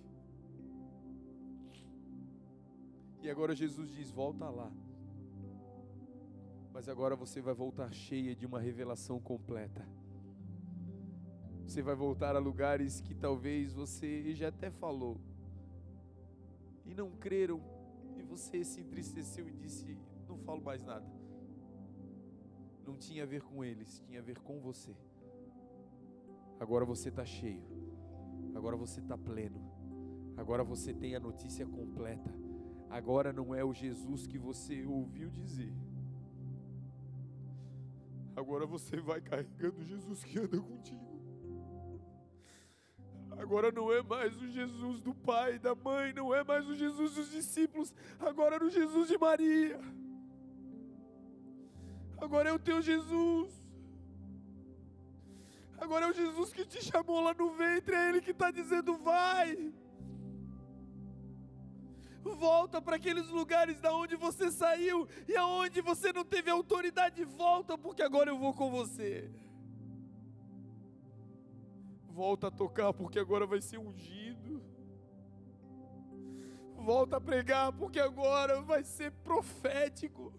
E 3.20 3.28
agora 3.28 3.54
Jesus 3.54 3.90
diz: 3.90 4.10
volta 4.10 4.48
lá. 4.48 4.72
Mas 6.72 6.88
agora 6.88 7.14
você 7.14 7.42
vai 7.42 7.52
voltar 7.52 7.92
cheia 7.92 8.34
de 8.34 8.46
uma 8.46 8.58
revelação 8.58 9.20
completa. 9.20 9.86
Você 11.66 11.82
vai 11.82 11.94
voltar 11.94 12.34
a 12.34 12.38
lugares 12.38 13.02
que 13.02 13.14
talvez 13.14 13.74
você 13.74 14.34
já 14.34 14.48
até 14.48 14.70
falou 14.70 15.20
e 16.90 16.94
não 16.94 17.10
creram 17.12 17.60
você 18.30 18.62
se 18.62 18.80
entristeceu 18.80 19.48
e 19.48 19.52
disse: 19.52 19.98
Não 20.28 20.38
falo 20.38 20.62
mais 20.62 20.84
nada. 20.84 21.04
Não 22.86 22.96
tinha 22.96 23.24
a 23.24 23.26
ver 23.26 23.42
com 23.42 23.64
eles, 23.64 23.98
tinha 24.06 24.20
a 24.20 24.22
ver 24.22 24.38
com 24.38 24.60
você. 24.60 24.94
Agora 26.60 26.84
você 26.84 27.08
está 27.08 27.24
cheio, 27.24 27.62
agora 28.54 28.76
você 28.76 29.00
está 29.00 29.18
pleno, 29.18 29.60
agora 30.36 30.62
você 30.62 30.94
tem 30.94 31.16
a 31.16 31.20
notícia 31.20 31.66
completa. 31.66 32.32
Agora 32.88 33.32
não 33.32 33.54
é 33.54 33.64
o 33.64 33.72
Jesus 33.72 34.26
que 34.26 34.38
você 34.38 34.84
ouviu 34.84 35.30
dizer. 35.30 35.72
Agora 38.36 38.64
você 38.66 39.00
vai 39.00 39.20
carregando 39.20 39.84
Jesus 39.84 40.22
que 40.22 40.38
anda 40.38 40.60
contigo. 40.60 41.09
Agora 43.40 43.72
não 43.72 43.90
é 43.90 44.02
mais 44.02 44.36
o 44.36 44.46
Jesus 44.48 45.00
do 45.00 45.14
pai, 45.14 45.58
da 45.58 45.74
mãe, 45.74 46.12
não 46.12 46.34
é 46.34 46.44
mais 46.44 46.68
o 46.68 46.74
Jesus 46.74 47.14
dos 47.14 47.30
discípulos, 47.30 47.94
agora 48.18 48.56
é 48.56 48.62
o 48.62 48.68
Jesus 48.68 49.08
de 49.08 49.16
Maria. 49.16 49.80
Agora 52.18 52.50
é 52.50 52.52
o 52.52 52.58
teu 52.58 52.82
Jesus. 52.82 53.50
Agora 55.78 56.04
é 56.04 56.10
o 56.10 56.12
Jesus 56.12 56.52
que 56.52 56.66
te 56.66 56.84
chamou 56.84 57.22
lá 57.22 57.32
no 57.32 57.50
ventre, 57.52 57.96
é 57.96 58.10
Ele 58.10 58.20
que 58.20 58.32
está 58.32 58.50
dizendo: 58.50 58.98
vai. 58.98 59.72
Volta 62.22 62.82
para 62.82 62.96
aqueles 62.96 63.28
lugares 63.28 63.80
da 63.80 63.94
onde 63.94 64.16
você 64.16 64.50
saiu 64.50 65.08
e 65.26 65.34
aonde 65.34 65.80
você 65.80 66.12
não 66.12 66.26
teve 66.26 66.50
autoridade, 66.50 67.24
volta, 67.24 67.78
porque 67.78 68.02
agora 68.02 68.28
eu 68.30 68.38
vou 68.38 68.52
com 68.52 68.70
você 68.70 69.30
volta 72.20 72.48
a 72.48 72.50
tocar 72.50 72.92
porque 72.92 73.18
agora 73.18 73.46
vai 73.46 73.62
ser 73.62 73.78
ungido. 73.78 74.62
Volta 76.76 77.16
a 77.16 77.20
pregar 77.20 77.72
porque 77.72 77.98
agora 77.98 78.60
vai 78.60 78.84
ser 78.84 79.10
profético. 79.10 80.30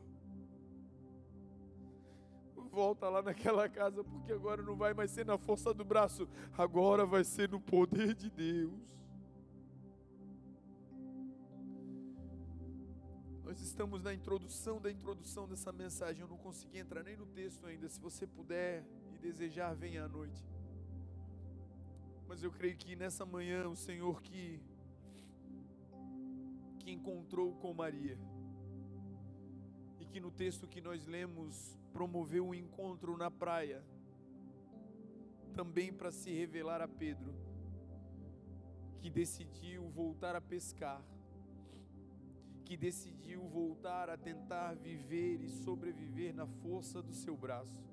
Volta 2.69 3.09
lá 3.09 3.23
naquela 3.23 3.67
casa 3.67 4.03
porque 4.03 4.31
agora 4.31 4.61
não 4.61 4.75
vai 4.75 4.93
mais 4.93 5.09
ser 5.09 5.25
na 5.25 5.39
força 5.39 5.73
do 5.73 5.83
braço, 5.83 6.29
agora 6.55 7.03
vai 7.03 7.23
ser 7.23 7.49
no 7.49 7.59
poder 7.59 8.13
de 8.13 8.29
Deus. 8.29 8.79
Nós 13.43 13.59
estamos 13.59 14.03
na 14.03 14.13
introdução 14.13 14.79
da 14.79 14.91
introdução 14.91 15.47
dessa 15.47 15.71
mensagem. 15.73 16.21
Eu 16.21 16.27
não 16.27 16.37
consegui 16.37 16.77
entrar 16.77 17.03
nem 17.03 17.17
no 17.17 17.25
texto 17.25 17.65
ainda. 17.65 17.89
Se 17.89 17.99
você 17.99 18.27
puder 18.27 18.85
e 19.15 19.17
desejar, 19.17 19.73
venha 19.73 20.05
à 20.05 20.07
noite. 20.07 20.45
Mas 22.31 22.41
eu 22.41 22.49
creio 22.49 22.77
que 22.77 22.95
nessa 22.95 23.25
manhã 23.25 23.67
o 23.67 23.75
Senhor 23.75 24.21
que 24.21 24.57
que 26.79 26.89
encontrou 26.89 27.53
com 27.55 27.73
Maria 27.73 28.17
e 29.99 30.05
que 30.05 30.17
no 30.21 30.31
texto 30.31 30.65
que 30.65 30.79
nós 30.79 31.05
lemos 31.05 31.77
promoveu 31.91 32.47
um 32.47 32.53
encontro 32.55 33.17
na 33.17 33.29
praia 33.29 33.83
também 35.53 35.91
para 35.91 36.09
se 36.09 36.31
revelar 36.31 36.81
a 36.81 36.87
Pedro 36.87 37.33
que 39.01 39.09
decidiu 39.09 39.89
voltar 39.89 40.33
a 40.33 40.39
pescar 40.39 41.03
que 42.63 42.77
decidiu 42.77 43.45
voltar 43.49 44.09
a 44.09 44.15
tentar 44.15 44.73
viver 44.75 45.41
e 45.41 45.49
sobreviver 45.49 46.33
na 46.33 46.47
força 46.47 47.01
do 47.01 47.13
seu 47.13 47.35
braço. 47.35 47.83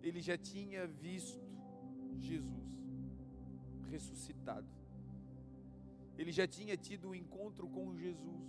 Ele 0.00 0.22
já 0.22 0.38
tinha 0.38 0.86
visto 0.86 1.53
Jesus 2.18 2.64
ressuscitado. 3.94 4.66
Ele 6.18 6.32
já 6.32 6.46
tinha 6.46 6.76
tido 6.76 7.08
um 7.08 7.14
encontro 7.14 7.68
com 7.68 7.94
Jesus. 7.96 8.48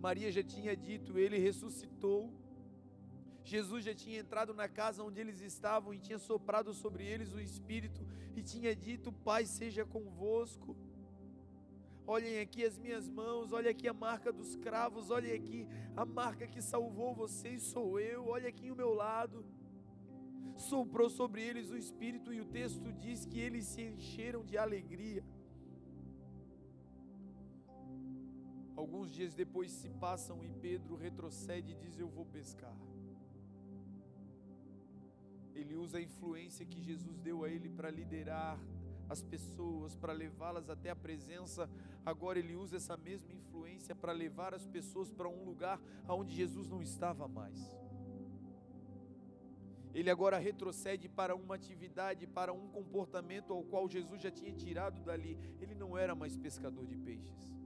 Maria 0.00 0.30
já 0.30 0.42
tinha 0.42 0.76
dito: 0.76 1.18
Ele 1.18 1.38
ressuscitou. 1.38 2.32
Jesus 3.44 3.84
já 3.84 3.94
tinha 3.94 4.18
entrado 4.18 4.52
na 4.52 4.68
casa 4.68 5.04
onde 5.04 5.20
eles 5.20 5.40
estavam 5.40 5.94
e 5.94 5.98
tinha 5.98 6.18
soprado 6.18 6.74
sobre 6.74 7.04
eles 7.04 7.32
o 7.32 7.40
Espírito 7.40 8.06
e 8.34 8.42
tinha 8.42 8.74
dito: 8.74 9.12
Pai, 9.12 9.46
seja 9.46 9.84
convosco. 9.84 10.76
Olhem 12.06 12.38
aqui 12.38 12.64
as 12.64 12.78
minhas 12.78 13.08
mãos, 13.08 13.52
olha 13.52 13.70
aqui 13.70 13.88
a 13.88 13.92
marca 13.92 14.32
dos 14.32 14.54
cravos, 14.54 15.10
olhem 15.10 15.32
aqui 15.32 15.66
a 15.96 16.04
marca 16.04 16.46
que 16.46 16.62
salvou 16.62 17.12
vocês, 17.12 17.64
sou 17.64 17.98
eu, 17.98 18.28
olha 18.28 18.48
aqui 18.48 18.70
o 18.70 18.76
meu 18.76 18.94
lado. 18.94 19.44
Soprou 20.56 21.10
sobre 21.10 21.42
eles 21.42 21.70
o 21.70 21.76
Espírito 21.76 22.32
e 22.32 22.40
o 22.40 22.46
texto 22.46 22.92
diz 22.92 23.26
que 23.26 23.38
eles 23.38 23.66
se 23.66 23.82
encheram 23.82 24.44
de 24.44 24.56
alegria. 24.56 25.22
Alguns 28.74 29.10
dias 29.10 29.34
depois 29.34 29.70
se 29.70 29.88
passam 29.88 30.42
e 30.44 30.48
Pedro 30.48 30.96
retrocede 30.96 31.72
e 31.72 31.76
diz: 31.76 31.98
Eu 31.98 32.08
vou 32.08 32.24
pescar. 32.24 32.76
Ele 35.54 35.74
usa 35.74 35.98
a 35.98 36.02
influência 36.02 36.66
que 36.66 36.82
Jesus 36.82 37.18
deu 37.18 37.44
a 37.44 37.48
ele 37.48 37.68
para 37.68 37.90
liderar 37.90 38.58
as 39.08 39.22
pessoas, 39.22 39.94
para 39.94 40.12
levá-las 40.12 40.68
até 40.68 40.90
a 40.90 40.96
presença. 40.96 41.70
Agora 42.04 42.38
ele 42.38 42.54
usa 42.54 42.76
essa 42.76 42.96
mesma 42.96 43.32
influência 43.32 43.94
para 43.94 44.12
levar 44.12 44.52
as 44.54 44.66
pessoas 44.66 45.10
para 45.10 45.28
um 45.28 45.44
lugar 45.44 45.80
onde 46.08 46.34
Jesus 46.34 46.68
não 46.68 46.82
estava 46.82 47.26
mais. 47.26 47.85
Ele 49.96 50.10
agora 50.10 50.36
retrocede 50.36 51.08
para 51.08 51.34
uma 51.34 51.54
atividade, 51.54 52.26
para 52.26 52.52
um 52.52 52.68
comportamento 52.68 53.50
ao 53.54 53.62
qual 53.62 53.88
Jesus 53.88 54.20
já 54.20 54.30
tinha 54.30 54.52
tirado 54.52 55.02
dali. 55.02 55.38
Ele 55.58 55.74
não 55.74 55.96
era 55.96 56.14
mais 56.14 56.36
pescador 56.36 56.86
de 56.86 56.94
peixes. 56.98 57.56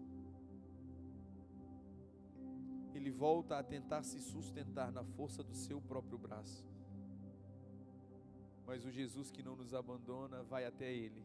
Ele 2.95 3.11
volta 3.11 3.59
a 3.59 3.65
tentar 3.65 4.05
se 4.05 4.21
sustentar 4.21 4.93
na 4.93 5.03
força 5.03 5.43
do 5.43 5.57
seu 5.57 5.81
próprio 5.81 6.17
braço. 6.17 6.65
Mas 8.65 8.85
o 8.85 8.93
Jesus 8.93 9.33
que 9.33 9.43
não 9.43 9.57
nos 9.57 9.75
abandona 9.75 10.45
vai 10.45 10.65
até 10.65 10.89
Ele. 10.89 11.25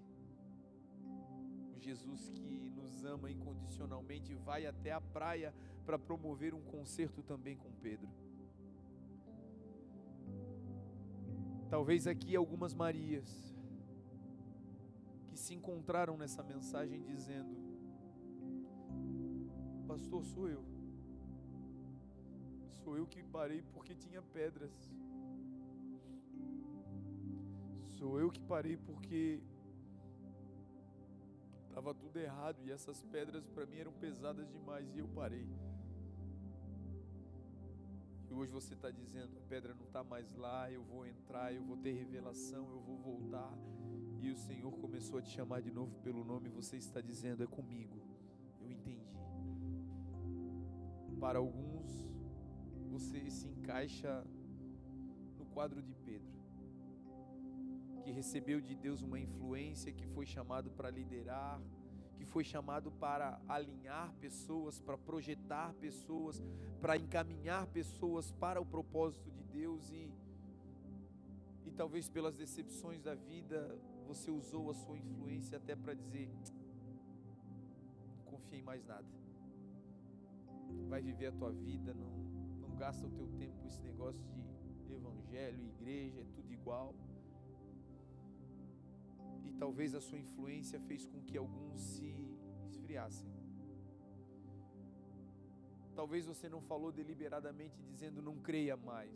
O 1.75 1.79
Jesus 1.79 2.31
que 2.31 2.71
nos 2.71 3.05
ama 3.05 3.29
incondicionalmente 3.29 4.33
vai 4.33 4.65
até 4.65 4.91
a 4.91 4.99
praia 4.99 5.53
para 5.85 5.99
promover 5.99 6.55
um 6.55 6.63
concerto 6.63 7.21
também 7.21 7.55
com 7.55 7.71
Pedro. 7.73 8.24
Talvez 11.69 12.05
aqui 12.07 12.35
algumas 12.35 12.73
Marias 12.73 13.55
que 15.25 15.37
se 15.37 15.53
encontraram 15.53 16.15
nessa 16.15 16.43
mensagem 16.43 17.01
dizendo: 17.01 17.55
Pastor, 19.87 20.23
sou 20.25 20.47
eu. 20.47 20.63
Sou 22.83 22.95
eu 22.97 23.07
que 23.07 23.23
parei 23.23 23.63
porque 23.73 23.95
tinha 23.95 24.21
pedras. 24.21 24.71
Sou 27.97 28.19
eu 28.19 28.29
que 28.29 28.41
parei 28.41 28.77
porque 28.77 29.41
estava 31.67 31.93
tudo 31.93 32.17
errado 32.19 32.57
e 32.63 32.71
essas 32.71 33.03
pedras 33.03 33.45
para 33.47 33.65
mim 33.65 33.77
eram 33.77 33.91
pesadas 33.93 34.47
demais 34.49 34.87
e 34.95 34.99
eu 34.99 35.07
parei. 35.07 35.47
Hoje 38.37 38.51
você 38.51 38.73
está 38.73 38.91
dizendo: 38.91 39.37
a 39.37 39.41
pedra 39.47 39.73
não 39.73 39.85
está 39.85 40.03
mais 40.03 40.29
lá, 40.35 40.69
eu 40.71 40.83
vou 40.83 41.05
entrar, 41.05 41.53
eu 41.53 41.63
vou 41.63 41.77
ter 41.77 41.93
revelação, 41.93 42.69
eu 42.69 42.81
vou 42.81 42.97
voltar. 42.97 43.51
E 44.19 44.29
o 44.29 44.35
Senhor 44.35 44.71
começou 44.73 45.19
a 45.19 45.21
te 45.21 45.29
chamar 45.29 45.61
de 45.61 45.71
novo 45.71 45.95
pelo 46.01 46.23
nome, 46.23 46.49
você 46.49 46.75
está 46.77 46.99
dizendo: 46.99 47.43
é 47.43 47.47
comigo, 47.47 47.97
eu 48.61 48.69
entendi. 48.69 49.15
Para 51.19 51.39
alguns, 51.39 52.05
você 52.89 53.29
se 53.29 53.47
encaixa 53.47 54.25
no 55.37 55.45
quadro 55.45 55.81
de 55.81 55.93
Pedro 55.93 56.35
que 58.05 58.11
recebeu 58.11 58.61
de 58.61 58.75
Deus 58.75 59.01
uma 59.01 59.19
influência, 59.19 59.91
que 59.91 60.05
foi 60.05 60.27
chamado 60.27 60.69
para 60.69 60.91
liderar, 60.91 61.59
que 62.15 62.25
foi 62.25 62.43
chamado 62.43 62.91
para 62.91 63.39
alinhar 63.47 64.13
pessoas, 64.19 64.79
para 64.79 64.97
projetar 64.97 65.73
pessoas, 65.75 66.43
para 66.81 66.97
encaminhar 66.97 67.67
pessoas 67.67 68.31
para 68.31 68.59
o 68.59 68.65
propósito 68.65 69.29
de 69.31 69.43
Deus 69.43 69.89
e 69.91 70.11
e 71.65 71.71
talvez 71.71 72.07
pelas 72.07 72.35
decepções 72.35 73.01
da 73.01 73.15
vida, 73.15 73.75
você 74.07 74.29
usou 74.29 74.69
a 74.69 74.73
sua 74.75 74.97
influência 74.99 75.57
até 75.57 75.75
para 75.75 75.95
dizer: 75.95 76.29
não 76.29 76.55
em 78.55 78.63
mais 78.63 78.85
nada. 78.85 79.05
Vai 80.87 81.01
viver 81.01 81.27
a 81.27 81.31
tua 81.31 81.51
vida, 81.51 81.93
não, 81.93 82.09
não 82.61 82.75
gasta 82.75 83.05
o 83.05 83.09
teu 83.09 83.27
tempo 83.37 83.57
com 83.59 83.67
esse 83.67 83.81
negócio 83.81 84.21
de 84.85 84.93
evangelho, 84.93 85.63
igreja, 85.79 86.21
é 86.21 86.25
tudo 86.35 86.53
igual 86.53 86.93
e 89.45 89.53
talvez 89.53 89.93
a 89.95 90.01
sua 90.01 90.19
influência 90.19 90.79
fez 90.81 91.05
com 91.05 91.21
que 91.21 91.37
alguns 91.37 91.79
se 91.79 92.13
esfriassem. 92.67 93.29
Talvez 95.95 96.25
você 96.25 96.49
não 96.49 96.61
falou 96.61 96.91
deliberadamente 96.91 97.81
dizendo 97.83 98.21
não 98.21 98.37
creia 98.37 98.75
mais, 98.75 99.13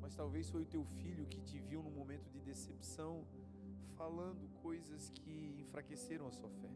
mas 0.00 0.14
talvez 0.14 0.50
foi 0.50 0.62
o 0.62 0.66
teu 0.66 0.84
filho 0.84 1.26
que 1.26 1.40
te 1.40 1.60
viu 1.60 1.82
num 1.82 1.90
momento 1.90 2.28
de 2.30 2.40
decepção 2.40 3.24
falando 3.96 4.48
coisas 4.62 5.10
que 5.10 5.54
enfraqueceram 5.60 6.26
a 6.26 6.32
sua 6.32 6.50
fé. 6.50 6.70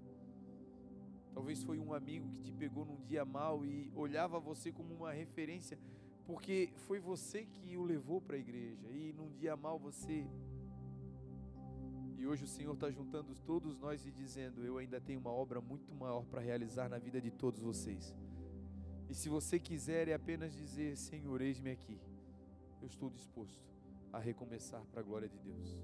Talvez 1.34 1.62
foi 1.62 1.78
um 1.78 1.92
amigo 1.92 2.30
que 2.30 2.42
te 2.42 2.52
pegou 2.52 2.84
num 2.84 3.00
dia 3.02 3.24
mal 3.24 3.64
e 3.64 3.90
olhava 3.94 4.38
você 4.40 4.72
como 4.72 4.94
uma 4.94 5.12
referência, 5.12 5.78
porque 6.24 6.72
foi 6.86 6.98
você 6.98 7.44
que 7.44 7.76
o 7.76 7.82
levou 7.82 8.20
para 8.20 8.36
a 8.36 8.38
igreja 8.38 8.88
e 8.90 9.12
num 9.12 9.30
dia 9.32 9.56
mal 9.56 9.78
você 9.78 10.26
e 12.18 12.26
hoje 12.26 12.42
o 12.42 12.48
Senhor 12.48 12.74
está 12.74 12.90
juntando 12.90 13.32
todos 13.46 13.78
nós 13.78 14.04
e 14.04 14.10
dizendo: 14.10 14.64
Eu 14.64 14.76
ainda 14.76 15.00
tenho 15.00 15.20
uma 15.20 15.30
obra 15.30 15.60
muito 15.60 15.94
maior 15.94 16.24
para 16.24 16.40
realizar 16.40 16.88
na 16.88 16.98
vida 16.98 17.20
de 17.20 17.30
todos 17.30 17.60
vocês. 17.60 18.12
E 19.08 19.14
se 19.14 19.28
você 19.28 19.58
quiser, 19.58 20.08
é 20.08 20.14
apenas 20.14 20.52
dizer: 20.52 20.96
Senhor, 20.96 21.40
eis-me 21.40 21.70
aqui. 21.70 21.96
Eu 22.82 22.88
estou 22.88 23.08
disposto 23.08 23.62
a 24.12 24.18
recomeçar 24.18 24.84
para 24.90 25.00
a 25.00 25.04
glória 25.04 25.28
de 25.28 25.38
Deus. 25.38 25.78